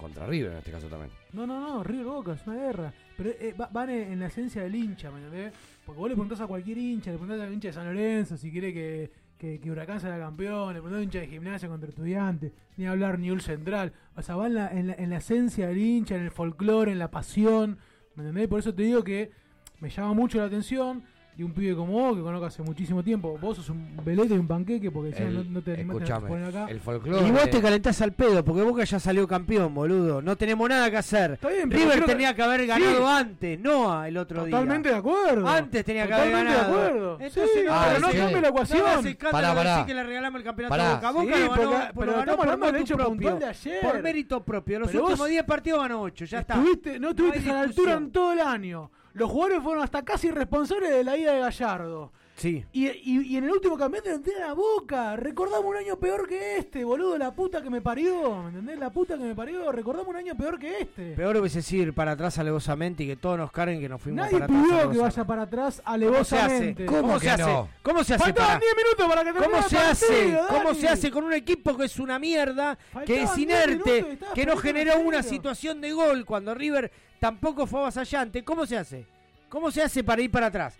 [0.00, 1.10] Contra River en este caso también.
[1.34, 2.92] No, no, no, River Boca es una guerra.
[3.18, 5.52] Pero eh, va- van en, la esencia del hincha, ¿me entendés?
[5.84, 8.50] Porque vos le preguntás a cualquier hincha, le preguntás al hincha de San Lorenzo si
[8.50, 12.52] quiere que, que, Huracán sea campeón, le preguntás a un hincha de gimnasia contra estudiantes,
[12.78, 13.92] ni hablar ni un central.
[14.16, 16.92] O sea, va en la, en la, en la esencia del hincha, en el folclore,
[16.92, 17.76] en la pasión,
[18.14, 18.48] ¿me entendés?
[18.48, 19.32] Por eso te digo que
[19.80, 21.02] me llama mucho la atención
[21.36, 23.38] de un pibe como vos, que conozco hace muchísimo tiempo.
[23.40, 26.12] Vos sos un velete y un panqueque, porque si no, El- no, no te animaste
[26.12, 26.66] a poner acá.
[26.68, 30.20] el folclore- Y vos te calentás al pedo, porque Boca ya salió campeón, boludo.
[30.20, 31.38] No tenemos nada que hacer.
[31.40, 32.66] bien, pero River que- tenía que haber Sí.
[32.66, 34.50] ganado antes, no el otro día.
[34.50, 35.48] Totalmente de acuerdo.
[35.48, 36.76] Antes tenía que haber Totalmente ganado.
[36.76, 37.12] de acuerdo.
[37.20, 38.80] Entonces, Sí, no, pero no cambie la ecuación.
[39.04, 39.70] No Pará, pará.
[39.72, 40.90] decir que le regalamos el campeonato Pará.
[40.92, 41.10] a Boca.
[41.12, 43.14] Boca Sí, lo ganó, porque- lo pero ganó estamos por hablando del motu hecho propio,
[43.14, 43.80] puntual de ayer.
[43.80, 44.78] Por mérito propio.
[44.80, 46.56] Los Pero últimos vos- 10 partidos ganó 8, ya está.
[46.56, 48.90] No estuviste a la altura en todo el año.
[49.12, 52.12] Los jugadores fueron hasta casi responsables de la ida de Gallardo.
[52.40, 52.64] Sí.
[52.72, 55.14] Y, y, en el último campeonato le tiran a boca.
[55.14, 57.18] Recordamos un año peor que este, boludo.
[57.18, 58.42] La puta que me parió.
[58.44, 58.78] ¿Me entendés?
[58.78, 59.70] La puta que me parió.
[59.70, 61.12] Recordamos un año peor que este.
[61.12, 64.32] Peor hubiese ir para atrás alevosamente y que todos nos carguen que nos fuimos Nadie
[64.32, 64.58] para atrás.
[64.58, 66.86] Nadie pidió que vaya para atrás alevosamente.
[66.86, 67.68] ¿Cómo, se hace?
[67.82, 68.24] ¿Cómo, se hace?
[68.24, 70.38] Faltaban 10 minutos para que ¿Cómo se hace?
[70.48, 74.56] ¿Cómo se hace con un equipo que es una mierda, que es inerte, que no
[74.56, 78.42] generó una situación de gol cuando River tampoco fue avasallante?
[78.44, 79.19] ¿Cómo se hace?
[79.50, 80.78] ¿Cómo se hace para ir para atrás?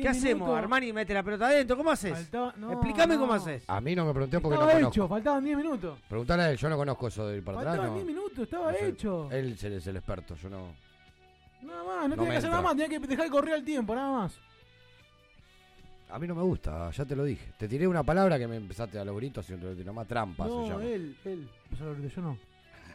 [0.00, 0.48] ¿Qué hacemos?
[0.48, 1.76] Armani mete la pelota adentro.
[1.76, 2.18] ¿Cómo haces?
[2.18, 3.62] Explícame cómo haces.
[3.68, 5.08] A mí no me pregunté porque estaba no hecho, conozco.
[5.08, 5.98] faltaban 10 minutos.
[6.08, 7.76] Preguntale a él, yo no conozco eso de ir para atrás.
[7.76, 9.30] Faltaban 10 minutos, estaba hecho.
[9.30, 10.74] Él es el, experto, yo no.
[11.60, 14.10] Nada más, no, tenía que hacer nada más, tenía que dejar correr el tiempo, nada
[14.10, 14.38] más.
[16.08, 17.52] A mí no me gusta, ya te lo dije.
[17.58, 20.80] Te tiré una palabra que me empezaste a los gritos y un nomás trampa no,
[20.80, 21.48] él, él.
[21.64, 22.38] Empezó los gritos, yo no.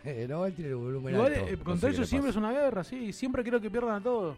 [0.27, 1.47] no, él tiene el volumen Igual, alto.
[1.47, 3.13] Eh, contra ellos siempre es una guerra, sí.
[3.13, 4.37] Siempre creo que pierdan a todos.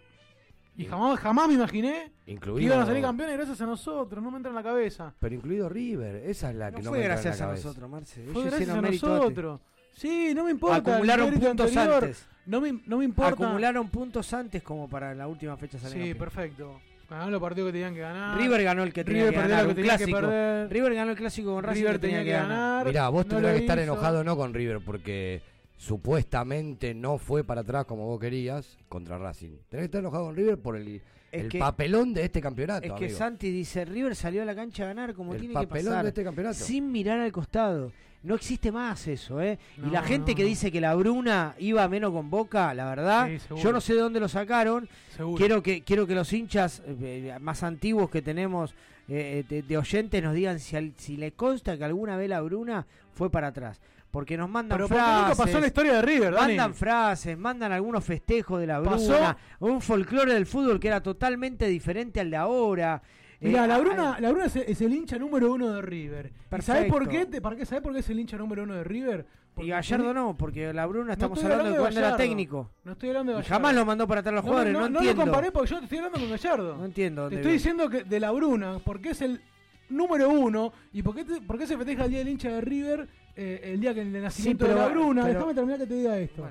[0.75, 4.31] Y jamás, jamás me imaginé incluido, que iban a salir campeones gracias a nosotros, no
[4.31, 5.13] me entra en la cabeza.
[5.19, 7.45] Pero incluido River, esa es la no que no fue me entra gracias en la
[7.45, 7.67] a cabeza.
[7.67, 8.23] nosotros, Marce.
[8.33, 9.61] Fue gracias a nosotros.
[9.95, 10.77] Sí, no me importa.
[10.77, 12.27] Acumularon puntos antes.
[12.45, 13.31] No me, no me importa.
[13.33, 16.81] Acumularon puntos antes como para la última fecha salir Sí, perfecto.
[17.09, 18.37] Ganaron los partidos que tenían que ganar.
[18.37, 19.75] River ganó el que tenía que ganar.
[19.75, 20.19] Que clásico.
[20.69, 22.49] River ganó el clásico con Racing River tenía, que, ganar.
[22.49, 22.87] ganar.
[22.87, 25.41] Mirá, vos no que estar enojado no con River porque
[25.84, 29.57] supuestamente no fue para atrás como vos querías contra Racing.
[29.68, 31.01] Tenés que estar enojado con River por el,
[31.31, 32.88] el papelón de este campeonato.
[32.88, 33.10] Es que.
[33.10, 36.05] Santi dice, River salió a la cancha a ganar como tiene que pasar.
[36.05, 37.91] Este sin mirar al costado.
[38.23, 39.60] No existe más eso, ¿eh?
[39.85, 43.30] Y la gente que dice que la Bruna iba menos con Boca, la verdad,
[43.61, 44.88] yo no sé de dónde lo sacaron.
[45.35, 48.72] Quiero que quiero que los hinchas eh, eh más antiguos que tenemos
[49.10, 52.39] eh, eh, de, de, oyentes nos digan si, si le consta que alguna vez la
[52.39, 53.81] Bruna fue para atrás
[54.14, 55.22] porque nos mandan Pero frases.
[55.23, 59.81] Nunca pasó la historia de River, Mandan frases, mandan algunos festejos de la bruna, un
[59.81, 63.02] folclore del fútbol que era totalmente diferente al de ahora.
[63.41, 66.31] Eh, Mira, la Bruna, la Bruna es, el hincha número uno de River.
[66.60, 67.27] ¿Sabes por qué?
[67.65, 69.26] ¿Sabés por qué es el hincha número uno de River?
[69.57, 72.69] Y Gallardo no, porque la Bruna estamos hablando, de cuando era técnico.
[72.84, 73.56] No estoy hablando de Gallardo.
[73.56, 74.99] Jamás lo mandó para atrás los no, jugadores, no, entiendo.
[75.02, 76.77] No lo comparé porque yo te estoy hablando con Gallardo.
[76.77, 77.30] No entiendo.
[77.30, 79.41] Te estoy diciendo que de la Bruna, porque es el
[79.90, 83.61] número uno y porque, te, porque se festeja el día del hincha de River eh,
[83.73, 85.23] el día que el nacimiento de la Bruna.
[85.23, 85.34] Pero...
[85.34, 86.47] Déjame terminar que te diga esto.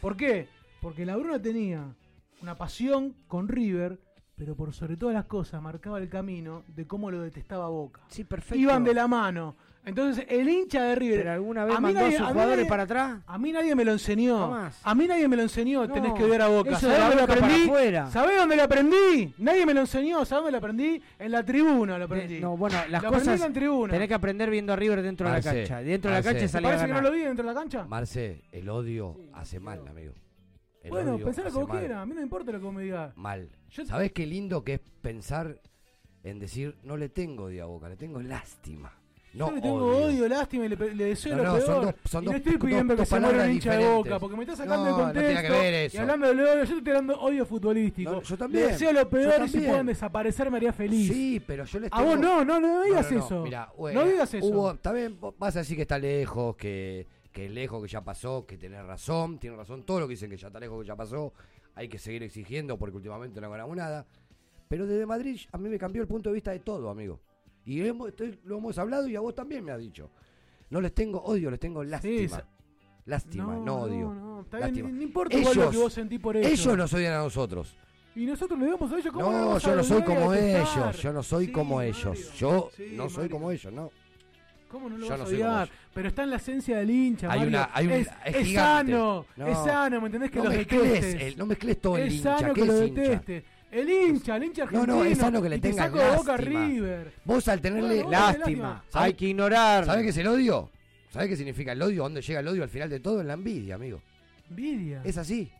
[0.00, 0.48] ¿Por qué?
[0.80, 1.94] Porque la Bruna tenía
[2.42, 3.98] una pasión con River,
[4.36, 8.02] pero por sobre todas las cosas marcaba el camino de cómo lo detestaba Boca.
[8.08, 8.56] Sí, perfecto.
[8.56, 9.56] Iban de la mano.
[9.86, 11.28] Entonces, el hincha de River.
[11.28, 13.20] Alguna vez a mandó nadie, a sus jugadores para atrás?
[13.24, 14.52] A mí nadie me lo enseñó.
[14.82, 15.86] A mí nadie me lo enseñó.
[15.86, 16.76] No, tenés que odiar a boca.
[16.76, 17.66] ¿Sabés dónde lo aprendí?
[18.10, 19.34] ¿Sabés dónde lo aprendí?
[19.38, 20.24] Nadie me lo enseñó.
[20.24, 21.00] ¿Sabés dónde lo aprendí?
[21.20, 22.34] En la tribuna lo aprendí.
[22.34, 23.40] Eh, no, bueno, las lo cosas.
[23.40, 23.92] En tribuna.
[23.92, 25.80] Tenés que aprender viendo a River dentro de la cancha.
[25.80, 26.68] Dentro de la cancha salía.
[26.68, 27.84] ¿Parece a que no lo vi dentro de la cancha?
[27.84, 30.14] Marce, el odio hace mal, amigo.
[30.88, 31.98] Bueno, pensalo como quieras.
[31.98, 33.16] A mí no importa lo que me digas.
[33.16, 33.50] Mal.
[33.70, 35.60] ¿Sabés qué lindo que es pensar
[36.24, 38.92] en decir, no le tengo odio a boca, le tengo lástima?
[39.36, 41.96] No, me tengo odio, lástima y le, deseo lo peor.
[42.04, 44.84] Son dos, estoy pidiendo que se muera un hincha de boca, porque me estás sacando
[44.86, 45.42] de contexto.
[45.42, 45.96] Que ver eso.
[45.96, 48.22] Y hablando de lo yo estoy tirando odio futbolístico.
[48.22, 48.66] yo también.
[48.66, 51.12] Le deseo lo peor si pueden desaparecer me haría feliz.
[51.12, 52.02] Sí, pero yo les tengo...
[52.02, 53.42] A vos no, no, no digas eso.
[53.42, 54.78] Mirá, bueno, no digas eso.
[54.80, 58.56] También vas a decir que está lejos, que, que es lejos, que ya pasó, que
[58.56, 61.32] tenés razón, tiene razón todo lo que dicen que ya está lejos, que ya pasó.
[61.74, 64.06] Hay que seguir exigiendo porque últimamente no ganamos nada.
[64.68, 67.20] Pero desde Madrid a mí me cambió el punto de vista de todo, amigo.
[67.66, 70.10] Y hemos, estoy, lo hemos hablado y a vos también me has dicho.
[70.70, 72.38] No les tengo odio, les tengo lástima.
[72.38, 72.44] Sí.
[73.04, 74.14] Lástima, no, no odio.
[74.14, 74.88] No, no, lástima.
[74.88, 76.50] No importa ellos, igual lo que vos sentís por ellos.
[76.50, 77.76] Ellos nos odian a nosotros.
[78.14, 81.22] Y nosotros le damos a ellos como No, yo no soy como ellos, yo no
[81.22, 81.90] soy sí, como Mario.
[81.94, 82.32] ellos.
[82.38, 83.10] Yo sí, no Mario.
[83.10, 83.90] soy como ellos, no.
[84.68, 85.70] ¿Cómo no lo yo vas no a odiar?
[85.94, 89.26] Pero está en la esencia del hincha, hay Una, hay un, es, es, es sano,
[89.36, 89.46] no.
[89.46, 90.30] es sano, ¿me entendés?
[90.30, 91.22] Que no los mezcles, detestes.
[91.22, 93.44] El, no mezcles todo el es hincha, sano que, que los detestes.
[93.76, 94.94] El hincha, el hincha argentino.
[94.94, 96.12] No, no, es algo que le tenga saco lástima.
[96.12, 97.12] de Boca River.
[97.26, 99.84] Vos al tenerle lástima, hay que ignorar.
[99.84, 100.70] ¿Sabés qué es el odio?
[101.10, 102.04] ¿Sabés qué significa el odio?
[102.04, 103.20] ¿Dónde llega el odio al final de todo?
[103.20, 104.00] En la envidia, amigo.
[104.48, 105.02] ¿Envidia?
[105.04, 105.50] Es así.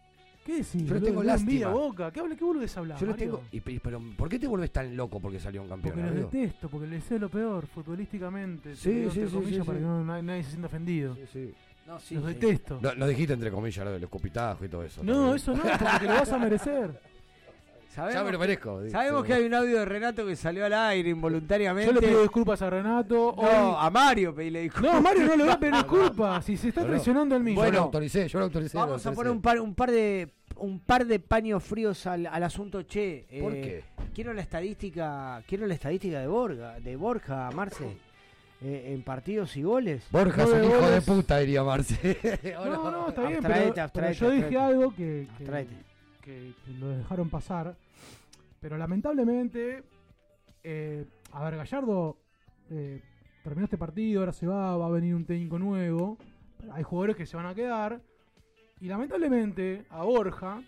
[0.47, 0.85] ¿Qué decís?
[0.85, 1.69] Yo le tengo lástima.
[1.69, 2.11] Boca.
[2.11, 3.43] ¿Qué, qué volvés a hablar, Yo le tengo...
[3.83, 5.95] Pero ¿por qué te volvés tan loco porque salió un campeón?
[5.97, 8.77] Porque lo detesto, porque le deseo lo peor futbolísticamente.
[8.77, 9.85] Sí, sí, sí, Para que
[10.23, 11.17] nadie se sienta ofendido.
[11.17, 11.55] Sí, sí.
[11.87, 12.81] No, sí, los detesto.
[12.81, 15.03] No, dijiste entre comillas lo del escupitajo y todo eso.
[15.05, 17.01] No, eso no, porque lo vas a merecer.
[17.97, 18.83] Sabemos ya me lo merezco.
[18.83, 21.95] Que, sabemos que hay un audio de Renato que salió al aire involuntariamente.
[21.95, 23.35] Yo le pido disculpas a Renato.
[23.35, 24.93] No, a Mario pedíle disculpas.
[24.93, 26.45] No, Mario no le voy a pedir disculpas.
[26.45, 27.63] Si se está no, traicionando el mismo.
[27.63, 28.77] Bueno, yo lo autoricé, yo lo autoricé.
[28.77, 32.43] Vamos a poner un par, un par de un par de paños fríos al, al
[32.43, 33.25] asunto che.
[33.31, 33.85] Eh, qué?
[34.15, 37.97] Quiero la estadística, quiero la estadística de Borja, de Borja, Marce.
[38.61, 40.05] Eh, en partidos y goles.
[40.11, 42.19] Borja es un hijo de puta, diría Marce.
[42.55, 45.27] no, no, está bien, pero, abstraete, yo dije algo que,
[46.23, 47.75] que, lo dejaron pasar.
[48.67, 49.85] Pero lamentablemente
[50.65, 52.17] eh, a ver, Gallardo
[52.69, 53.01] eh,
[53.45, 56.19] terminó este partido, ahora se va, va a venir un técnico nuevo.
[56.73, 58.01] Hay jugadores que se van a quedar.
[58.81, 60.61] Y lamentablemente a Borja,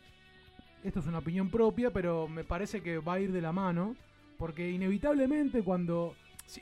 [0.84, 3.96] esto es una opinión propia, pero me parece que va a ir de la mano.
[4.36, 6.14] Porque inevitablemente cuando...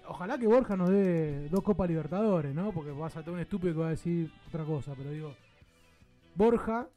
[0.09, 2.73] ojalá que Borja nos dé dos Copas Libertadores, ¿no?
[2.73, 5.35] Porque vas a tener un estúpido que va a decir otra cosa, pero digo...
[6.35, 6.89] Borja,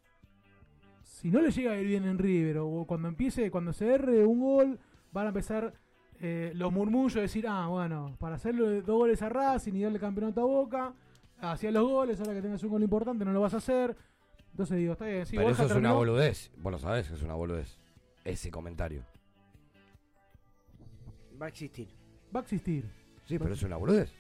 [1.20, 4.26] si no le llega a ir bien en River, o cuando empiece, cuando se erre
[4.26, 4.80] un gol,
[5.12, 5.74] van a empezar
[6.22, 10.00] eh, los murmullos de decir, ah, bueno, para hacerle dos goles a Racing y darle
[10.00, 10.94] campeonato a Boca,
[11.42, 13.98] hacía los goles, ahora que tengas un gol importante no lo vas a hacer.
[14.52, 16.52] Entonces digo, está bien, sí, Pero Borja eso es una boludez.
[16.56, 17.78] Vos lo sabés que es una boludez.
[18.24, 19.04] Ese comentario.
[21.42, 21.90] Va a existir.
[22.34, 22.90] Va a existir.
[23.26, 24.14] Sí, pero es una boludez.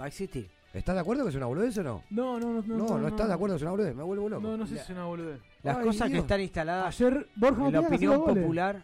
[0.00, 0.48] Va a existir.
[0.72, 2.02] ¿Estás de acuerdo que es una boludez o no?
[2.10, 2.62] No, no, no.
[2.62, 3.94] No, no, estás de acuerdo que es una boludez.
[3.96, 4.42] Me vuelvo loco.
[4.42, 5.40] No, no sé si es una boludez.
[5.66, 8.42] Las Ay, cosas que están instaladas Ayer Borja no en la opinión los goles.
[8.44, 8.82] popular.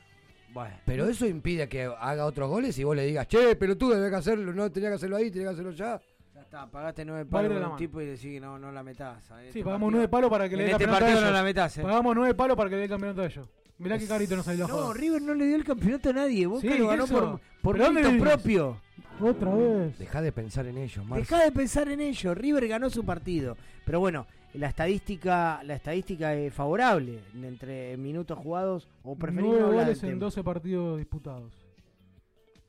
[0.53, 3.89] Bueno, Pero eso impide que haga otros goles y vos le digas, che, pero tú
[3.91, 5.99] debes que hacerlo, no tenía que hacerlo ahí, tenía que hacerlo ya.
[6.35, 7.77] ya está, pagaste nueve a palos la un mano.
[7.77, 9.31] tipo y decís que no, no la metás.
[9.31, 11.07] En Sí, este pagamos partido- nueve palos para que le en dé este campeonato a
[11.09, 11.39] partido no ellos.
[11.39, 11.79] la metás.
[11.79, 11.83] eh.
[11.83, 13.49] Pagamos nueve palos para que le dé el campeonato a ellos.
[13.79, 14.93] Mirá qué carito nos salió a No.
[14.93, 16.47] River no le dio el campeonato a nadie.
[16.47, 17.15] Boca Sí, lo ganó eso.
[17.15, 18.33] por, por ¿Pero dónde mérito vivís?
[18.35, 18.81] propio.
[19.23, 19.99] Otra vez.
[19.99, 21.23] Deja de pensar en ellos, Marce.
[21.23, 22.35] Deja de pensar en ello.
[22.35, 23.57] River ganó su partido.
[23.85, 29.65] Pero bueno, la estadística la estadística es favorable entre minutos jugados o preferís no Nueve
[29.65, 30.27] hablar goles del en tema.
[30.27, 31.53] 12 partidos disputados.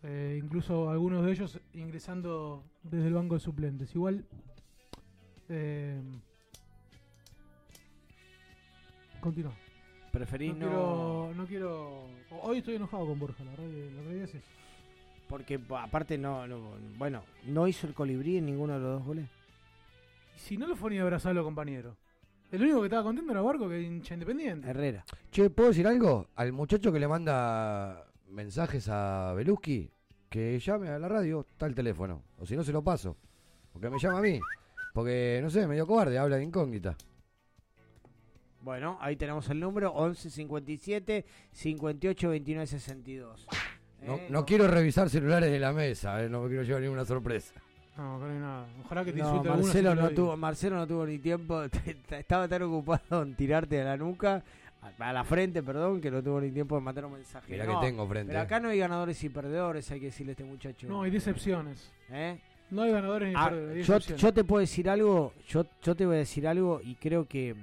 [0.03, 3.93] Eh, incluso algunos de ellos ingresando desde el banco de suplentes.
[3.95, 4.25] Igual.
[5.49, 6.01] eh,
[9.21, 9.53] continúa.
[10.11, 10.67] Preferís no, no...
[10.67, 12.03] quiero, no quiero.
[12.43, 14.62] Hoy estoy enojado con Borja, la que la realidad es eso.
[15.33, 16.77] Porque pa- aparte no, no...
[16.95, 19.27] Bueno, no hizo el colibrí en ninguno de los dos goles.
[20.35, 21.97] Si no lo fue ni a abrazar a los compañeros.
[22.51, 24.69] El único que estaba contento era Barco, que es hincha independiente.
[24.69, 25.03] Herrera.
[25.31, 26.27] Che, ¿puedo decir algo?
[26.35, 29.89] Al muchacho que le manda mensajes a Beluski,
[30.29, 32.21] que llame a la radio, está el teléfono.
[32.37, 33.17] O si no, se lo paso.
[33.73, 34.39] O que me llame a mí.
[34.93, 36.95] Porque, no sé, medio cobarde, habla de incógnita.
[38.61, 43.47] Bueno, ahí tenemos el número 11 57 58 29 62.
[44.05, 47.05] No, Eh, no quiero revisar celulares de la mesa, eh, no me quiero llevar ninguna
[47.05, 47.53] sorpresa.
[47.95, 48.65] No, acá no hay nada.
[48.83, 50.13] Ojalá que te No, alguno, Marcelo no digo.
[50.15, 51.63] tuvo, Marcelo no tuvo ni tiempo,
[52.11, 54.43] estaba tan ocupado en tirarte a la nuca,
[54.81, 57.51] a, a la frente, perdón, que no tuvo ni tiempo de mandar un mensaje.
[57.51, 58.31] Mirá No, que tengo frente.
[58.31, 60.87] Pero acá no hay ganadores y perdedores, hay que decirle a este muchacho.
[60.87, 61.91] No, hay decepciones.
[62.09, 62.39] ¿Eh?
[62.71, 63.85] No hay ganadores ni Ah, perdedores.
[63.87, 64.21] yo, decepciones.
[64.21, 67.55] yo te puedo decir algo, yo, yo te voy a decir algo y creo que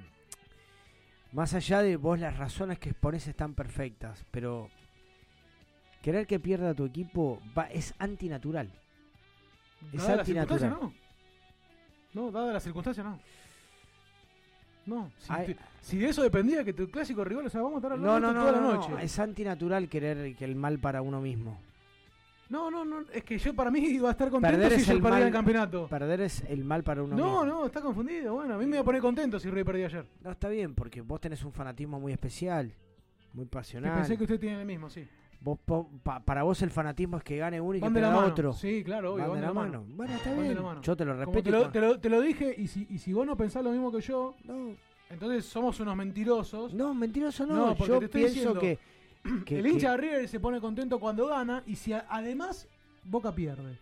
[1.33, 4.69] más allá de vos las razones que expones están perfectas, pero
[6.01, 8.71] querer que pierda tu equipo va, es antinatural.
[9.93, 10.93] Es Dada la circunstancia, antinatural.
[12.13, 12.21] no.
[12.25, 13.19] No, dada la circunstancia, no.
[14.85, 15.45] No, si, Ay.
[15.47, 18.13] te- si de eso dependía que tu clásico rival, o sea, vamos a estar No,
[18.13, 19.05] hablando no, no, esto toda no, la noche.
[19.05, 21.59] es antinatural querer que el mal para uno mismo.
[22.49, 24.87] No, no, no, es que yo para mí iba a estar contento Perder si es
[24.87, 25.87] yo el mal, el campeonato.
[25.87, 27.45] Perder es el mal para uno No, mismo.
[27.45, 28.33] no, está confundido.
[28.33, 30.05] Bueno, a mí me iba a poner contento si Rey perdía ayer.
[30.21, 32.73] No, está bien, porque vos tenés un fanatismo muy especial,
[33.33, 33.93] muy Que pasional.
[33.99, 35.07] pensé que usted tiene el mismo, sí.
[35.43, 35.57] Vos,
[36.03, 38.27] pa- para vos el fanatismo es que gane uno y Van que de la mano.
[38.27, 38.53] otro.
[38.53, 39.81] Sí, claro, obvio, Van van de de la mano.
[39.81, 39.95] mano.
[39.95, 40.57] Bueno, está Van bien.
[40.83, 41.43] Yo te lo respeto.
[41.43, 43.71] te lo, te, lo, te lo dije, y si, y si vos no pensás lo
[43.71, 44.75] mismo que yo, No,
[45.09, 46.73] entonces somos unos mentirosos.
[46.75, 47.55] no, mentiroso no.
[47.55, 48.79] No, porque Yo te estoy pienso diciendo que,
[49.45, 52.67] que- el que hincha de River se pone contento cuando gana y si a- además
[53.03, 53.79] Boca pierde.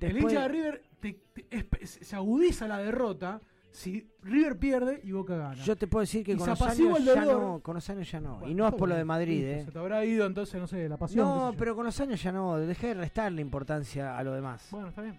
[0.00, 1.46] el hincha de River te- te-
[1.80, 3.40] es- se agudiza la derrota
[3.70, 5.54] si River pierde y Boca gana.
[5.54, 8.20] yo te puedo decir que Y con los, años ya no, con los años ya
[8.20, 8.34] no.
[8.38, 9.62] Bueno, y no es por lo de Madrid, ¿eh?
[9.64, 11.26] Se te habrá ido entonces, no sé, la pasión.
[11.26, 12.58] No, pero con los años ya no.
[12.58, 14.66] Dejé de restarle importancia a lo demás.
[14.70, 15.18] Bueno, está bien.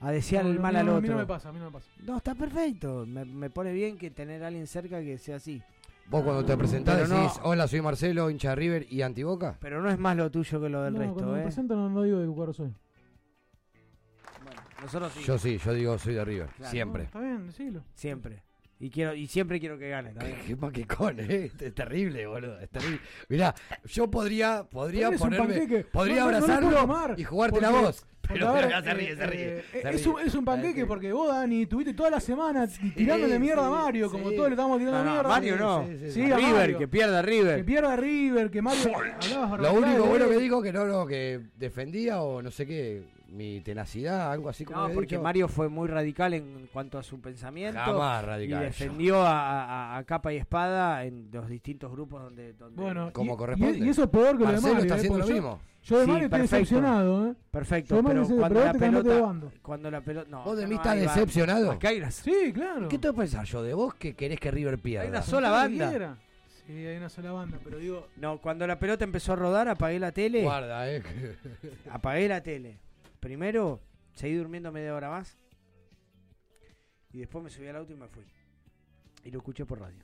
[0.00, 1.02] A desear No, el mal no, al A otro.
[1.02, 1.90] mí no me pasa, a mí no me pasa.
[2.04, 3.04] No, está perfecto.
[3.06, 5.60] Me, me pone bien que tener a alguien cerca que sea así.
[6.10, 7.48] Vos cuando te presentás Pero decís, no.
[7.50, 9.56] hola, soy Marcelo, hincha de River y antiboca.
[9.60, 11.42] Pero no es más lo tuyo que lo del no, resto, cuando me ¿eh?
[11.42, 12.72] presento no, no digo de qué cuadro soy.
[14.82, 15.22] Nosotros sí.
[15.24, 16.70] Yo sí, yo digo soy de River, Claro.
[16.70, 17.02] siempre.
[17.04, 17.84] Está bien, decilo.
[17.94, 18.42] Siempre.
[18.80, 20.10] Y quiero y siempre quiero que gane.
[20.10, 20.38] ¿está bien?
[20.46, 21.50] Qué maquicón, eh.
[21.58, 22.60] Es terrible, boludo.
[22.60, 23.00] Es terrible.
[23.28, 23.52] Mirá,
[23.86, 25.84] yo podría, podría ponerme, panqueque.
[25.84, 28.06] podría No, no, no abrazarlo tomar, y jugarte la voz.
[28.28, 29.58] Pero ver, se ríe, eh, se ríe.
[29.58, 33.38] eh, se es, un, es un panqueque porque vos, Dani, tuviste toda la semana tirándole
[33.38, 34.36] mierda a Mario, como sí.
[34.36, 35.28] todos le estamos tirando No, no, mierda.
[35.28, 35.86] Mario no.
[35.86, 36.22] Sí, sí, Sí, sí.
[36.26, 36.78] River, Mario.
[36.78, 37.56] que pierda River.
[37.56, 38.92] Que pierda River, que Mario.
[39.58, 43.60] Lo único bueno que digo que no, no, que defendía o no sé qué, mi
[43.60, 45.22] tenacidad, algo así como No, porque dicho.
[45.22, 47.78] Mario fue muy radical en cuanto a su pensamiento.
[47.78, 48.62] Jamás radical.
[48.62, 52.54] Y defendió a, a- a capa y espada en los distintos grupos donde.
[52.54, 53.78] donde Bueno, Como y- corresponde.
[53.78, 54.78] Y, y eso es peor que lo de Mario.
[54.78, 55.60] está eh, haciendo lo yo- mismo.
[55.84, 57.34] Yo de Sí, Mario estoy decepcionado, ¿eh?
[57.50, 59.20] Perfecto, Yo, pero cuando la pelota.
[59.20, 59.52] bando.
[59.62, 60.28] Cuando la pelota.
[60.30, 61.60] No, ¿Vos de mí no estás decepcionado?
[61.60, 61.74] banda.
[61.76, 62.88] Acá hay una, Sí, claro.
[62.88, 65.04] ¿Qué te pensar yo de vos que querés que River pierda?
[65.04, 66.16] hay una sola banda.
[66.66, 68.08] Sí, hay una sola banda, pero digo.
[68.16, 70.42] No, cuando la pelota empezó a rodar, apagué la tele.
[70.42, 71.02] Guarda, eh.
[71.90, 72.78] Apagué la tele.
[73.20, 73.80] Primero,
[74.14, 75.36] seguí durmiendo media hora más.
[77.12, 78.24] Y después me subí al auto y me fui.
[79.24, 80.02] Y lo escuché por radio.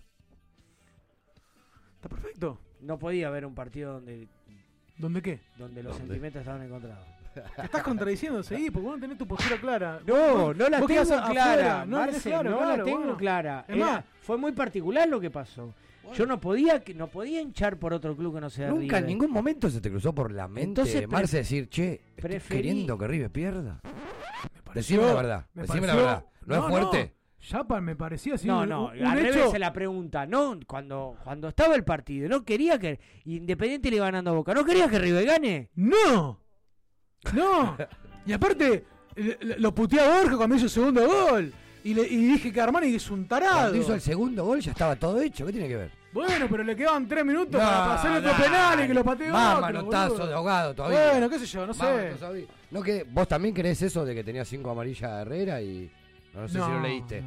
[1.97, 2.59] Está perfecto.
[2.81, 4.28] No podía ver un partido donde,
[4.99, 5.41] ¿Dónde qué?
[5.57, 6.07] donde los ¿Dónde?
[6.09, 7.07] sentimientos estaban encontrados.
[7.56, 10.01] Te estás contradiciendo, seguí, porque vos no tenés tu postura clara.
[10.06, 12.85] No, Vos- no la tengo afuera, clara, no la tenés Marce, clara, no la claro,
[12.85, 13.16] tengo bueno.
[13.16, 13.65] clara.
[13.69, 15.74] Es Era- más, fue muy particular lo que pasó.
[16.15, 19.06] Yo no podía, que- no podía hinchar por otro club que no sea Nunca en
[19.06, 22.98] ningún momento se te cruzó por la mente Entonces, de Marce decir, che, estoy queriendo
[22.98, 23.81] que River pierda.
[24.65, 26.24] pareció- Decime la verdad, me decime la verdad.
[26.47, 27.15] ¿No, es fuerte?
[27.40, 29.32] Yapa me parecía así No, no, un al hecho.
[29.44, 30.27] revés la pregunta.
[30.27, 34.55] No, cuando, cuando estaba el partido, no quería que Independiente le iba ganando a Boca.
[34.55, 35.70] ¿No quería que River gane?
[35.74, 36.40] ¡No!
[37.33, 37.77] ¡No!
[38.27, 38.85] y aparte,
[39.59, 41.53] lo puteé a Borja cuando hizo el segundo gol.
[41.85, 43.59] Y, le, y dije que Armani es un tarado.
[43.61, 45.45] Cuando hizo el segundo gol ya estaba todo hecho.
[45.45, 45.91] ¿Qué tiene que ver?
[46.15, 49.33] Bueno, pero le quedaban tres minutos No, para hacer otro penal y que lo pateó
[49.33, 50.27] Más otro, manotazo boludo.
[50.29, 51.11] de ahogado todavía.
[51.11, 52.47] Bueno, qué sé yo, no Más sé.
[52.71, 55.91] ¿No que ¿Vos también querés eso de que tenía cinco amarillas a Herrera y
[56.33, 57.23] no, sé si lo leíste?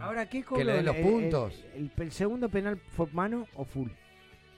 [0.00, 1.54] Ahora, ¿qué Que le den los El- el- puntos.
[1.74, 3.88] El, el segundo penal fue mano o full?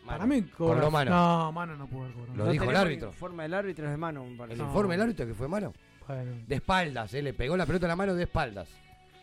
[0.09, 1.11] Para mí, cobra- Cobró mano.
[1.11, 2.37] No, mano no pudo haber cobrado.
[2.37, 3.09] Lo No dijo el tenemos árbitro.
[3.09, 4.61] informe del árbitro es de mano, me parece.
[4.61, 5.73] El informe del árbitro que fue mano.
[6.07, 6.33] Bueno.
[6.47, 8.69] De espaldas, eh, le pegó la pelota en la mano de espaldas.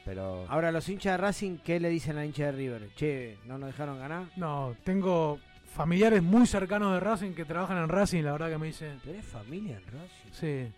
[0.06, 2.90] Pero Ahora, los hinchas de Racing, ¿qué le dicen a la hincha de River?
[2.96, 4.26] Che, ¿no nos dejaron ganar?
[4.36, 5.40] No, tengo
[5.74, 9.00] familiares muy cercanos de Racing que trabajan en Racing, la verdad que me dicen.
[9.04, 10.32] ¿Tenés familia en Racing?
[10.32, 10.72] Sí.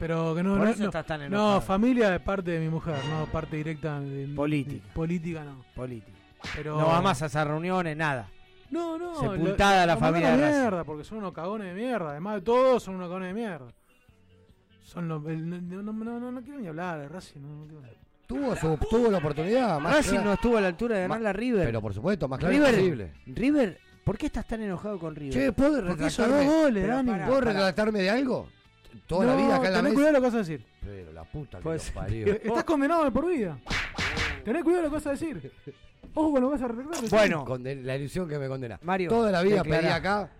[0.00, 0.56] Pero que no.
[0.56, 1.60] Por no, eso no, estás tan no, enojado.
[1.62, 4.84] familia de parte de mi mujer, no parte directa de Política.
[4.84, 5.64] de- política no.
[5.74, 6.18] Política.
[6.54, 8.28] Pero No va más a esas reuniones, nada.
[8.70, 9.14] No, no.
[9.20, 12.10] Sepultada lo- la familia de mierda, porque son unos cagones de mierda.
[12.10, 13.72] Además de todo, son unos cagones de mierda.
[14.82, 15.24] Son los.
[15.26, 17.40] el- no, no, no, no, no quiero ni hablar de Racing.
[17.40, 17.94] No, no quiero hablar.
[18.26, 19.78] tuvo su, tuvo la oportunidad.
[19.80, 21.64] Más Racing clara- no estuvo a la altura de ganar la River.
[21.66, 23.12] Pero por supuesto, más claro River, posible.
[23.26, 25.32] River, ¿por qué estás tan enojado con River?
[25.32, 26.44] Che, ¿puedo retractarme?
[26.44, 27.12] dos goles, Dani.
[27.26, 28.48] ¿Puedo retractarme de algo?
[29.06, 29.94] Toda la vida acá en la mesa.
[29.94, 30.64] cuidado lo que vas a decir.
[30.80, 31.94] Pero la puta que lo ser.
[31.94, 32.26] parió.
[32.42, 33.58] Estás condenado de por vida.
[34.46, 35.52] Tené cuidado lo que vas a decir.
[36.14, 37.10] Ojo con lo que vas a retractar.
[37.10, 37.44] Bueno.
[37.44, 38.78] Conden- la ilusión que me condena.
[38.82, 40.30] Mario, Toda la vida pedí acá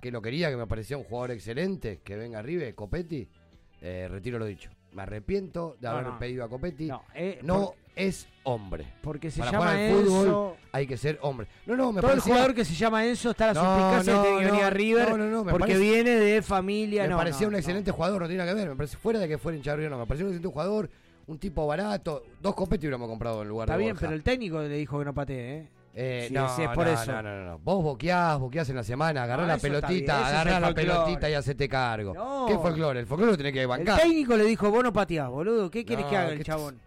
[0.00, 3.26] que lo quería, que me parecía un jugador excelente, que venga arriba, Copetti.
[3.80, 4.70] Eh, retiro lo dicho.
[4.92, 6.18] Me arrepiento de No, haber no.
[6.18, 6.86] pedido a Copetti.
[6.86, 8.86] No, eh, No por- es hombre.
[9.02, 10.56] Porque se Para llama jugar al fútbol Enzo.
[10.72, 11.46] hay que ser hombre.
[11.66, 13.92] No, no, me Todo el parecía- jugador que se llama Enzo está a la No,
[13.92, 16.42] no, de que no, venía a River no, no, no, me porque parece- viene de
[16.42, 17.02] familia.
[17.04, 17.58] Me no, parecía no, un no.
[17.58, 18.68] excelente jugador, no tiene nada que ver.
[18.68, 19.98] Me parece fuera de que fuera hincha de River, no.
[19.98, 20.90] Me pareció un excelente jugador,
[21.26, 22.24] un tipo barato.
[22.40, 24.06] Dos Copetti hubiéramos comprado en lugar Está de bien, Borja.
[24.06, 25.68] pero el técnico le dijo que no patee, ¿eh?
[25.96, 27.12] Eh, Sí, no, es por no, eso.
[27.12, 27.58] no, no, no.
[27.60, 30.50] Vos boqueás, boqueás en la semana, agarrá No, la eso está pelotita, bien, eso agarrá
[30.56, 30.86] es la folclore.
[30.88, 32.14] pelotita y hacete cargo.
[32.14, 32.46] No.
[32.48, 32.98] ¿Qué folclore?
[33.00, 34.00] El folclore lo tenés que El bancar.
[34.00, 35.70] técnico le dijo, vos no pateás, boludo.
[35.70, 36.80] ¿Qué quieres No, que haga el ¿qué chabón?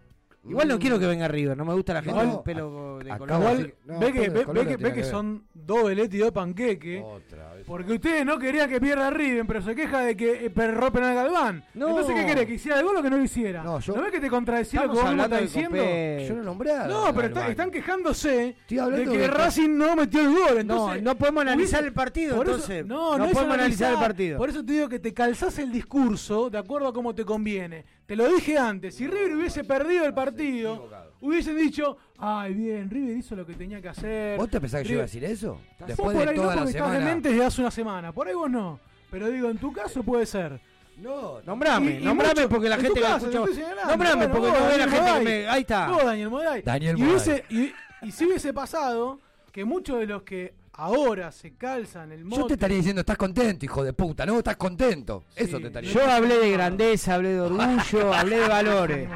[0.44, 0.78] Igual no Mm.
[0.78, 3.40] quiero que venga River, no me gusta la gente No, con pelo de acá color.
[3.40, 3.74] igual-.
[3.86, 5.10] No, ve que, ve, el color ve no que, tiene ve que que ver.
[5.10, 7.02] son dos veletes y dos panqueques.
[7.04, 7.47] Otra vez.
[7.68, 11.14] Porque ustedes no querían que pierda River, pero se queja de que eh, perró penal
[11.14, 11.62] Galván.
[11.74, 11.90] No.
[11.90, 12.46] Entonces, ¿qué querés?
[12.46, 13.62] ¿Que hiciera el gol o que no lo hiciera?
[13.62, 15.60] No, yo- ¿No ves que te contradecía lo que Estamos vos mismo hablando estás de
[15.60, 15.84] diciendo?
[15.84, 16.26] Copé.
[16.28, 19.76] Yo no nombré a No, pero está- están quejándose Estoy hablando de que de- Racing
[19.76, 20.38] no metió el gol.
[20.54, 22.86] No, Entonces, no podemos analizar el partido, por eso- entonces.
[22.86, 24.38] no, No podemos analizar el partido.
[24.38, 27.84] Por eso te digo que te calzás el discurso de acuerdo a cómo te conviene.
[28.06, 28.94] Te lo dije antes.
[28.94, 30.88] Si River hubiese perdido el partido,
[31.20, 34.36] hubiesen dicho, ay, bien, River hizo lo que tenía que hacer.
[34.38, 35.60] ¿Vos te pensás que yo iba a River- decir eso?
[35.86, 37.06] Después por de ahí no, toda la porque estás semana.
[37.06, 38.12] demente desde hace una semana.
[38.12, 38.80] Por ahí vos no.
[39.10, 40.60] Pero digo, en tu caso puede ser.
[40.98, 43.38] No, Nombrame, Y- y nombrame mucho- porque la en gente tu que caso, escucha.
[43.38, 43.90] estoy señalando.
[43.92, 45.48] Nombrame Bueno, porque no ve la gente que me.
[45.48, 45.88] Ahí está.
[45.90, 46.62] Vos, Daniel Moday.
[46.62, 47.12] Daniel y, Moday.
[47.14, 47.72] hubiese- y,
[48.08, 49.20] y si hubiese pasado
[49.52, 52.40] que muchos de los que ahora se calzan el mote...
[52.42, 54.38] Yo te estaría diciendo, estás contento, hijo de puta, ¿no?
[54.38, 55.24] Estás contento.
[55.36, 59.08] Eso te estaría Yo hablé de grandeza, hablé de orgullo, hablé de valores.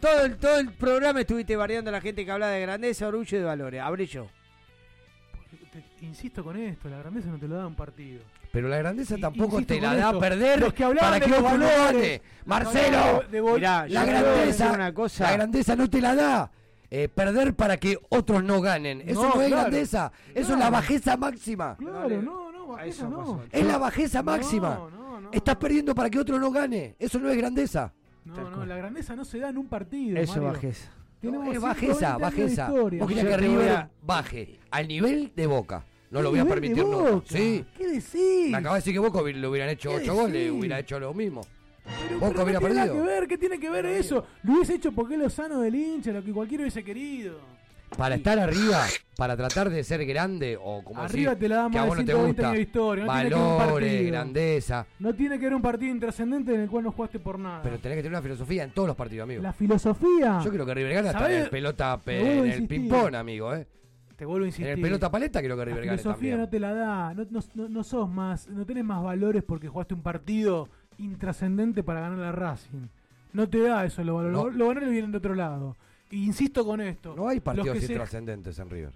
[0.00, 3.36] Todo el, todo el programa estuviste variando a la gente que habla de grandeza, orgullo
[3.36, 3.80] y de valores.
[3.82, 4.26] Hablé yo.
[5.72, 8.20] Te- insisto con esto, la grandeza no te lo da un partido.
[8.52, 11.32] Pero la grandeza tampoco insisto te la da a perder los que hablaban para de
[11.32, 12.22] que otro gane.
[12.46, 15.24] Marcelo, de Mirá, la grandeza, una cosa.
[15.24, 16.50] la grandeza no te la da.
[16.88, 19.02] eh, perder para que otros no ganen.
[19.06, 19.62] Eso No, no, es claro.
[19.62, 20.12] grandeza.
[20.34, 21.76] Eso es la bajeza máxima.
[21.76, 23.42] Claro, no, no, bajeza no.
[23.50, 24.74] Es la bajeza máxima.
[24.76, 25.30] No, no, no.
[25.32, 26.94] Estás perdiendo para que otro no gane.
[26.98, 27.92] Eso no es grandeza.
[28.26, 30.16] No, no, la grandeza no se da en un partido.
[30.18, 30.52] Eso es Mario.
[30.52, 30.90] bajeza.
[31.20, 32.66] Tenemos es 120 bajeza, bajeza.
[32.68, 32.98] historia.
[33.00, 35.84] Vos querías Yo que River a- baje al nivel de Boca.
[36.10, 37.22] No ¿Qué lo voy a permitir nunca.
[37.26, 37.64] Sí.
[37.76, 38.50] ¿Qué decís?
[38.50, 41.12] Me acabas de decir que Boca le hubieran hecho ¿Qué 8 goles, hubiera hecho lo
[41.14, 41.40] mismo.
[41.84, 42.94] Pero, Boca pero hubiera ¿qué tiene perdido.
[43.04, 43.26] que ver?
[43.28, 44.26] ¿Qué tiene que ver eso?
[44.42, 47.38] Lo hubiese hecho porque es lo sano del hincha, lo que cualquiera hubiese querido.
[47.96, 48.84] Para estar arriba,
[49.16, 51.88] para tratar de ser grande o como Arriba decir te la da que a más
[51.88, 54.06] vos de no te 120 gusta, años de historia, no tiene que ver un valores,
[54.06, 57.62] grandeza, No tiene que ver un partido intrascendente en el cual no jugaste por nada.
[57.62, 59.42] pero tenés que tener una filosofía en todos los partidos, amigo.
[59.42, 60.40] La filosofía.
[60.44, 62.68] Yo creo que River gana hasta en pelota en el insistir.
[62.68, 63.66] ping-pong, amigo, ¿eh?
[64.16, 64.66] te vuelvo a insistir.
[64.68, 66.40] En el pelota paleta creo que La River gane filosofía también.
[66.40, 69.94] no te la da, no, no- no- sos más, no tenés más valores porque jugaste
[69.94, 70.68] un partido
[70.98, 72.88] intrascendente para ganar la Racing.
[73.32, 74.32] No te da eso, valores.
[74.32, 74.48] No.
[74.50, 75.76] Los valores vienen de otro lado.
[76.10, 77.14] Insisto con esto.
[77.16, 78.92] No hay partidos se- intrascendentes en River.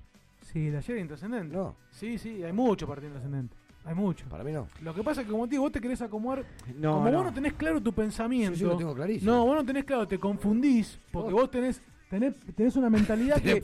[0.52, 1.56] Sí, de ayer era intrascendente.
[1.56, 1.76] No.
[1.90, 3.56] Sí, sí, hay mucho partido intrascendente.
[3.84, 4.26] Hay mucho.
[4.28, 4.68] Para mí no.
[4.82, 6.44] Lo que pasa es que, como te digo, vos te querés acomodar.
[6.76, 7.16] No, como no.
[7.18, 8.58] vos no tenés claro tu pensamiento.
[8.58, 9.30] Sí, lo tengo clarísimo.
[9.32, 10.98] No, vos no tenés claro, te confundís.
[11.10, 11.80] Porque vos tenés,
[12.10, 13.60] tenés, tenés una mentalidad que.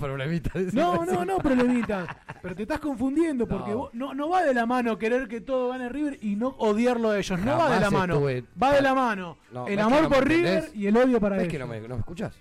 [0.72, 2.08] No, no, no, problemitas.
[2.40, 3.76] Pero te estás confundiendo porque No.
[3.76, 7.10] vos- no, no va de la mano querer que todo gane River y no odiarlo
[7.10, 7.38] a ellos.
[7.40, 8.14] No va de la mano.
[8.14, 9.36] estuve- Va de la mano.
[9.52, 11.52] No, el ¿ves que amor por River y el odio para ¿Ves ellos.
[11.52, 12.34] que no me, no me escuchás?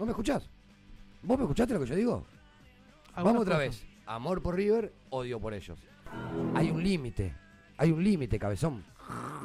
[0.00, 0.48] ¿No me escuchás?
[1.22, 2.26] ¿Vos me escuchaste lo que yo digo?
[3.14, 3.84] Vamos otra vez.
[4.06, 5.78] Amor por River, odio por ellos.
[6.54, 7.34] Hay un límite.
[7.76, 8.82] Hay un límite, cabezón.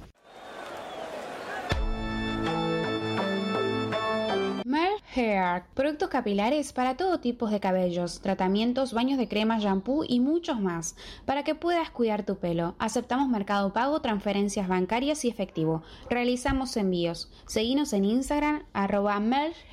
[4.65, 10.19] Mer Hair, productos capilares para todo tipo de cabellos, tratamientos, baños de crema, shampoo y
[10.19, 10.95] muchos más,
[11.25, 12.75] para que puedas cuidar tu pelo.
[12.77, 15.81] Aceptamos mercado pago, transferencias bancarias y efectivo.
[16.07, 17.31] Realizamos envíos.
[17.47, 19.19] Seguinos en Instagram, arroba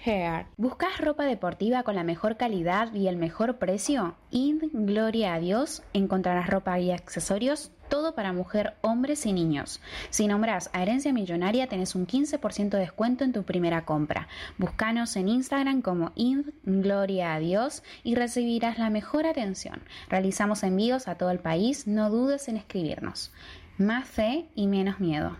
[0.05, 0.47] Hair.
[0.57, 4.15] ¿Buscas ropa deportiva con la mejor calidad y el mejor precio?
[4.31, 9.81] In Gloria a Dios, encontrarás ropa y accesorios todo para mujer, hombres y niños.
[10.11, 14.29] Si nombras a Herencia Millonaria, tenés un 15% de descuento en tu primera compra.
[14.59, 19.83] Búscanos en Instagram como In Gloria a Dios y recibirás la mejor atención.
[20.09, 23.33] Realizamos envíos a todo el país, no dudes en escribirnos.
[23.77, 25.37] Más fe y menos miedo.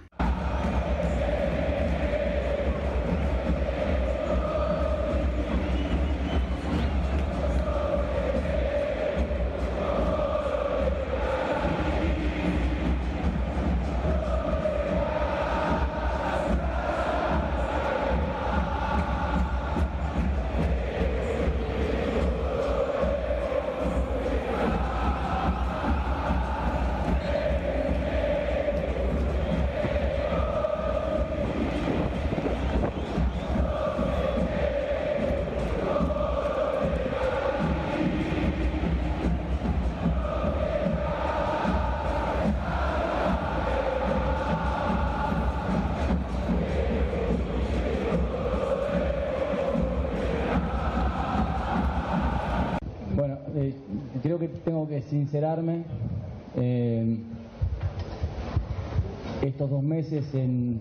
[59.49, 60.81] Estos dos meses en,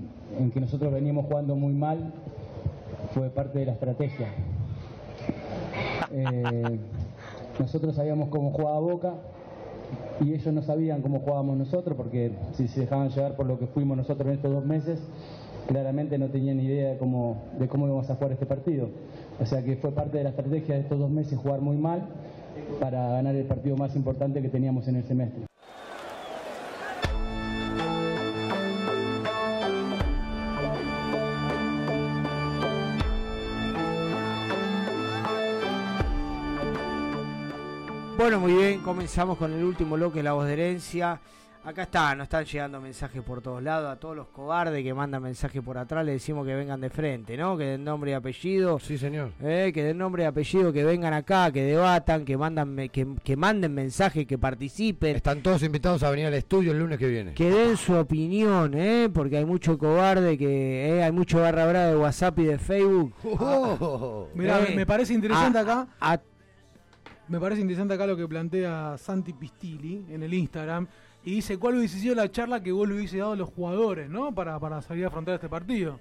[0.54, 2.14] que nosotros veníamos jugando muy mal
[3.14, 4.28] fue parte de la estrategia.
[6.12, 6.80] Eh,
[7.60, 9.14] nosotros sabíamos cómo jugaba Boca
[10.22, 13.68] y ellos no sabían cómo jugábamos nosotros porque si se dejaban llevar por lo que
[13.68, 15.00] fuimos nosotros en estos dos meses,
[15.68, 18.90] claramente no tenían idea de cómo, de cómo íbamos a jugar este partido.
[19.40, 22.08] O sea que fue parte de la estrategia de estos dos meses jugar muy mal
[22.80, 25.53] para ganar el partido más importante que teníamos en el semestre.
[38.34, 41.20] Bueno, muy bien, comenzamos con el último bloque de La Voz de Herencia.
[41.64, 43.92] Acá está, nos están llegando mensajes por todos lados.
[43.92, 47.38] A todos los cobardes que mandan mensajes por atrás, le decimos que vengan de frente,
[47.38, 47.56] ¿no?
[47.56, 48.80] Que den nombre y apellido.
[48.80, 49.34] Sí, señor.
[49.40, 53.38] Eh, que den nombre y apellido, que vengan acá, que debatan, que mandan, que, que
[53.38, 55.16] manden mensajes, que participen.
[55.16, 57.36] Están todos invitados a venir al estudio el lunes que viene.
[57.36, 59.10] Que den su opinión, ¿eh?
[59.14, 63.14] Porque hay mucho cobarde, que eh, hay mucho barra brava de WhatsApp y de Facebook.
[63.24, 64.28] Oh.
[64.34, 65.88] Mirá, Eh, me- me parece interesante a- acá.
[66.02, 66.20] a-
[67.28, 70.88] Me parece interesante acá lo que plantea Santi Pistilli en el Instagram.
[71.24, 74.10] Y dice, ¿cuál hubiese sido la charla que vos le hubiese dado a los jugadores,
[74.10, 74.36] ¿no?
[74.36, 76.00] Para, para salir a afrontar este partido.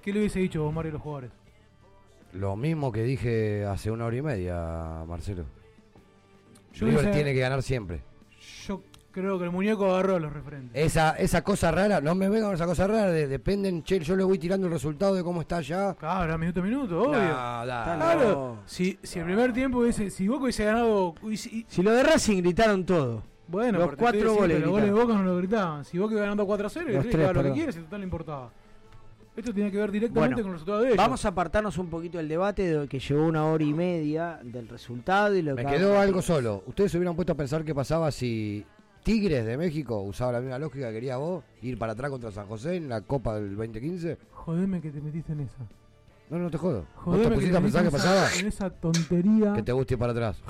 [0.00, 1.30] ¿Qué le hubiese dicho vos, Mario, a los jugadores?
[2.32, 5.44] Lo mismo que dije hace una hora y media, Marcelo.
[6.72, 8.02] Yo River tiene que ganar siempre.
[9.12, 10.70] Creo que el muñeco agarró a los referentes.
[10.74, 14.14] Esa, esa cosa rara, no me vengan con esa cosa rara, de, dependen, che, yo
[14.14, 15.94] le voy tirando el resultado de cómo está allá.
[15.94, 17.18] Claro, minuto a minuto, obvio.
[17.18, 17.62] No.
[17.64, 22.02] Claro, si, si el primer tiempo hubiese, si Boca hubiese ganado, hubiese- Si lo de
[22.04, 23.22] Racing gritaron todo.
[23.48, 24.60] Bueno, los cuatro goles.
[24.60, 24.92] Los goles de.
[24.92, 25.84] Boca no lo gritaban.
[25.84, 28.00] Si Boca iba ganando 4 a 0, Los el tres, lo que quiere, si total
[28.00, 28.50] le importaba.
[29.34, 30.96] Esto tiene que ver directamente Bueno, con los resultados de ellos.
[30.98, 34.68] vamos a apartarnos un poquito del debate de que llevó una hora y media del
[34.68, 36.62] resultado y lo Me que quedó algo solo.
[36.66, 38.64] Ustedes se hubieran puesto a pensar qué pasaba si
[39.02, 42.46] Tigres de México usaba la misma lógica que querías vos, ir para atrás contra San
[42.46, 44.18] José en la Copa del 2015.
[44.32, 45.56] Jodeme que te metiste en esa.
[46.28, 46.80] No, no te jodo.
[46.94, 48.26] ¿Vos Jodeme te que pusiste a te pensar en pasaba?
[48.38, 49.52] En esa tontería.
[49.54, 50.40] Que te guste ir para atrás.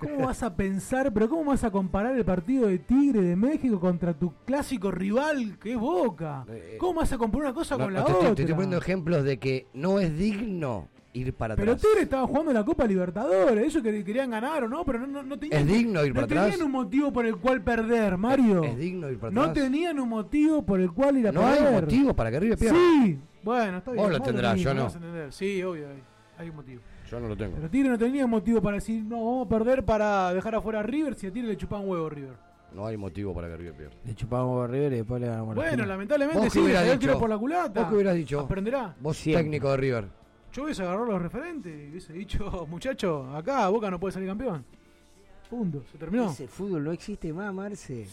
[0.00, 3.78] ¿Cómo vas a pensar, pero cómo vas a comparar el partido de Tigre de México
[3.78, 6.44] contra tu clásico rival que es Boca?
[6.78, 8.34] ¿Cómo vas a comparar una cosa Eh, No, con no, la te, estoy, otra?
[8.34, 11.86] te estoy poniendo ejemplos de que no es digno ir para Pero atrás.
[11.88, 15.22] Tigre estaba jugando la Copa Libertadores, ellos que querían ganar o no, pero no, no,
[15.22, 18.64] no tenían, ¿Es digno ir no para tenían un motivo por el cual perder, Mario.
[18.64, 19.54] ¿Es digno ir para No atrás?
[19.64, 21.66] tenían un motivo por el cual ir a No perder.
[21.68, 22.76] hay motivo para que River pierda.
[22.78, 24.02] Sí, bueno, está bien.
[24.04, 24.84] Vos lo tendrás, yo no.
[24.84, 25.32] vas a entender.
[25.32, 26.02] Sí, obvio, hay,
[26.38, 26.82] hay un motivo.
[27.10, 27.54] Yo no lo tengo.
[27.56, 30.82] Pero Tigre no tenía motivo para decir, no, vamos a perder para dejar afuera a
[30.82, 32.34] River si a Tigre le chupaban huevo River.
[32.74, 33.94] No hay motivo para que River pierda.
[34.04, 36.70] Le chupamos a River y después le ganamos la Bueno, lamentablemente ¿Vos qué sí, le
[36.72, 36.98] dio el dicho?
[36.98, 37.80] tiro por la culata.
[37.80, 38.40] ¿Vos qué hubieras dicho?
[38.40, 38.94] Aprenderá.
[39.00, 39.44] Vos Siempre.
[39.44, 40.04] técnico de River.
[40.56, 44.64] Yo hubiese agarrado los referentes y hubiese dicho, muchacho, acá Boca no puede salir campeón.
[45.50, 46.30] Punto, se terminó.
[46.32, 48.08] Ese fútbol no existe más, Marce.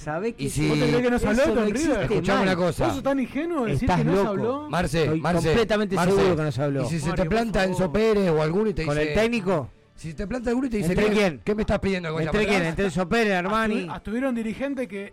[0.00, 2.02] ¿Sabés que Y si- ¿Vos te crees que no se habló eso con existe River?
[2.10, 2.46] Escuchame más.
[2.46, 2.84] una cosa.
[2.86, 4.28] ¿Vos sos tan ingenuo de decir que no se loco.
[4.30, 4.70] habló?
[4.70, 6.82] Marce, Estoy Marce, completamente Marce, seguro que no se habló.
[6.82, 7.92] Y si se te planta Enzo.
[7.92, 9.08] Pérez o alguno y te ¿Con dice...
[9.10, 9.68] el técnico?
[9.94, 10.88] Si te planta alguno y te dice...
[10.92, 11.40] ¿Entre ¿qué, quién?
[11.44, 12.62] ¿Qué me estás pidiendo vaya ¿Entre quién?
[12.64, 13.74] ¿Entre Enzo Pérez, Armani?
[13.86, 15.12] Estuvi- Estuvieron dirigentes que,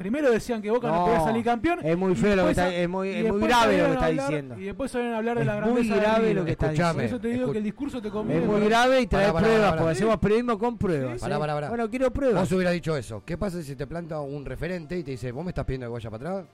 [0.00, 1.78] primero decían que Boca no, No, podía salir campeón.
[1.82, 4.26] es muy feo lo que está- es muy- es muy grave lo que está hablar-
[4.28, 4.58] diciendo.
[4.58, 6.92] Y después salen a hablar de la Es grandeza muy grave lo que está.
[6.94, 8.42] Por eso te digo que el discurso te conviene.
[8.42, 9.90] Es muy grave y trae pruebas, pará, porque pará.
[9.90, 11.20] hacemos periodismo con pruebas.
[11.20, 11.38] Pará, ¿eh?
[11.38, 11.68] pará, pará.
[11.68, 12.40] Bueno, quiero pruebas.
[12.40, 13.22] Vos hubieras dicho eso.
[13.26, 15.92] ¿Qué pasa si te planta un referente y te dice, vos me estás pidiendo que
[15.92, 16.46] vaya para atrás?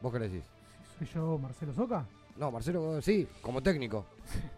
[0.00, 0.44] ¿Vos qué le decís?
[0.98, 2.06] ¿Soy yo Marcelo Soca?
[2.38, 4.06] No, Marcelo, sí, como técnico.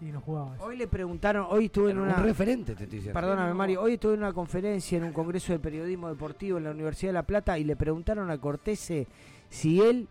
[0.00, 0.56] Y no jugaba.
[0.60, 2.16] Hoy le preguntaron, hoy estuve en Un una...
[2.16, 3.18] referente te estoy diciendo.
[3.18, 3.82] Perdóname, Mario.
[3.82, 7.14] Hoy estuve en una conferencia en un congreso de periodismo deportivo en la Universidad de
[7.14, 9.06] La Plata y le preguntaron a Cortese
[9.48, 10.08] si él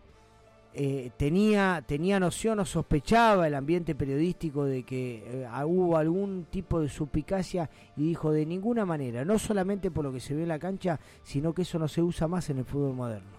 [0.74, 6.82] eh, tenía, tenía noción o sospechaba el ambiente periodístico de que eh, hubo algún tipo
[6.82, 10.50] de suspicacia y dijo de ninguna manera, no solamente por lo que se ve en
[10.50, 13.38] la cancha, sino que eso no se usa más en el fútbol moderno.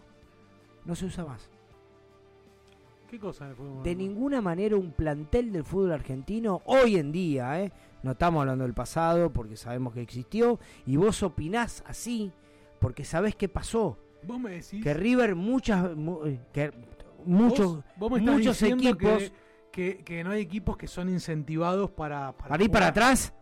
[0.84, 1.50] No se usa más.
[3.08, 3.82] ¿Qué cosa en el fútbol?
[3.82, 7.72] De ninguna manera un plantel del fútbol argentino hoy en día, ¿eh?
[8.02, 12.32] no estamos hablando del pasado porque sabemos que existió y vos opinás así
[12.80, 13.98] porque sabés qué pasó.
[14.24, 14.82] Vos me decís.
[14.82, 16.72] Que River muchas mu- eh, que
[17.24, 19.18] muchos vos, vos muchos equipos
[19.70, 22.32] Que, que, que no hay equipos que son incentivados para.
[22.32, 23.32] Para, para ir para atrás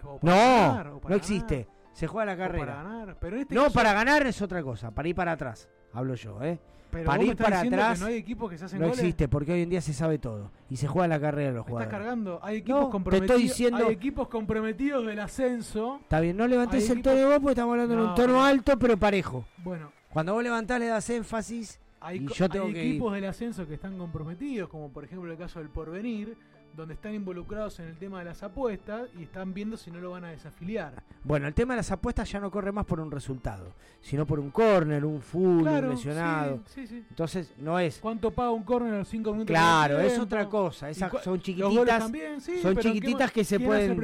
[0.00, 3.16] para no ganar, no existe se juega la para carrera ganar.
[3.18, 6.14] Pero en este no caso- para ganar es otra cosa para ir para atrás hablo
[6.14, 6.58] yo eh
[6.90, 8.98] Pero para ir atrás no hay equipos que se hacen no goles.
[9.00, 11.66] existe porque hoy en día se sabe todo y se juega la carrera de los
[11.66, 12.40] Me estás jugadores cargando.
[12.42, 13.30] Hay equipos No, te comprometidos.
[13.30, 15.98] estoy diciendo- Hay equipos comprometidos del ascenso.
[16.02, 18.44] está bien no levantes el equipos- tono vos porque estamos hablando en un No, tono
[18.44, 22.72] alto pero parejo Bueno, cuando vos levantás le das énfasis hay, y yo tengo hay
[22.72, 22.90] que ir.
[22.92, 26.36] equipos del ascenso que están comprometidos, como por ejemplo el caso del Porvenir,
[26.78, 30.12] donde están involucrados en el tema de las apuestas y están viendo si no lo
[30.12, 31.02] van a desafiliar.
[31.24, 34.38] Bueno, el tema de las apuestas ya no corre más por un resultado, sino por
[34.40, 36.60] un córner, un full, Claro, un lesionado.
[36.66, 37.04] sí, sí, sí.
[37.10, 37.98] Entonces, no es.
[37.98, 39.48] ¿Cuánto paga un córner a los 5 minutos?
[39.48, 40.88] Claro, es otra cosa.
[40.88, 41.98] Esas son chiquititas.
[41.98, 43.98] también, sí, son chiquititas ¿qué- que se pueden,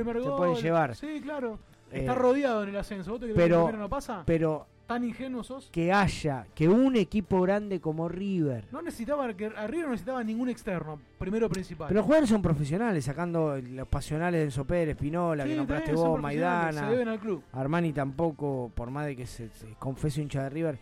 [0.57, 0.95] se llevar.
[0.97, 1.59] Sí, claro.
[1.91, 3.13] Eh, Está rodeado en el ascenso.
[3.13, 4.25] ¿Vos te pero- que no pasa?
[4.27, 5.71] Pero ¿Tan ingenuos sos?
[5.73, 8.67] que haya, que un equipo grande como River.
[8.71, 11.89] No necesitaba, que Arriba no necesitaba ningún externo, primero principal.
[11.89, 15.93] Pero los jugadores son profesionales, sacando los pasionales de Enzo Pérez, Pinola, Sí, que nombraste
[15.95, 16.81] vos, Maidana.
[16.81, 17.43] se deben al club.
[17.53, 20.79] Armani tampoco, por más de que se, se confese hincha de River,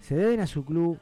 [0.00, 0.98] se deben a su club,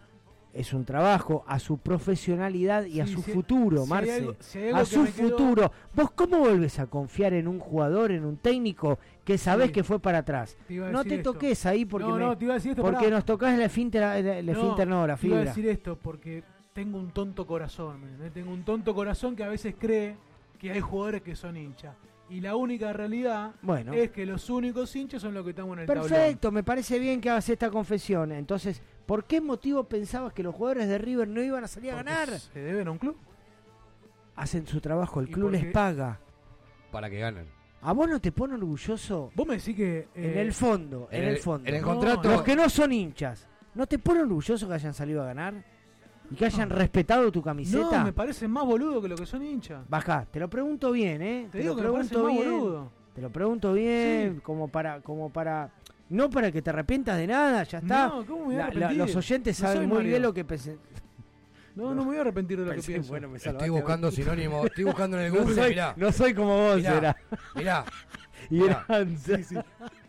[0.55, 4.13] es un trabajo, a su profesionalidad y a su si- futuro, si Marce.
[4.17, 5.73] algo- si a su quedó- futuro.
[5.95, 9.73] ¿Vos cómo volves a confiar en un jugador, en un técnico que sabés Sí.
[9.73, 10.57] que fue para atrás?
[10.69, 11.33] Te No te esto.
[11.33, 13.11] toques ahí porque, No, me- no, te iba a decir esto, porque pará.
[13.11, 15.45] nos tocas la finta, la, la finta, no, la te iba a fibra.
[15.45, 16.43] decir esto porque
[16.75, 18.01] tengo un tonto corazón.
[18.35, 20.17] Tengo un tonto corazón que a veces cree
[20.59, 21.95] que hay jugadores que son hinchas.
[22.31, 23.93] Y la única realidad Bueno.
[23.93, 26.09] es que los únicos hinchas son los que estamos en el tablón.
[26.09, 28.33] Perfecto, me parece bien que hagas esta confesión.
[28.33, 31.97] Entonces, ¿por qué motivo pensabas que los jugadores de River no iban a salir a
[31.97, 32.39] Porque ganar?
[32.39, 33.17] Se deben a un club.
[34.37, 36.19] Hacen su trabajo, el Y club les paga.
[36.91, 37.47] Para que ganen.
[37.83, 39.31] ¿A vos no te pone orgulloso?
[39.35, 40.09] Vos me decís que.
[40.15, 41.69] En eh, el fondo, en, en el, el- fondo.
[41.69, 45.23] en el contrato- Los que no son hinchas, ¿no te pone orgulloso que hayan salido
[45.23, 45.55] a ganar?
[46.31, 47.99] ¿Y que hayan respetado tu camiseta?
[47.99, 49.85] No, me parece más boludo que lo que son hinchas.
[49.89, 51.49] Baja, te lo pregunto bien, ¿eh?
[51.51, 52.51] Te Te, digo lo que me parece más bien.
[52.51, 52.91] boludo.
[53.15, 55.71] Te lo pregunto bien, como para, como para,
[56.13, 58.09] no para que te arrepientas de nada, ya está.
[58.09, 60.11] No, ¿cómo me voy a La- los oyentes No saben muy Mario.
[60.11, 60.77] bien lo que pensé.
[61.75, 63.09] No, no me voy a arrepentir de lo que pienso.
[63.09, 65.95] bueno, me Estoy buscando sinónimos, estoy buscando en el No Google, soy- mirá.
[65.97, 67.17] no soy como vos, Mirá, era.
[67.55, 67.85] Mirá,
[68.51, 68.85] Y Mirá.
[68.89, 69.57] eran- Sí, sí.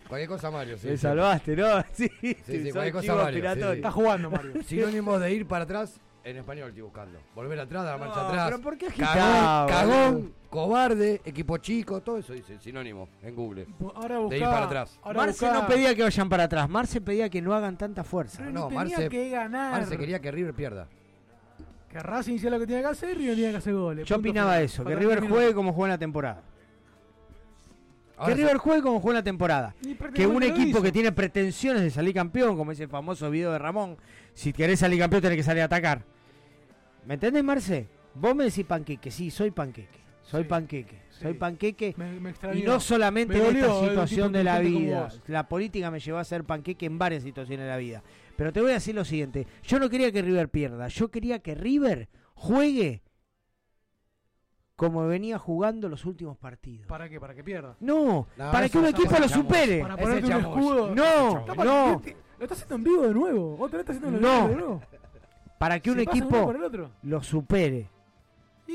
[0.07, 0.77] Cualquier cosa, Mario.
[0.77, 1.01] Sí, Me sí.
[1.01, 1.67] salvaste, ¿no?
[1.93, 3.30] Sí, Sí, sí, cualquier cosa, Mario.
[3.31, 3.71] sí, expiatorio.
[3.71, 3.75] sí.
[3.77, 4.63] Está jugando, Mario.
[4.63, 7.19] Sinónimo de ir para atrás en español estoy buscando.
[7.35, 8.45] Volver atrás, dar marcha No, atrás.
[8.51, 10.31] pero ¿por qué Cagón, agitado, cagón, boludo?
[10.49, 13.67] cobarde, equipo chico, todo eso dice sinónimo en Google.
[13.95, 14.99] Ahora de buscá, ir para atrás.
[15.03, 18.03] ahora Marce buscá- no pedía que vayan para atrás, Marce pedía que no hagan tanta
[18.03, 18.37] fuerza.
[18.39, 19.71] Pero No, no, tenía Marce- que ganar.
[19.71, 20.87] Marce quería que River pierda.
[21.89, 24.07] Que Racing hiciera lo que tenía que hacer y River tenía que hacer goles.
[24.07, 24.63] Yo opinaba final.
[24.65, 26.41] eso, que River juegue como juega en la temporada.
[28.23, 29.75] Ahora que River juegue como juega en la temporada.
[30.13, 33.97] Que un equipo que tiene pretensiones de salir campeón, como ese famoso video de Ramón,
[34.33, 36.03] si querés salir campeón tenés que salir a atacar.
[37.05, 37.87] ¿Me entendés, Marce?
[38.15, 40.03] Vos me decís panqueque, sí, soy panqueque.
[40.23, 41.21] Soy Sí, panqueque, sí.
[41.21, 41.93] soy panqueque.
[41.97, 42.57] Me.
[42.57, 45.09] Y no solamente Me en esta eh, situación de la vida.
[45.27, 48.03] La política me llevó a ser panqueque en varias situaciones de la vida.
[48.37, 49.45] Pero te voy a decir lo siguiente.
[49.63, 50.87] Yo no quería que River pierda.
[50.87, 53.03] Yo quería que River juegue
[54.75, 56.87] como venía jugando los últimos partidos.
[56.87, 57.19] ¿Para qué?
[57.19, 57.75] ¿Para que pierda?
[57.79, 59.81] No, No, para que un equipo lo supere.
[59.81, 60.95] Para ponerte un escudo.
[60.95, 62.01] No, no.
[62.03, 63.55] ¿qué te- Lo está haciendo en vivo de nuevo.
[63.59, 64.47] Otra vez está haciendo en No.
[64.47, 64.81] vivo de nuevo.
[65.59, 66.89] Para que un equipo por el otro.
[67.03, 67.89] lo supere.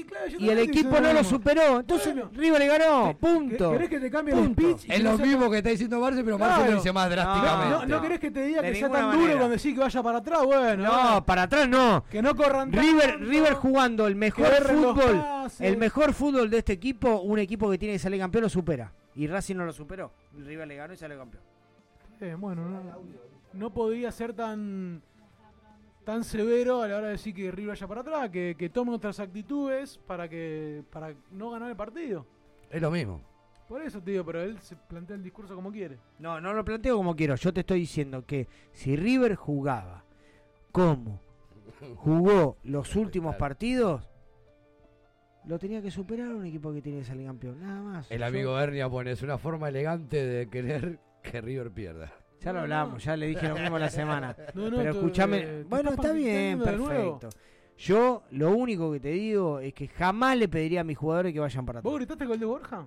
[0.01, 1.81] Y, claro, yo Y el equipo no lo superó.
[1.81, 2.31] Entonces Bueno.
[2.35, 3.17] River le ganó.
[3.19, 3.73] Punto.
[3.73, 4.63] ¿Querés que te cambie el Punto.
[4.63, 4.89] speech?
[4.89, 6.71] y Es que lo sea mismo que está diciendo Marce, pero Marce Claro.
[6.73, 7.71] lo dice más drásticamente.
[7.71, 9.23] No, no querés que te diga De que sea tan manera.
[9.23, 10.45] duro cuando decís que vaya para atrás.
[10.45, 11.25] Bueno, No, bueno.
[11.27, 12.05] para atrás no.
[12.11, 15.25] que no corran River, tanto, River jugando el mejor fútbol,
[15.61, 18.93] el mejor fútbol de este equipo, un equipo que tiene que salir campeón lo supera.
[19.15, 20.13] Y Racing no lo superó.
[20.37, 21.43] River le ganó y salió campeón.
[22.21, 22.81] Eh, bueno, no,
[23.53, 25.03] no podría ser tan
[26.09, 28.93] tan severo a la hora de decir que River vaya para atrás, que, que tome
[28.93, 32.25] otras actitudes para que para no ganar el partido.
[32.71, 33.21] Es lo mismo.
[33.69, 35.99] Por eso te digo, pero él se plantea el discurso como quiere.
[36.19, 37.35] No, no lo planteo como quiero.
[37.35, 40.03] Yo te estoy diciendo que si River jugaba
[40.73, 41.21] como
[41.97, 44.09] jugó los últimos partidos,
[45.45, 47.61] lo tenía que superar un equipo que tiene que salir campeón.
[47.61, 48.11] Nada más.
[48.11, 52.11] El Yo- amigo Ernia pone, es una forma elegante de querer que River pierda.
[52.41, 52.99] Ya lo hablamos, no.
[53.01, 54.37] ya le dije lo mismo la semana.
[54.55, 57.29] No, no, Pero escúchame, eh, bueno, está bien, perfecto.
[57.79, 61.41] Yo lo único que te digo es que jamás le pediría a mis jugadores que
[61.41, 61.99] vayan para ¿Vos atrás.
[62.01, 62.87] gritaste gol de Borja?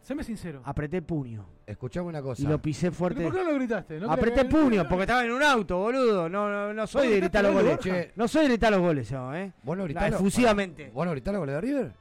[0.00, 0.62] Séme sincero.
[0.64, 2.40] Apreté puño Escuchame una cosa.
[2.40, 3.22] y lo pisé ¿Pero fuerte.
[3.24, 3.98] ¿Por qué no lo gritaste?
[3.98, 6.28] ¿No Apreté que- puño porque estaba en un auto, boludo.
[6.28, 8.12] No, no, no soy ¿Vos de gritaste gritar los goles.
[8.14, 9.52] No soy de gritar los goles yo, ¿eh?
[9.64, 10.12] ¿Vos no gritás?
[10.12, 10.90] efusivamente.
[10.94, 11.92] ¿Vos no gritás los goles de River?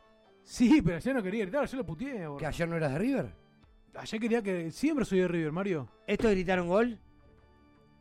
[0.44, 2.26] Sí, pero ayer no quería gritar, yo lo puteé.
[2.26, 3.45] a ¿Que ayer no eras de River?
[3.98, 4.72] Ayer quería que...
[4.72, 5.88] Siempre soy de River, Mario.
[6.06, 6.98] ¿Esto de gritar un gol?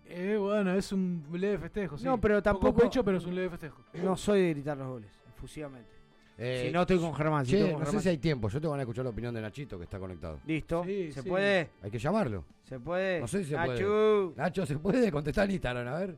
[0.07, 2.05] Eh, bueno, es un leve festejo, sí.
[2.05, 3.83] No, pero Poco tampoco- pecho, pero es un leve festejo.
[3.95, 5.91] No soy de gritar los goles, efusivamente.
[6.37, 8.03] Eh, si no estoy con Germán, si Che, estoy con no sé Germán.
[8.03, 8.49] si hay tiempo.
[8.49, 10.41] Yo te van a escuchar la opinión de Nachito que está conectado.
[10.47, 11.29] Listo, Sí, ¿se sí.
[11.29, 11.71] puede?
[11.81, 12.45] Hay que llamarlo.
[12.65, 13.21] ¿Se puede?
[13.21, 13.69] No sé si se Nachu.
[13.69, 14.33] puede.
[14.37, 15.87] Nacho, ¿se puede contestar en Instagram?
[15.89, 16.17] A ver.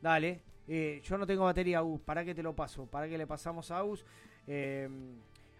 [0.00, 0.40] Dale.
[0.66, 2.00] Eh, yo no tengo batería, Agus.
[2.00, 2.86] ¿Para qué te lo paso?
[2.86, 4.04] ¿Para qué le pasamos a Agus?
[4.46, 4.88] Eh,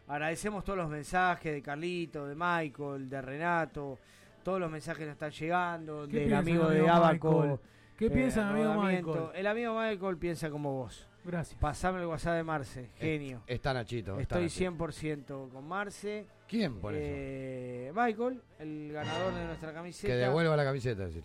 [0.08, 3.98] agradecemos todos los mensajes de Carlito, de Michael, de Renato.
[4.42, 6.06] Todos los mensajes que nos están llegando.
[6.08, 7.60] ¿Qué Del piensa amigo de Abaco.
[7.96, 8.82] ¿Qué piensa el amigo.
[8.82, 9.24] Michael?
[9.34, 11.08] El amigo Michael piensa como vos.
[11.24, 11.56] Gracias.
[11.60, 12.90] Pasame el WhatsApp de Marce.
[12.98, 13.42] Genio.
[13.46, 14.18] Está Nachito.
[14.18, 14.84] está Estoy Nachito.
[14.86, 16.26] 100% con Marce.
[16.48, 17.02] ¿Quién por eso?
[17.04, 20.08] Eh, Michael, el ganador de nuestra camiseta.
[20.08, 21.22] Que devuelva la camiseta, decir.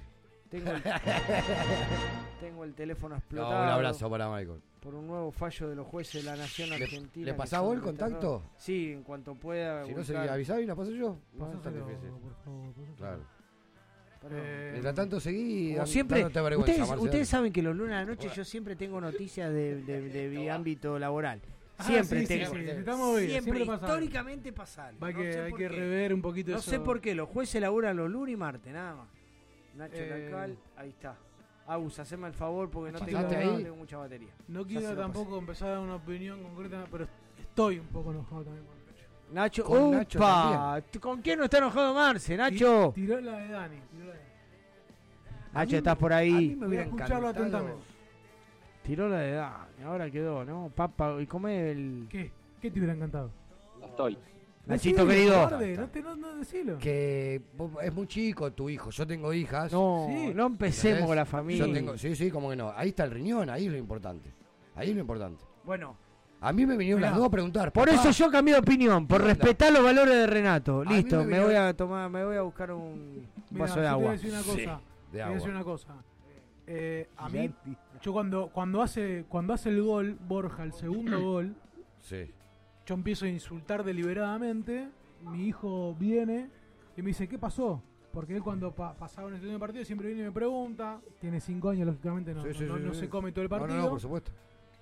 [0.51, 0.83] Tengo el,
[2.39, 3.63] tengo el teléfono No, explotado.
[3.63, 4.61] un abrazo para Michael.
[4.87, 7.25] Por un nuevo fallo de los jueces de la Nación ¿Le- Argentina.
[7.25, 8.41] le pasás vos el contacto?
[8.55, 9.85] Sí, en cuanto pueda.
[9.85, 11.19] Si no se avisaba y la paso yo.
[11.33, 12.09] No es tan Pásaselo, difícil.
[12.11, 12.73] por favor.
[12.95, 13.19] Claro.
[14.31, 18.45] Eh, Mientras tanto seguí Como siempre, ustedes, saben que los lunes a la noche yo
[18.45, 21.41] siempre tengo noticias de, de- de mi ámbito laboral.
[21.79, 22.53] Ah, Siempre sí, sí, tengo.
[22.55, 25.05] sí, estamos bien, siempre, siempre históricamente pasa algo.
[25.05, 25.75] Hay No que, sé hay por que qué.
[25.75, 26.71] rever un poquito No eso.
[26.71, 29.07] sé por qué, los jueces laburan los lunes y martes, nada más.
[29.75, 31.17] Nacho Eh, ahí está.
[31.67, 33.63] Agus, haceme el favor porque no tengo, ¿estás no ahí?
[33.63, 34.29] tengo mucha batería.
[34.47, 37.07] No Ya quiero tampoco empezar a dar una opinión concreta, pero
[37.37, 39.33] estoy un poco enojado también con Nacho.
[39.33, 40.81] Nacho, Con Nacho ¡Upa!
[41.01, 42.93] ¿Con quién no está enojado Marce, Nacho?
[42.95, 43.75] Ti- Tiró la de Dani.
[43.91, 44.27] tiró la de Dani.
[45.53, 46.55] Nacho, estás por A mí ahí.
[46.55, 47.81] me Voy a escucharlo atentamente.
[48.83, 50.71] Tiró la de Dani, ahora quedó, ¿no?
[50.73, 52.07] Papa, y come el...
[52.09, 52.31] ¿Qué?
[52.61, 53.29] ¿Qué te hubiera encantado?
[53.83, 54.17] Estoy.
[54.67, 55.33] Nachito querido.
[55.45, 56.77] cobarde, no te no, no decilo.
[56.77, 58.89] Que vos- es muy chico tu hijo.
[58.89, 59.71] Yo tengo hijas.
[59.71, 60.31] No, Sí.
[60.35, 61.65] no empecemos con la familia.
[61.65, 62.71] Yo tengo, sí, sí, como que no.
[62.75, 64.29] Ahí está el riñón, ahí es lo importante.
[64.75, 65.43] Ahí es lo importante.
[65.63, 65.95] Bueno,
[66.39, 67.71] A mí me vinieron Mirá, las dos a preguntar.
[67.73, 70.83] por "Papá, eso yo cambié de opinión, por respetar los valores de Renato.
[70.83, 73.85] Listo, me voy a tomar, me voy a buscar un Mirá, vaso de te voy
[73.87, 74.11] a agua.
[74.11, 74.51] decir una cosa.
[74.53, 74.77] Sí, de te
[75.17, 75.49] voy a decir agua.
[75.55, 75.95] una cosa.
[76.67, 77.49] Eh, a mí,
[78.03, 81.55] yo cuando, cuando, hace, cuando hace el gol, Borja, el segundo gol,
[82.01, 82.29] Sí.
[82.87, 84.87] Yo empiezo a insultar deliberadamente.
[85.21, 86.49] Mi hijo viene
[86.95, 87.81] y me dice, ¿qué pasó?
[88.13, 90.99] Porque él cuando pa- pasaba en el segundo partido siempre viene y me pregunta.
[91.19, 93.01] Tiene cinco años, lógicamente no, Sí, sí, no, sí, no sí.
[93.01, 93.75] se come todo el partido.
[93.77, 94.31] no, no, por supuesto.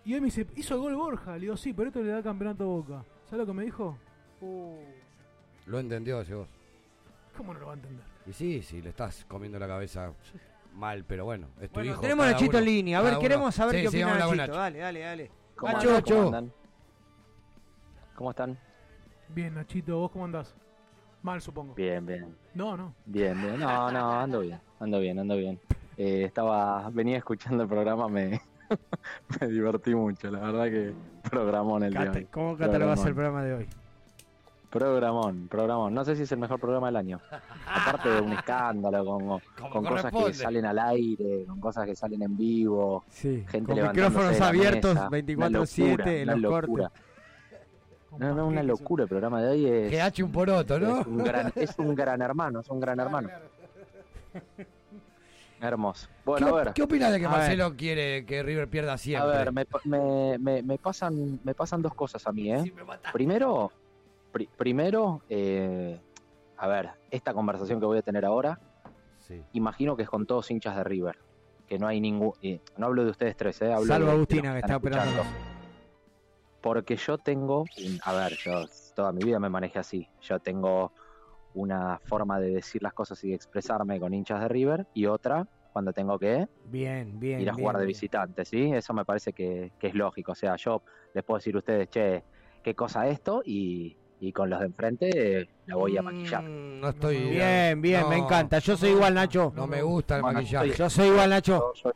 [0.06, 1.34] Y él me dice, hizo el gol Borja.
[1.34, 3.06] Le digo, sí, pero esto le da campeonato a Boca.
[3.26, 3.98] ¿Sabes lo que me dijo?
[5.65, 6.48] Lo entendió, ese vos.
[7.36, 8.06] ¿Cómo no lo va a entender?
[8.27, 10.14] Y sí, sí, le estás comiendo la cabeza
[10.76, 12.02] mal, pero bueno, es tu Bueno, hijo.
[12.02, 12.99] tenemos Nachito en línea.
[12.99, 14.53] A ver, queremos saber Sí, qué sí, opina Nachito.
[14.53, 15.32] Dale, dale, dale.
[15.56, 16.32] ¿Cómo Nacho.
[18.16, 18.58] ¿Cómo están?
[19.30, 20.56] Bien, Nachito, ¿vos cómo andás?
[21.22, 21.74] Mal, supongo.
[21.74, 22.36] Bien, bien.
[22.54, 22.94] No, no.
[23.06, 23.60] Bien, bien.
[23.60, 24.60] No, no, ando bien.
[24.80, 25.60] Ando bien, ando bien.
[25.98, 28.40] Eh, estaba, venía escuchando el programa, me,
[29.42, 30.94] me divertí mucho, la verdad que
[31.30, 32.26] programón el día Cata- hoy.
[32.26, 33.68] ¿Cómo catalogas el programa de hoy?
[34.70, 35.94] Programón, programón.
[35.94, 37.22] No sé si es el mejor programa del año.
[37.66, 39.40] Aparte de un escándalo, con,
[39.72, 43.82] con cosas que salen al aire, con cosas que salen en vivo, Sí, gente con
[43.82, 45.10] micrófonos abiertos mesa.
[45.10, 46.52] 24/7 Una en locura, los
[46.92, 47.05] cortes.
[48.18, 49.92] No, no, una locura el programa de hoy es...
[49.92, 51.02] GH un poroto, ¿no?
[51.02, 53.30] Es un gran, es un gran hermano, es un gran hermano.
[55.62, 56.08] Hermoso.
[56.26, 56.74] Bueno, ¿Qué, a ver.
[56.74, 57.38] ¿Qué opinas de que A ver.
[57.40, 59.32] Marcelo quiere que River pierda A siempre?
[59.38, 62.74] ver, me, me, me, me pasan, me pasan dos cosas a mí, ¿eh?
[63.14, 63.72] Primero,
[64.32, 66.00] pri- primero, eh,
[66.58, 68.60] a ver, esta conversación que voy a tener ahora,
[69.54, 71.18] imagino que es con todos hinchas de River,
[71.68, 73.72] que no hay ningún, eh, no hablo de ustedes tres, ¿eh?
[73.74, 75.24] Hablo Salvo de- Agustina, que está operando.
[76.66, 77.64] Porque yo tengo,
[78.02, 78.66] a ver, yo
[78.96, 80.94] toda mi vida me manejé así, yo tengo
[81.54, 85.46] una forma de decir las cosas y de expresarme con hinchas de River y otra
[85.72, 87.40] cuando tengo que Bien, bien.
[87.42, 88.72] ir a jugar bien, de visitante, ¿sí?
[88.74, 90.32] Eso me parece que, que es lógico.
[90.32, 90.82] O sea, yo
[91.14, 92.24] les puedo decir a ustedes, che,
[92.64, 95.10] qué cosa esto, y, y con los de enfrente
[95.42, 96.50] eh, la voy a maquillar.
[96.50, 97.30] Mm, No estoy.
[97.30, 98.58] Bien, bien, me encanta.
[98.58, 99.54] Yo soy igual, Nacho.
[99.56, 100.66] No me gusta el Bueno, maquillaje.
[100.70, 101.74] estoy- Yo soy igual, Nacho.
[101.76, 101.92] Yo,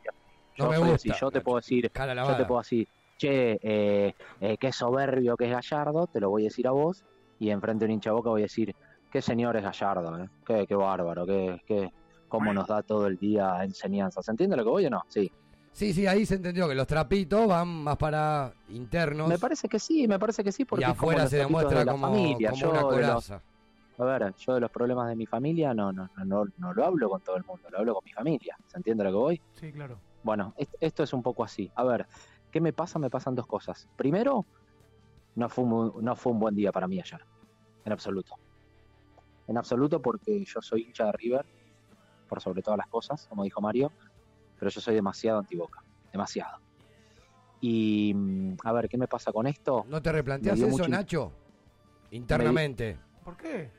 [0.58, 0.94] No me gusta.
[0.94, 2.88] así, yo te puedo decir, yo te puedo decir,
[3.20, 7.04] che, eh, eh, qué soberbio que es Gallardo, te lo voy a decir a vos,
[7.38, 8.72] y enfrente de un hincha boca voy a decir,
[9.12, 11.90] qué señor es Gallardo, eh, qué, qué bárbaro, qué, qué,
[12.28, 14.24] cómo nos da todo el día enseñanzas.
[14.24, 15.02] ¿Se entiende lo que voy o no?
[15.08, 15.30] Sí.
[15.72, 19.28] Sí, sí, ahí se entendió que los trapitos van más para internos.
[19.28, 21.92] Me parece que sí, me parece que sí, porque y afuera se demuestra de la
[21.92, 22.50] como, familia.
[22.50, 22.94] como Yo una de los-
[23.28, 23.42] coraza.
[23.98, 26.84] A ver, yo de los problemas de mi familia no, no, no, no, no lo
[26.86, 28.56] hablo con todo el mundo, lo hablo con mi familia.
[28.66, 29.42] ¿Se entiende lo que voy?
[29.52, 29.98] Sí, claro.
[30.22, 31.70] Bueno, est- esto es un poco así.
[31.76, 32.06] A ver,
[32.50, 32.98] ¿qué me pasa?
[32.98, 33.88] Me pasan dos cosas.
[33.96, 34.46] Primero,
[35.34, 37.20] no fue un, no fue un buen día para mí ayer,
[37.84, 38.34] en absoluto.
[39.46, 41.46] En absoluto porque yo soy hincha de River,
[42.28, 43.92] por sobre todas las cosas, como dijo Mario,
[44.58, 45.80] pero yo soy demasiado antiboca,
[46.12, 46.50] demasiado.
[47.60, 49.84] Y, mm, a ver, ¿qué me pasa con esto?
[49.88, 51.32] ¿No te replanteas Me eso, mucho- Nacho?
[52.10, 52.98] Internamente.
[53.24, 53.70] ¿Por qué?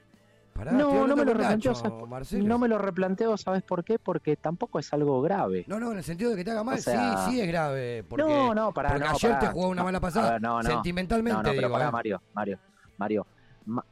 [0.53, 1.73] Pará, no, no me lo replanteo.
[2.07, 2.45] Marcelo.
[2.47, 3.97] no me lo replanteo, ¿sabes por qué?
[3.97, 5.63] Porque tampoco es algo grave.
[5.67, 7.47] No, no, en el sentido de que te haga mal, O sea- sí, sí es
[7.47, 8.03] grave.
[8.07, 9.39] Porque, no, no, para porque no, ayer pará.
[9.39, 10.33] te jugó una mala pasada.
[10.33, 10.69] ver, no, no.
[10.69, 11.73] Sentimentalmente, no, no, pero digo.
[11.73, 11.91] pará, ¿eh?
[11.91, 12.59] Mario, Mario,
[12.97, 13.27] Mario,
[13.65, 13.85] ma-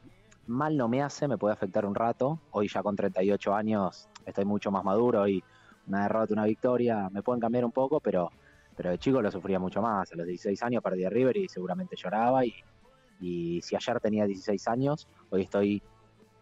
[0.47, 2.39] mal no me hace, me puede afectar un rato.
[2.51, 5.43] Hoy ya con 38 años estoy mucho más maduro y
[5.87, 8.29] una derrota, una victoria me pueden cambiar un poco, pero,
[8.75, 10.11] pero de chico lo sufría mucho más.
[10.11, 12.53] A los 16 años perdí a River y seguramente lloraba y,
[13.21, 15.81] y si ayer tenía 16 años, hoy estoy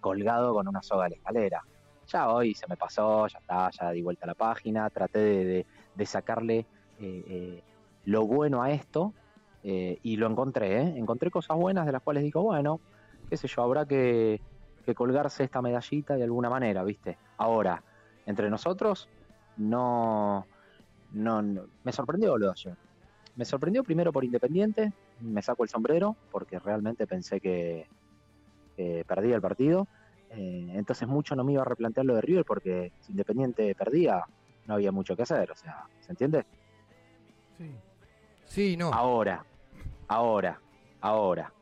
[0.07, 1.61] colgado con una soga a la escalera.
[2.11, 5.65] Ya hoy se me pasó, ya está, ya di vuelta a la página, traté de,
[5.93, 6.59] de- sacarle
[6.97, 7.63] eh, eh,
[8.03, 9.15] lo bueno a esto
[9.63, 12.81] eh, y lo encontré, encontré cosas buenas de las cuales digo, bueno,
[13.29, 14.39] qué sé yo, habrá que,
[14.83, 17.19] que colgarse esta medallita de alguna manera, ¿viste?
[17.37, 17.83] Ahora,
[18.25, 19.09] entre nosotros,
[19.55, 20.47] no,
[21.09, 22.75] no, no- me sorprendió lo de ayer.
[23.35, 27.85] Me sorprendió primero por Independiente, me saco el sombrero, porque realmente pensé que,
[28.75, 29.87] que perdía el partido.
[30.29, 34.23] Eh, entonces mucho no me iba a replantear lo de River, porque si Independiente perdía,
[34.65, 36.43] no había mucho que hacer, o sea, ¿se entiende?
[37.57, 37.73] Sí.
[38.45, 38.93] Sí, no.
[38.93, 39.45] Ahora,
[40.07, 40.59] ahora,
[41.01, 41.53] ahora.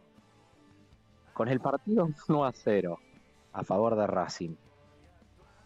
[1.34, 2.98] Con el partido 1 a 0
[3.54, 4.56] a favor de Racing,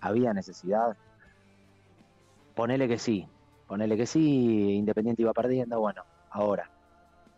[0.01, 0.95] ¿había necesidad?
[2.55, 3.27] Ponele que sí,
[3.67, 6.69] ponele que sí, Independiente iba perdiendo, bueno, ahora.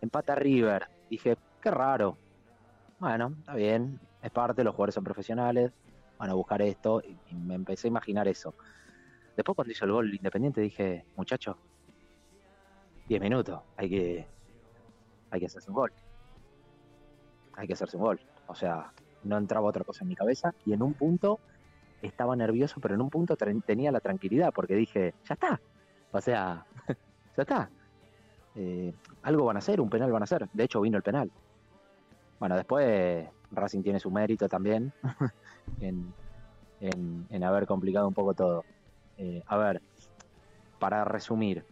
[0.02, 2.18] Empata River, dije, qué raro.
[3.00, 5.72] Bueno, está bien, es parte, los jugadores son profesionales,
[6.18, 8.54] van a buscar esto, y, me empecé a imaginar eso.
[9.36, 11.56] Después cuando hizo el gol Independiente dije, muchachos,
[13.08, 14.28] 10 minutos, hay que,
[15.32, 15.92] hay que hacerse un gol.
[17.56, 18.22] Hay que hacerse un gol.
[18.48, 18.92] O sea,
[19.24, 21.40] no entraba otra cosa en mi cabeza y en un punto
[22.02, 25.62] estaba nervioso, pero en un punto tenía la tranquilidad porque dije, ya está.
[26.12, 26.66] O sea,
[27.38, 27.70] ya está.
[28.56, 28.94] Eh,
[29.24, 30.50] algo van a hacer, un penal van a hacer.
[30.54, 31.32] De hecho, vino el penal.
[32.40, 34.92] Bueno, después Racing tiene su mérito también
[35.82, 36.14] en,
[36.80, 38.66] en- en haber complicado un poco todo.
[39.18, 39.82] Eh, a ver,
[40.80, 41.64] para resumir,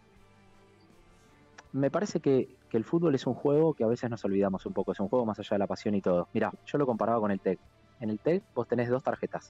[1.71, 4.73] me parece que, que el fútbol es un juego que a veces nos olvidamos un
[4.73, 6.27] poco, es un juego más allá de la pasión y todo.
[6.33, 7.59] Mira, yo lo comparaba con el TEC.
[7.99, 9.49] En el TEC vos tenés dos tarjetas,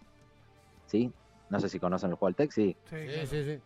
[0.85, 1.11] ¿sí?
[1.49, 2.77] No sé si conocen el juego del TEC, sí.
[2.89, 3.59] Sí, sí, sí.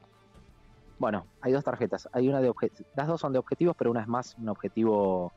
[1.00, 2.08] Bueno, hay dos tarjetas.
[2.14, 5.34] Hay una de obje- las dos son de objetivos, pero una es más un objetivo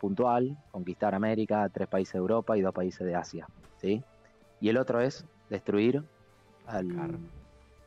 [0.00, 3.46] puntual, conquistar América, tres países de Europa y dos países de Asia,
[3.76, 4.02] ¿sí?
[4.60, 6.02] Y el otro es destruir
[6.66, 7.18] al,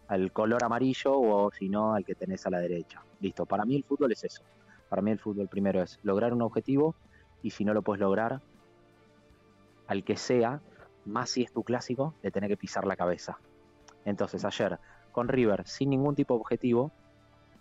[0.07, 3.01] al color amarillo o si no al que tenés a la derecha.
[3.19, 4.43] Listo, para mí el fútbol es eso.
[4.89, 6.95] Para mí el fútbol primero es lograr un objetivo
[7.41, 8.41] y si no lo puedes lograr,
[9.87, 10.61] al que sea,
[11.05, 13.37] más si es tu clásico, de tener que pisar la cabeza.
[14.05, 14.77] Entonces ayer,
[15.11, 16.91] con River, sin ningún tipo de objetivo,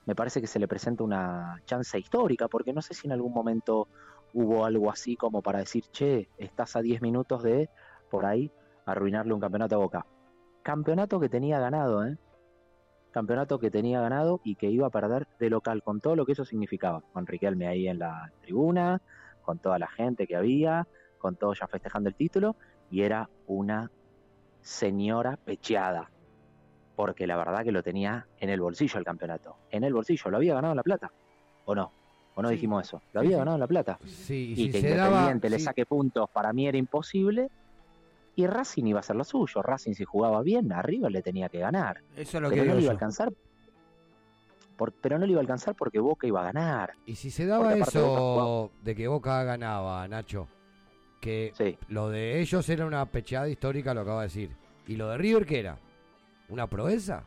[0.05, 3.33] me parece que se le presenta una chance histórica, porque no sé si en algún
[3.33, 3.89] momento
[4.33, 7.69] hubo algo así como para decir, che, estás a 10 minutos de,
[8.11, 8.53] por ahí,
[8.87, 10.07] arruinarle un campeonato a Boca.
[10.63, 12.19] Campeonato que tenía ganado, ¿eh?
[13.11, 16.33] Campeonato que tenía ganado y que iba a perder de local, con todo lo que
[16.33, 17.03] eso significaba.
[17.13, 19.03] Con Riquelme ahí en la tribuna,
[19.43, 20.89] con toda la gente que había,
[21.19, 22.57] con todos ya festejando el título,
[22.91, 23.91] y era una
[24.63, 26.11] señora pecheada,
[26.97, 30.37] porque la verdad que lo tenía en el bolsillo el campeonato, en el bolsillo, lo
[30.37, 31.13] había ganado en La Plata,
[31.65, 31.93] ¿o no?
[32.35, 33.03] ¿O no dijimos eso?
[33.13, 33.99] Lo había ganado en La Plata.
[34.07, 35.65] Sí, y si que se daba- Independiente le sí.
[35.65, 37.51] saque puntos para mí era imposible,
[38.35, 41.59] y Racing iba a hacer lo suyo, Racing si jugaba bien, arriba le tenía que
[41.59, 42.01] ganar.
[42.17, 43.33] Eso es lo pero que no le iba a alcanzar.
[44.77, 46.93] por- pero no le iba a alcanzar porque Boca iba a ganar.
[47.07, 50.49] Y si se daba eso de que Boca ganaba, Nacho,
[51.21, 51.53] que
[51.89, 54.51] lo de ellos era una pecheada histórica, lo acaba de decir.
[54.89, 55.79] ¿Y lo de River qué era?
[56.49, 57.23] ¿Una proeza?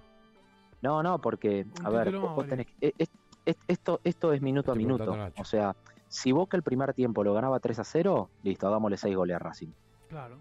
[0.82, 3.10] No, no, porque, a ver, vos, tenés es-
[3.68, 5.04] esto, esto es minuto a Estoy minuto.
[5.06, 5.42] preguntando a.
[5.42, 5.76] O sea,
[6.08, 9.40] si Boca el primer tiempo lo ganaba 3 a 0, listo, hagámosle 6 goles a
[9.40, 9.70] Racing.
[10.10, 10.38] Claro.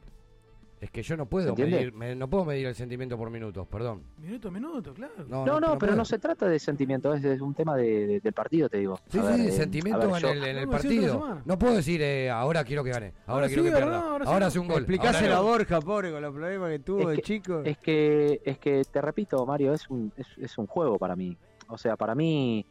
[0.80, 4.02] Es que yo no puedo medir, me- no puedo medir el sentimiento por minutos, perdón.
[4.18, 5.14] Minuto a minuto, claro.
[5.28, 5.96] No, No, no, pero puedo.
[5.96, 8.98] no se trata de sentimiento, es, es un tema de, de- del partido, te digo.
[9.08, 11.38] Sí, A sí, ver, eh, sentimiento a ver, en yo- el, en el No, partido.
[11.46, 14.00] No puedo decir, eh, ahora quiero que gane, ahora Ahora quiero sí, que ahora pierda.
[14.00, 14.48] no, ahora Ahora, sí.
[14.48, 14.76] hace un gol.
[14.78, 15.42] Explicáselo a no.
[15.44, 17.60] Borja, pobre, con los problemas que tuvo Es de que- chico.
[17.64, 21.34] Es que, es que te repito, Mario, es un, es, es un juego para mí.
[21.68, 22.66] O sea, para mí,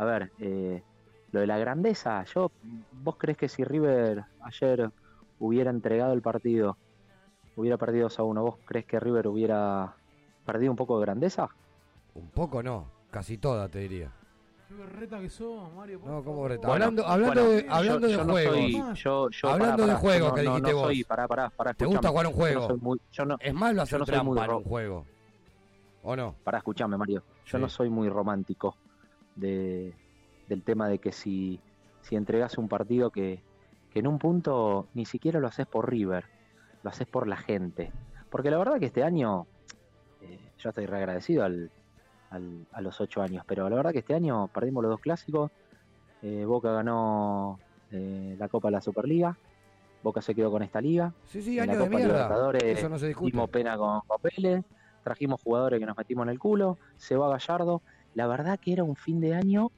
[0.00, 0.82] a ver, eh,
[1.30, 2.50] lo de la grandeza, yo,
[3.02, 4.90] ¿vos crees que si River ayer
[5.38, 6.78] hubiera entregado el partido,
[7.54, 9.94] hubiera perdido 2 a 1, ¿vos crees que River hubiera
[10.46, 11.50] perdido un poco de grandeza?
[12.14, 14.10] Un poco no, casi toda te diría.
[14.68, 16.00] Qué berreta que sos, Mario.
[16.02, 16.36] No, ¿cómo?
[16.48, 18.54] Bueno, hablando hablando bueno, de, yo- hablando yo de no juegos.
[18.54, 20.86] soy- yo- yo- hablando pará, de pará, juegos yo que no- dijiste no vos.
[20.86, 22.66] soy- pará, pará, pará, ¿Te gusta escuchame, jugar un yo no juego?
[22.68, 25.06] soy muy- yo no- es malo yo hacer no trampa en un juego.
[26.02, 26.34] ¿O no?
[26.42, 27.22] Para escucharme, Mario.
[27.44, 27.62] Yo Sí.
[27.62, 28.74] no soy muy romántico
[29.34, 29.94] de,
[30.48, 31.60] del tema de que si,
[32.02, 33.42] si entregas un partido que,
[33.90, 36.24] que en un punto ni siquiera lo haces por River,
[36.82, 37.92] lo haces por la gente.
[38.30, 39.46] Porque la verdad que este año,
[40.20, 41.70] eh, yo estoy reagradecido al,
[42.30, 45.50] al- a los ocho años, pero la verdad que este año perdimos los dos clásicos.
[46.22, 47.58] eh, Boca ganó
[47.90, 49.36] eh, la Copa de la Superliga.
[50.02, 51.12] Boca se quedó con esta liga.
[51.26, 52.14] Sí, sí, En la año de Copa mierda.
[52.14, 53.30] Libertadores Eso no se discute.
[53.32, 54.64] dimos pena con, Vélez,
[55.02, 57.82] trajimos jugadores que nos metimos en el culo, se va Gallardo.
[58.14, 59.70] La verdad que era un fin de año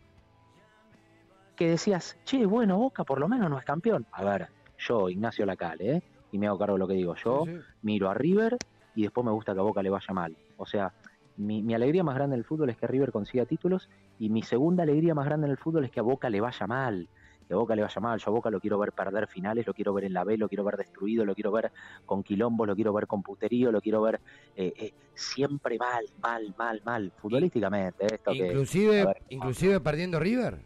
[1.56, 4.06] que decías, che, bueno, Boca por lo menos no es campeón.
[4.12, 4.48] A ver,
[4.78, 6.02] yo, Ignacio Lacale, ¿eh?
[6.32, 7.60] y me hago cargo de lo que digo, yo Sí, sí.
[7.82, 8.56] miro a River
[8.94, 10.36] y después me gusta que a Boca le vaya mal.
[10.56, 10.92] O sea,
[11.36, 13.88] mi, mi alegría más grande en el fútbol es que River consiga títulos
[14.18, 16.66] y mi segunda alegría más grande en el fútbol es que a Boca le vaya
[16.66, 17.08] mal.
[17.48, 18.18] Que Boca le vaya mal.
[18.18, 20.48] Yo a Boca lo quiero ver perder finales, lo quiero ver en la B, lo
[20.48, 21.70] quiero ver destruido, lo quiero ver
[22.06, 24.20] con quilombo, lo quiero ver con puterío, lo quiero ver
[24.56, 28.04] eh, eh, siempre mal, mal, mal, mal, futbolísticamente.
[28.04, 30.58] eh, Esto que- Inclusive, a ver, inclusive perdiendo River.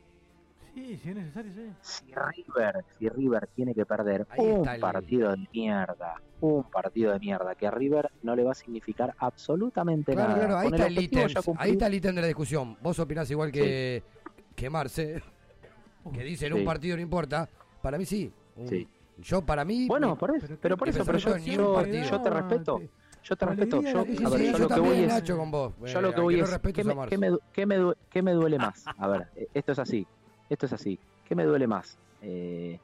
[0.74, 1.70] Sí, si es necesario, sí.
[1.80, 6.64] si River, si River tiene que perder Ahí un está el- partido de mierda, un
[6.64, 10.38] partido de mierda que a River no le va a significar absolutamente Claro, nada.
[10.46, 11.28] claro, ahí está el ítem.
[11.56, 12.76] Ahí está el ítem de la discusión.
[12.82, 14.02] Vos opinás igual que,
[14.54, 15.22] que Marce,
[16.12, 17.48] que dicen un partido no importa.
[17.82, 18.32] Para mí sí.
[18.66, 18.88] Sí.
[19.18, 19.86] Yo para mí.
[19.88, 22.80] Bueno, por eso, pero por eso, pero yo, te respeto.
[23.22, 23.82] Yo te respeto.
[23.82, 25.22] Yo, a ver, lo que voy es.
[25.32, 25.74] Con vos.
[25.84, 26.58] Yo lo que voy es.
[26.72, 26.84] ¿qué
[27.18, 28.84] me, qué me qué me duele más?
[28.98, 30.06] A ver, eh, esto es así.
[30.48, 30.98] Esto es así.
[31.24, 31.98] ¿Qué me duele más?
[32.22, 32.78] Eh,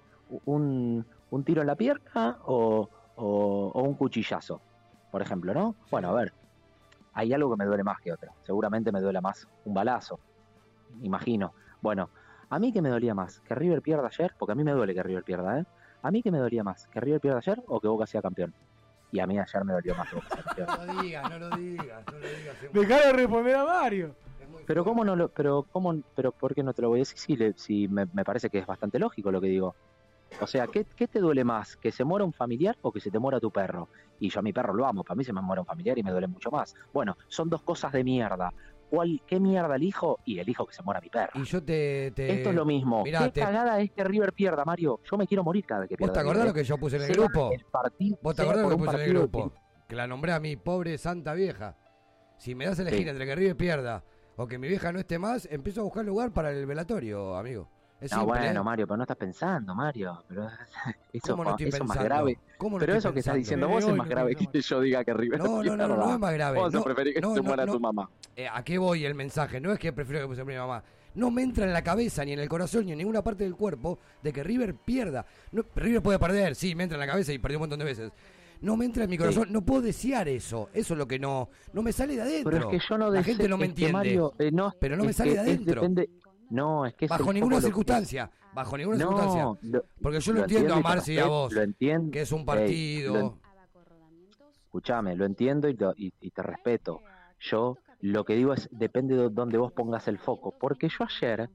[0.47, 4.61] un, un tiro en la pierna o, o- o un cuchillazo?
[5.11, 5.77] Por ejemplo, ¿no?
[5.91, 6.33] Bueno, a ver.
[7.15, 8.33] Hay algo que me duele más que otro.
[8.43, 10.19] Seguramente me duele más un balazo.
[11.03, 11.53] Imagino.
[11.81, 12.11] Bueno,
[12.55, 14.95] a mí que me dolía más, que River pierda ayer, porque a mí me duele
[14.95, 15.65] que River pierda, ¿eh?
[16.03, 18.55] A mí que me dolía más, que River pierda ayer o que Boca sea campeón.
[19.11, 20.69] Y a mí ayer me dolió más que Boca sea campeón.
[20.87, 22.57] No lo digas, no lo digas, no lo digas.
[22.73, 24.15] Dejá de responder a Mario.
[24.67, 27.19] Pero cómo no lo, pero cómo, pero por qué no te lo voy a decir
[27.19, 29.75] si, le- si me, me parece que es bastante lógico lo que digo.
[30.41, 31.77] O sea, ¿qué, ¿qué te duele más?
[31.77, 33.89] ¿Que se muera un familiar o que se te muera tu perro?
[34.19, 36.03] Y yo a mi perro lo amo, para mí se me muere un familiar y
[36.03, 36.75] me duele mucho más.
[36.93, 38.51] Bueno, son dos cosas de mierda.
[38.93, 40.19] ¿Cuál, ¿Qué mierda elijo?
[40.27, 41.31] Y elijo que se muera mi perro.
[41.41, 42.11] Y yo te.
[42.15, 43.03] te- Esto es lo mismo.
[43.05, 45.01] Mirá, ¿Qué te- cagada es que River pierda, Mario?
[45.11, 46.13] Yo me quiero morir cada vez que ¿Vos pierda.
[46.13, 47.51] te acordás lo que yo puse en el sea grupo?
[47.53, 49.53] el partido- ¿Vos te acordás lo que puse en el grupo?
[49.89, 51.75] Que la nombré a mi pobre santa vieja.
[52.37, 53.09] Si me das a elegir Sí.
[53.09, 54.05] entre que River pierda
[54.37, 57.71] o que mi vieja no esté más, empiezo a buscar lugar para el velatorio, amigo.
[58.11, 58.65] No, bueno, ¿eh?
[58.65, 60.25] Mario, pero no estás pensando, Mario.
[60.29, 60.49] Pero
[61.13, 62.39] eso, no es más grave.
[62.79, 65.39] Pero eso que estás diciendo vos es más grave que yo diga que River.
[65.39, 66.59] No, no, no, no, es más grave.
[66.59, 68.09] Vos no, preferís que se muera tu mamá.
[68.35, 69.61] Eh, ¿A qué voy el mensaje?
[69.61, 70.83] No es que prefiero que se muera mi mamá.
[71.15, 73.55] No me entra en la cabeza, ni en el corazón, ni en ninguna parte del
[73.55, 75.27] cuerpo de que River pierda.
[75.77, 78.13] River puede perder, sí, me entra en la cabeza y perdió un montón de veces
[78.63, 81.51] no me entra en mi corazón, no puedo desear eso, eso es lo que no,
[81.73, 82.51] no me sale de adentro.
[82.51, 85.05] Pero es que yo no la gente no me entiende, Mario, eh, no, pero no
[85.05, 85.83] me sale de adentro.
[85.83, 86.09] Depende,
[86.53, 87.07] no, es que...
[87.07, 89.83] Bajo ninguna circunstancia, bajo ninguna circunstancia.
[90.03, 93.39] Porque yo lo, entiendo, a Marce y a vos, lo entiendo, que es un partido...
[94.65, 95.77] Escuchame, lo entiendo y,
[96.31, 97.01] te respeto.
[97.41, 100.55] Yo lo que digo es, depende de donde vos pongas el foco.
[100.59, 101.49] Porque yo ayer,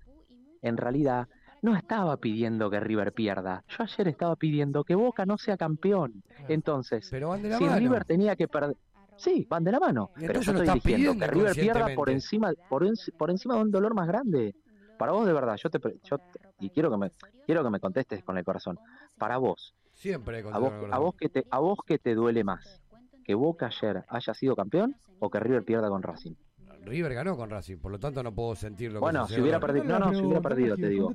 [0.61, 1.28] en realidad,
[1.61, 3.64] no estaba pidiendo que River pierda.
[3.69, 6.24] Yo ayer estaba pidiendo que Boca no sea campeón.
[6.48, 7.68] Entonces, Pero si.
[7.68, 8.76] River tenía que perder...
[9.15, 10.11] Sí, van de la mano.
[10.15, 13.72] Pero yo estoy diciendo que River pierda por encima, por, en, por encima de un
[13.72, 14.56] dolor más grande.
[14.98, 16.18] Para vos de verdad, yo te, yo
[16.60, 17.11] y quiero que me
[17.45, 18.80] quiero que me contestes con el corazón.
[19.18, 19.76] Para vos.
[19.94, 22.82] Siempre a vos, a que te a vos que te duele más,
[23.24, 26.36] que Boca ayer haya sido campeón o que River pierda con Racing.
[26.84, 29.60] River ganó con Racing, por lo tanto no puedo sentir lo bueno, que si hubiera
[29.60, 31.14] perdido, no, no, si hubiera perdido, te digo.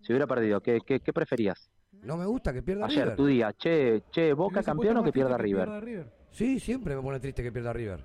[0.00, 1.70] Si hubiera perdido, ¿qué, preferías?
[2.02, 5.36] No me gusta que pierda Ayer tu día, che, che, Boca campeón o que, pierda,
[5.36, 5.64] River?
[5.64, 6.12] pierda River.
[6.30, 8.04] Sí, siempre me pone triste que pierda River.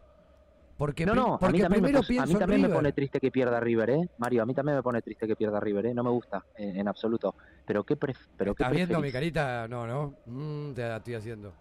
[0.77, 3.19] Porque, no, no, porque a mí también, primero me, a mí también me pone triste
[3.19, 4.09] que pierda River, ¿eh?
[4.17, 5.93] Mario, a mí también me pone triste que pierda River, ¿eh?
[5.93, 7.35] No me gusta, eh, en, absoluto.
[7.65, 9.67] Pero qué, pero qué viendo mi carita?
[9.67, 10.15] No, no.
[10.25, 11.53] Mm, te la estoy haciendo.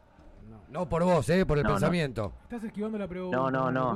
[0.48, 0.80] No.
[0.80, 0.89] no.
[0.89, 1.44] por vos, ¿eh?
[1.44, 2.32] Por el pensamiento.
[2.34, 2.43] No.
[2.44, 3.36] Estás esquivando la pregunta.
[3.36, 3.94] No, no, no.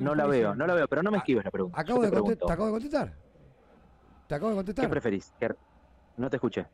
[0.00, 1.80] No la veo, no la veo, pero no me ah, esquives la pregunta.
[1.80, 3.14] Acabo de te, te acabo de contestar.
[4.26, 4.84] Te acabo de contestar.
[4.84, 5.32] ¿Qué preferís?
[6.16, 6.66] No te escuché.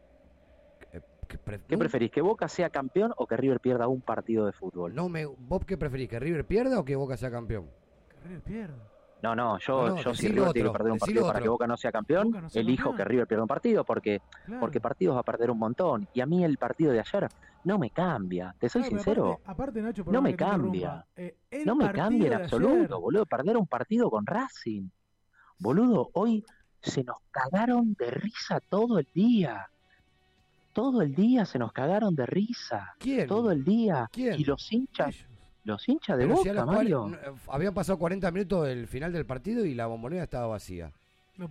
[1.69, 1.79] ¿Qué, uh?
[1.79, 2.11] preferís?
[2.11, 4.95] ¿Que Boca sea campeón o que River pierda un partido de fútbol?
[4.95, 6.09] No me, ¿Vos qué preferís?
[6.09, 7.69] ¿Que River pierda o que Boca sea campeón?
[8.09, 8.91] Que River pierda.
[9.23, 11.67] No, no, yo, yo si River otro, tiene que perder un partido para que Boca
[11.67, 14.23] no sea campeón, elijo que River pierda un partido porque,
[14.59, 16.09] porque partidos va a perder un montón.
[16.15, 17.29] Y a mí el partido de ayer
[17.65, 19.41] no me cambia, te soy sincero.
[19.45, 21.07] Aparte, aparte, Nacho, eh, no me cambia.
[21.67, 23.27] No me cambia en absoluto, boludo.
[23.27, 24.89] Perder un partido con Racing.
[25.59, 26.43] Boludo, hoy
[26.81, 29.69] se nos cagaron de risa todo el día
[30.81, 32.95] todo el día se nos cagaron de risa.
[32.99, 33.27] ¿Quién?
[33.27, 34.09] Todo el día.
[34.11, 34.41] ¿Quién?
[34.41, 35.15] Y los hinchas.
[35.63, 37.11] Los hinchas de Boca, si Mario.
[37.13, 40.91] Eh, habían pasado 40 minutos del final del partido y la bombonera estaba vacía.
[41.37, 41.51] No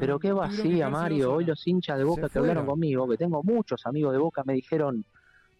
[0.00, 1.34] Pero qué vacía, Mario.
[1.34, 4.54] Hoy los hinchas de Boca que hablaron conmigo, que tengo muchos amigos de Boca, me
[4.54, 5.04] dijeron,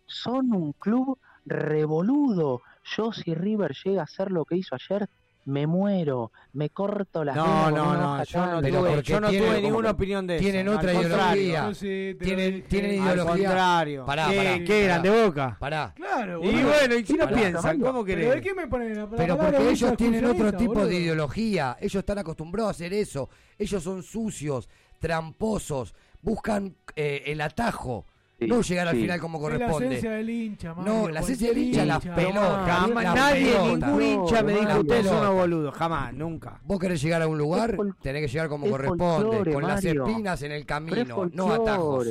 [0.06, 2.62] son un club revoludo.
[2.96, 5.06] Yo si River llega a hacer lo que hizo ayer,
[5.44, 9.90] me muero, me corto las No, no, no, yo no, tuve, yo no tuve ninguna
[9.90, 10.78] opinión de tienen eso.
[10.78, 12.18] Tienen otra ideología.
[12.18, 13.48] Tienen, ideología.
[13.48, 14.06] contrario.
[14.06, 15.02] Pará, ¿Qué, eran?
[15.02, 15.56] ¿De boca?
[15.58, 15.92] Pará.
[15.96, 16.40] Claro.
[16.42, 17.80] Y bueno, ¿y si no piensan?
[17.80, 18.28] ¿Cómo querés?
[18.28, 20.86] ¿Pero, qué me ponen la pero porque ellos tienen otro tipo boludo.
[20.86, 21.76] de ideología.
[21.80, 23.28] Ellos están acostumbrados a hacer eso.
[23.58, 24.68] Ellos son sucios,
[25.00, 28.06] tramposos, buscan eh, el atajo.
[28.48, 29.86] No llegar al final como corresponde.
[29.86, 32.66] la esencia del hincha, No, la esencia del hincha, hincha las pelotas.
[32.66, 36.60] Jamás, nadie, ningún hincha me dijo, usted es no boludo, jamás, nunca.
[36.64, 40.52] Vos querés llegar a un lugar, tenés que llegar como corresponde, con las espinas en
[40.52, 42.08] el camino, no atajos.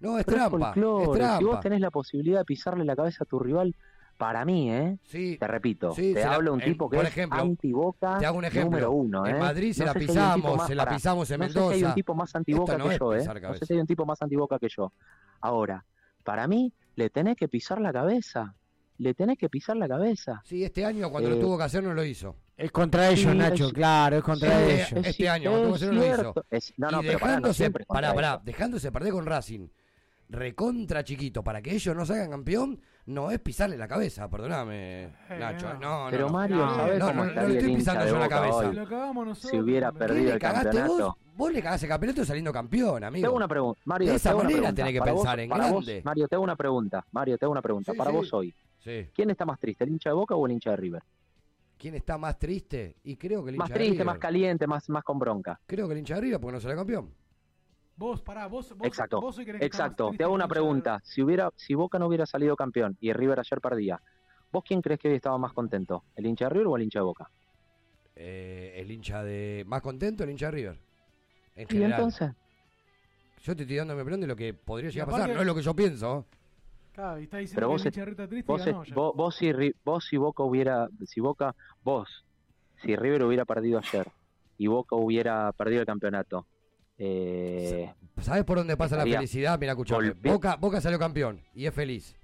[0.00, 1.38] No, es Pero trampa, es.
[1.38, 3.76] Si vos tenés la posibilidad de pisarle la cabeza a tu rival,
[4.16, 4.98] para mí, ¿eh?
[5.02, 8.44] Sí, te repito, te hablo un tipo que por ejemplo, es antiboca te hago un
[8.44, 8.70] ejemplo.
[8.70, 9.26] número uno.
[9.26, 9.30] ¿eh?
[9.30, 11.68] En Madrid se la pisamos, se la pisamos en no Mendoza.
[11.70, 13.24] Sé hay un tipo más antiboca que yo, ¿eh?
[13.24, 14.92] No hay un tipo más antiboca que yo.
[15.40, 15.84] Ahora,
[16.22, 18.54] para mí, le tenés que pisar la cabeza.
[18.98, 20.40] Le tenés que pisar la cabeza.
[20.44, 22.36] Sí, este año cuando lo eh, tuvo que hacer no lo hizo.
[22.56, 24.92] Es contra ellos, Nacho, claro, es contra ellos.
[25.04, 26.44] Este año, cuando tuvo que hacer no lo hizo.
[26.50, 29.68] Es, no, no, dejándose, pero no, pará, pará, dejándose perder con Racing
[30.32, 35.10] recontra chiquito para que ellos no salgan campeón no es pisarle la cabeza, perdóname, eh,
[35.38, 35.70] Nacho.
[35.70, 35.74] Eh.
[35.80, 38.72] No, no, pero no, Mario, no, ¿sabes cómo no, le estoy pisando yo la cabeza.
[38.72, 40.98] Nosotros, si hubiera perdido el campeonato.
[40.98, 43.26] Vos, vos le cagás el campeonato saliendo campeón, amigo.
[43.26, 44.10] Tengo una pregunta, Mario.
[44.10, 45.94] De esa manera tenés que para pensar vos, en para grande.
[45.96, 47.06] Vos, Mario, tengo una pregunta.
[47.10, 47.92] Mario, tengo una pregunta.
[47.92, 48.16] Sí, para sí.
[48.16, 48.54] vos hoy.
[48.78, 49.08] Sí.
[49.14, 51.02] ¿Quién está más triste, el hincha de Boca o el hincha de River?
[51.76, 52.96] ¿Quién está más triste?
[53.02, 54.06] Y creo que el hincha Más triste, River.
[54.06, 55.60] más caliente, más, más con bronca.
[55.66, 57.12] Creo que el hincha de River porque no sale campeón.
[57.96, 61.00] Vos, pará, vos, vos, exacto, vos querés Exacto, te hago una pregunta.
[61.04, 64.00] Si, hubiera, si Boca no hubiera salido campeón y River ayer perdía,
[64.50, 66.04] ¿vos quién crees que hoy estaba más contento?
[66.16, 67.30] ¿El hincha de River o el hincha de Boca?
[68.16, 69.64] Eh, el hincha de.
[69.66, 70.78] ¿Más contento el hincha de River?
[71.56, 71.92] En ¿Y general.
[71.92, 72.32] entonces?
[73.42, 75.46] Yo te estoy dando mi opinión de lo que podría llegar a pasar, no es
[75.46, 76.26] lo que yo pienso.
[76.92, 79.36] Claro, y está diciendo Pero vos, que el hincha triste vos, ganó, es, vos, vos,
[79.36, 79.52] si,
[79.84, 80.88] vos si Boca hubiera.
[81.06, 81.54] Si Boca.
[81.82, 82.24] Vos.
[82.82, 84.08] Si River hubiera perdido ayer
[84.58, 86.46] y Boca hubiera perdido el campeonato,
[87.04, 89.58] eh, ¿Sabes por dónde pasa la felicidad?
[89.58, 90.12] Mira, escuchame.
[90.22, 92.14] Boca, Boca salió campeón y es feliz.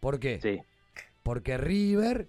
[0.00, 0.40] ¿Por qué?
[0.40, 0.60] Sí.
[1.22, 2.28] Porque River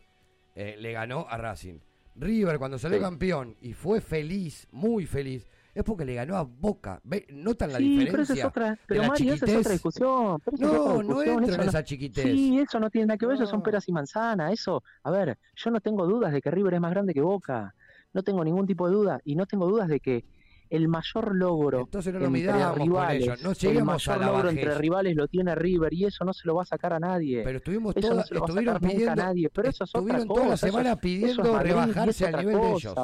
[0.56, 1.80] eh, le ganó a Racing.
[2.16, 3.04] River cuando salió Sí.
[3.04, 7.00] campeón y fue feliz, muy feliz, es porque le ganó a Boca.
[7.06, 7.26] ¿Ve?
[7.30, 8.12] ¿Notan la Sí, diferencia?
[8.12, 10.42] pero esa es otra, de pero la Mario, esa es otra discusión.
[10.44, 12.24] pero esa es No, otra no discusión, eso en no- esa chiquitez.
[12.26, 14.84] Sí, eso no tiene nada que ver, eso son peras y manzanas, eso.
[15.04, 17.74] A ver, yo no tengo dudas de que River es más grande que Boca.
[18.12, 20.26] No tengo ningún tipo de duda y no tengo dudas de que
[20.70, 22.30] el mayor logro Entonces no entre
[22.78, 24.60] con rivales, ellos, no el mayor la logro bajez.
[24.60, 27.42] entre rivales lo tiene River y eso no se lo va a sacar a nadie.
[27.44, 29.84] Pero estuvimos eso no toda- se lo va a nunca a pidiendo- nadie, pero eso
[29.84, 30.40] es otra estuvieron cosa.
[30.40, 32.96] toda la semana eso pidiendo es rebajarse al otra nivel de ellos.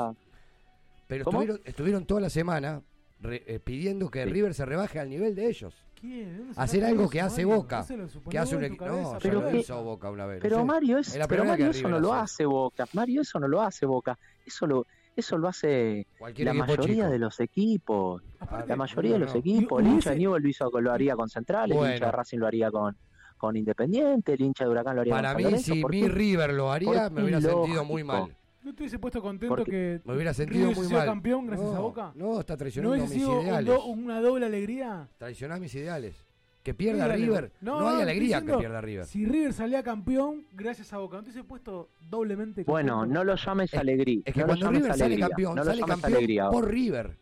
[1.07, 2.81] Pero estuvieron, estuvieron toda la semana
[3.21, 5.73] re- eh, pidiendo que River se rebaje al nivel de ellos.
[5.99, 6.37] ¿Quién?
[6.37, 7.61] ¿Dónde Hacer algo que hace Mario?
[7.61, 7.77] Boca.
[7.79, 8.85] No se lo suponés Que hace un equipo.
[8.85, 10.39] No, ya pero lo que- hizo Boca una vez.
[10.41, 10.67] Pero no sé.
[10.67, 12.23] Mario, es, pero Mario que eso no lo hace.
[12.23, 12.85] hace Boca.
[12.93, 14.19] Mario eso no lo hace Boca.
[14.45, 14.85] Eso lo,
[15.15, 17.09] eso lo hace la mayoría chico.
[17.09, 18.23] de los equipos.
[18.67, 19.39] la mayoría de no, los no.
[19.39, 19.81] equipos.
[19.81, 21.93] El hincha de Newell lo, hizo, lo haría con Central, el Bueno.
[21.93, 22.95] hincha de Racing lo haría con,
[23.37, 25.73] con Independiente, el hincha de Huracán lo haría Para con mí, San Lorenzo.
[25.73, 26.07] si ¿Por mi qué?
[26.09, 28.35] River lo haría, me hubiera sentido muy mal.
[28.63, 31.05] ¿No te hubiese puesto contento Porque que Me hubiera sentido River muy sea mal.
[31.07, 32.11] campeón gracias No, a Boca?
[32.15, 33.65] No, está ¿No traicionando hubiese mis sido un ideales.
[33.67, 35.07] do- una doble alegría?
[35.19, 36.24] Traicionar mis ideales.
[36.65, 37.51] Que pierda River.
[37.61, 39.05] no, hay alegría que pierda River.
[39.05, 43.35] Si River salía campeón gracias a Boca, ¿no te hubiese puesto doblemente Bueno, no lo
[43.35, 44.23] llames alegría.
[44.25, 46.49] Es que no cuando River sale campeón, no sale campeón alegría.
[46.49, 47.17] por River.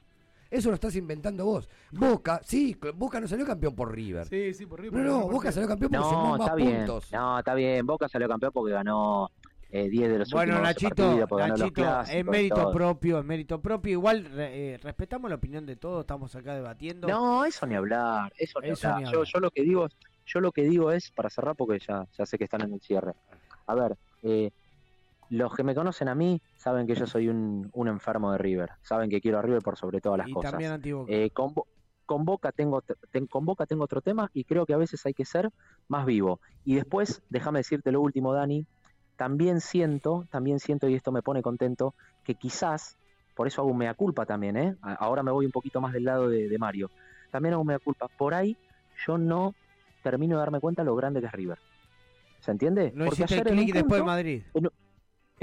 [0.49, 1.68] Eso lo estás inventando vos.
[1.91, 4.26] Boca, sí, Boca no salió campeón por River.
[4.28, 5.03] Sí, sí, por River.
[5.03, 6.78] No, no, Boca salió campeón porque sumó No, más está bien.
[6.78, 7.11] puntos.
[7.11, 7.86] No, está bien.
[7.86, 9.30] Boca salió campeón porque ganó
[9.76, 13.60] eh, 10 de los Bueno, últimos Nachito, partidos, Nachito, clásicos es mérito propio, es mérito
[13.62, 13.91] propio.
[13.94, 17.08] Igual eh, respetamos la opinión de todos, estamos acá debatiendo.
[17.08, 19.00] No, eso ni hablar, eso ni Eso hablar.
[19.00, 19.32] ni Yo, hablar.
[19.34, 19.88] yo lo que digo,
[20.28, 22.82] yo lo que digo es para cerrar porque ya, ya sé que están en el
[22.82, 23.14] cierre.
[23.66, 24.52] A ver, eh,
[25.30, 28.70] los que me conocen a mí saben que yo soy un, un enfermo de River,
[28.84, 30.52] saben que quiero a River por sobre todas las Y cosas.
[30.52, 31.12] también anti-Boca.
[31.12, 31.52] Eh, con,
[32.06, 35.16] con Boca tengo ten- con Boca tengo otro tema y creo que a veces hay
[35.16, 35.50] que ser
[35.88, 36.40] más vivo.
[36.64, 38.68] Y después, déjame decirte lo último, Dani,
[39.15, 42.98] también siento, también siento y esto me pone contento que quizás,
[43.35, 44.76] por eso hago un mea culpa también, ¿eh?
[44.81, 46.91] Ahora me voy un poquito más del lado de, de Mario.
[47.31, 48.07] También hago un mea culpa.
[48.07, 48.57] Por ahí
[49.06, 49.56] yo no
[50.03, 51.57] termino de darme cuenta lo grande que es River.
[52.41, 52.91] ¿Se entiende?
[52.94, 54.44] No hiciste el clic después de Madrid.
[54.53, 54.69] En,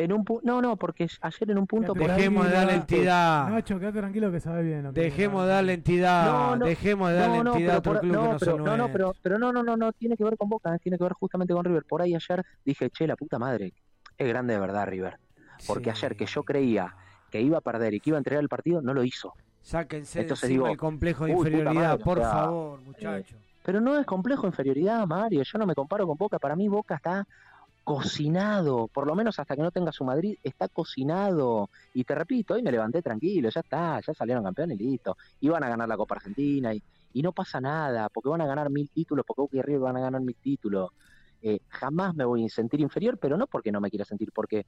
[0.04, 3.48] en un pu- no, no, porque ayer en un punto Dejemos de darle entidad.
[3.48, 4.82] Nacho, quédate tranquilo que sabe bien.
[4.84, 6.24] lo que- Dejemos de darle entidad.
[6.30, 8.38] No, no, Dejemos de darle no, no, entidad a pero otro club no, que no
[8.38, 10.78] pero, no, no, pero, pero no, no, no, no, tiene que ver con Boca, eh,
[10.82, 11.84] tiene que ver justamente con River.
[11.88, 13.72] Por ahí ayer dije, che, la puta madre,
[14.16, 15.18] es grande de verdad River.
[15.66, 16.94] Porque ayer que yo creía
[17.30, 19.34] que iba a perder y que iba a entregar el partido, no lo hizo.
[19.62, 23.36] Sáquense de Entonces digo, el complejo de inferioridad, madre, o por sea, favor, muchacho.
[23.62, 25.42] Pero no es complejo inferioridad, Mario.
[25.42, 26.38] Yo no me comparo con Boca.
[26.38, 27.26] Para mí Boca está
[27.84, 28.88] cocinado.
[28.88, 31.70] Por lo menos hasta que no tenga su Madrid, está cocinado.
[31.94, 33.50] Y te repito, hoy me levanté tranquilo.
[33.50, 35.16] Ya está, ya salieron campeones y listo.
[35.40, 36.82] Iban a ganar la Copa Argentina y,
[37.12, 38.08] y no pasa nada.
[38.08, 40.90] Porque van a ganar mil títulos, porque Boca y River van a ganar mil títulos.
[41.42, 44.66] Eh, jamás me voy a sentir inferior, pero no porque no me quiera sentir, porque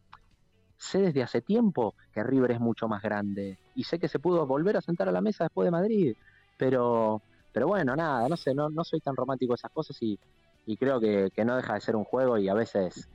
[0.79, 3.59] sé desde hace tiempo que River es mucho más grande.
[3.75, 6.17] Y sé que se pudo volver a sentar a la mesa después de Madrid.
[6.57, 7.23] Pero
[7.53, 10.19] pero bueno, nada, no sé, no, no soy tan romántico de esas cosas y,
[10.67, 13.09] y creo que, que no deja de ser un juego y a veces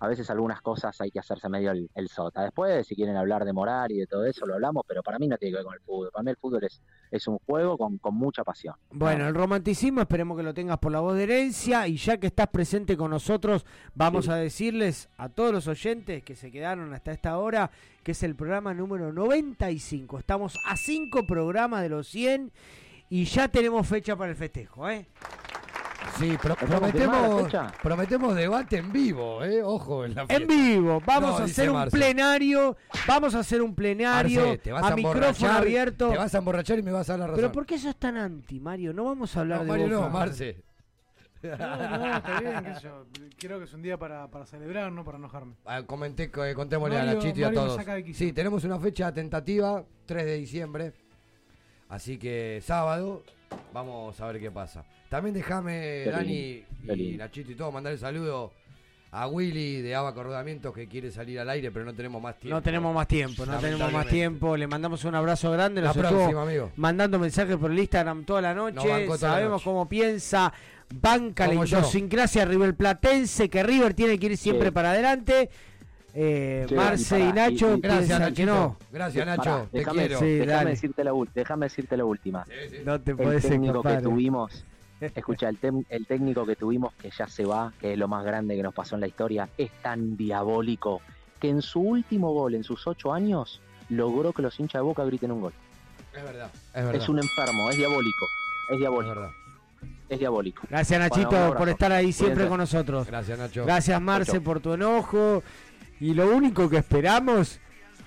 [0.00, 2.42] a veces algunas cosas hay que hacerse medio el, el sota.
[2.42, 5.26] Después, si quieren hablar de moral y de todo eso, lo hablamos, pero para mí
[5.26, 6.10] no tiene que ver con el fútbol.
[6.12, 8.76] Para mí el fútbol es, es un juego con, con mucha pasión.
[8.90, 12.28] Bueno, el romanticismo esperemos que lo tengas por la voz de herencia y ya que
[12.28, 17.10] estás presente con nosotros, vamos a decirles a todos los oyentes que se quedaron hasta
[17.10, 17.70] esta hora
[18.04, 20.20] que es el programa número 95.
[20.20, 22.52] Estamos a 5 programas de los 100
[23.10, 25.06] y ya tenemos fecha para el festejo, ¿eh?
[26.18, 29.62] Sí, pro- la prometemos, prometemos debate en vivo, ¿eh?
[29.62, 30.46] Ojo en la En fiesta.
[30.54, 31.96] vivo, vamos No, a hacer un Marce.
[31.96, 32.76] plenario,
[33.06, 36.10] vamos a hacer un plenario Marce, te vas a, a micrófono abierto.
[36.10, 37.36] Te vas a emborrachar y me vas a dar la razón.
[37.40, 38.92] Pero ¿por qué sos tan anti, Mario?
[38.92, 40.00] No vamos a hablar No, de Mario, Boca.
[40.00, 40.62] no, Marce.
[41.40, 43.06] No, no, está bien, qué sé yo.
[43.38, 45.54] Creo que es un día para, para celebrar, no para enojarme.
[45.66, 48.16] Ah, comenté, co- contémosle a Mario- Nachito y a Mario todos.
[48.16, 50.92] Sí, tenemos una fecha tentativa, 3 de diciembre.
[51.88, 53.22] Así que sábado,
[53.72, 54.84] vamos a ver qué pasa.
[55.08, 57.16] También déjame, Dani y.
[57.16, 58.52] Nachito y todo, mandar el saludo
[59.10, 62.54] a Willy de Abaco Rodamientos que quiere salir al aire, pero no tenemos más tiempo.
[62.54, 64.54] No tenemos más tiempo, no tenemos más tiempo.
[64.54, 65.80] Le mandamos un abrazo grande.
[65.80, 66.72] La Nos próxima, amigo.
[66.76, 69.06] Mandando mensajes por el Instagram toda la noche.
[69.08, 69.64] la Sabemos noche.
[69.64, 70.52] cómo piensa.
[70.90, 71.78] Banca la Como yo.
[71.78, 74.72] idiosincrasia River Platense, que River tiene que ir siempre Sí.
[74.72, 75.48] para adelante.
[76.20, 78.54] Eh, Sí, Marce y Nacho y- y- Gracias, piensan que Nachito.
[78.54, 78.76] no.
[78.90, 79.68] Gracias, Pará, Nacho.
[79.70, 80.18] te déjame, quiero.
[80.18, 82.44] Sí, déjame decirte la, déjame decirte la última.
[82.84, 83.98] No te el puedes técnico escapar.
[83.98, 84.64] que tuvimos,
[85.00, 88.24] escucha, el, tem- el técnico que tuvimos que ya se va, que es lo más
[88.24, 91.00] grande que nos pasó en la historia, es tan diabólico
[91.38, 95.04] que en su último gol, en sus ocho años, logró que los hinchas de Boca
[95.04, 95.52] griten un gol.
[96.16, 96.94] Es verdad, es verdad.
[96.96, 98.26] Es un enfermo, es diabólico,
[98.70, 99.30] es Es diabólico, verdad.
[100.08, 100.62] es diabólico.
[100.68, 102.48] Gracias Nachito por estar ahí siempre Cuídense.
[102.48, 103.06] con nosotros.
[103.06, 103.64] Gracias, Nacho.
[103.64, 105.44] Gracias Marce por tu enojo.
[106.00, 107.60] Y lo único que esperamos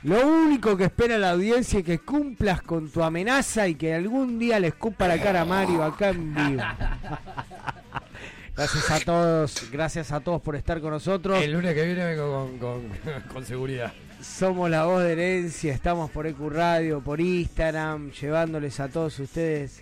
[0.04, 4.40] Lo único que espera la audiencia es que cumplas con tu amenaza y que algún
[4.40, 6.64] día le escupa la cara a Mario acá en vivo.
[8.56, 11.42] Gracias a todos, gracias a todos por estar con nosotros.
[11.42, 12.82] El lunes que viene vengo con, con,
[13.34, 13.94] con seguridad.
[14.22, 19.82] Somos la voz de herencia, estamos por EQ Radio, por Instagram, llevándoles a todos ustedes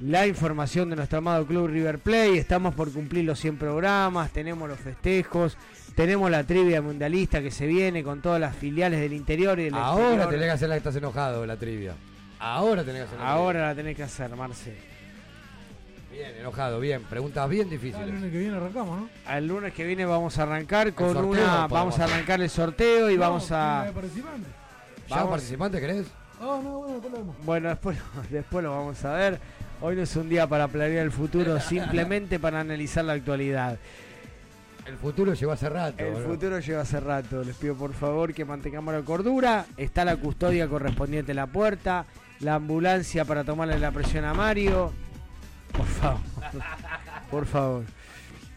[0.00, 2.38] la información de nuestro amado club River Play.
[2.38, 5.56] Estamos por cumplir los 100 programas, tenemos los festejos,
[5.94, 9.74] tenemos la trivia mundialista que se viene con todas las filiales del interior y del
[9.74, 10.30] Ahora exterior.
[10.30, 11.94] tenés que hacer la que estás enojado, la trivia.
[12.38, 14.76] Ahora tenés que hacer la Ahora la tenés que hacer, Marce.
[16.12, 17.02] Bien, enojado, bien.
[17.02, 18.06] Preguntas bien El difíciles.
[18.08, 19.08] lunes que viene arrancamos, ¿no?
[19.26, 21.66] Al lunes que viene vamos a arrancar con sorteo una.
[21.66, 23.80] Vamos a arrancar el sorteo y No, vamos a.
[23.82, 24.52] ¿tiene participantes?
[25.08, 26.06] ¿Ya participante querés?
[26.40, 27.36] Ah, no, bueno, después lo vemos.
[27.44, 27.98] Bueno, después,
[28.30, 29.40] después lo vamos a ver.
[29.80, 33.78] Hoy no es un día para planear el futuro, simplemente para analizar la actualidad.
[34.86, 36.04] El futuro llegó hace rato.
[36.04, 37.42] El futuro lleva hace rato.
[37.42, 39.66] Les pido por favor que mantengamos la cordura.
[39.76, 42.06] Está la custodia correspondiente en la puerta.
[42.40, 44.92] La ambulancia para tomarle la presión a Mario.
[45.72, 46.20] Por favor.
[47.30, 47.84] Por favor.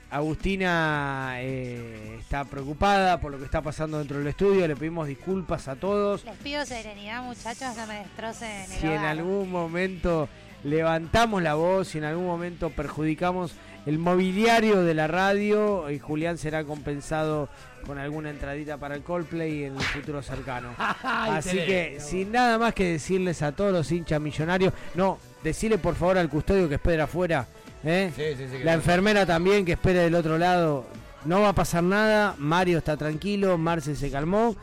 [0.09, 4.67] Agustina eh, está preocupada por lo que está pasando dentro del estudio.
[4.67, 6.23] Le pedimos disculpas a todos.
[6.23, 10.29] Les pido serenidad, muchachos, no me destrocen el Si en algún momento
[10.63, 13.53] levantamos la voz, si en algún momento perjudicamos
[13.87, 17.47] el mobiliario de la radio, y Julián será compensado
[17.85, 20.75] con alguna entradita para el Coldplay en el futuro cercano.
[21.03, 25.95] Así que, sin nada más que decirles a todos los hinchas millonarios, no, decirle por
[25.95, 27.47] favor al custodio que espere afuera,
[27.85, 28.11] ¿eh?
[28.13, 30.85] Sí, sí, sí, que la enfermera también que espere del otro lado.
[31.23, 34.55] No va a pasar nada, Mario está tranquilo, Marce se calmó,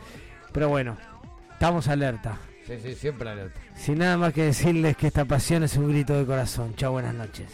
[0.51, 0.97] pero bueno,
[1.51, 2.37] estamos alerta.
[2.67, 3.59] Sí, sí, siempre alerta.
[3.75, 6.75] Sin nada más que decirles que esta pasión es un grito de corazón.
[6.75, 7.49] Chao, buenas noches.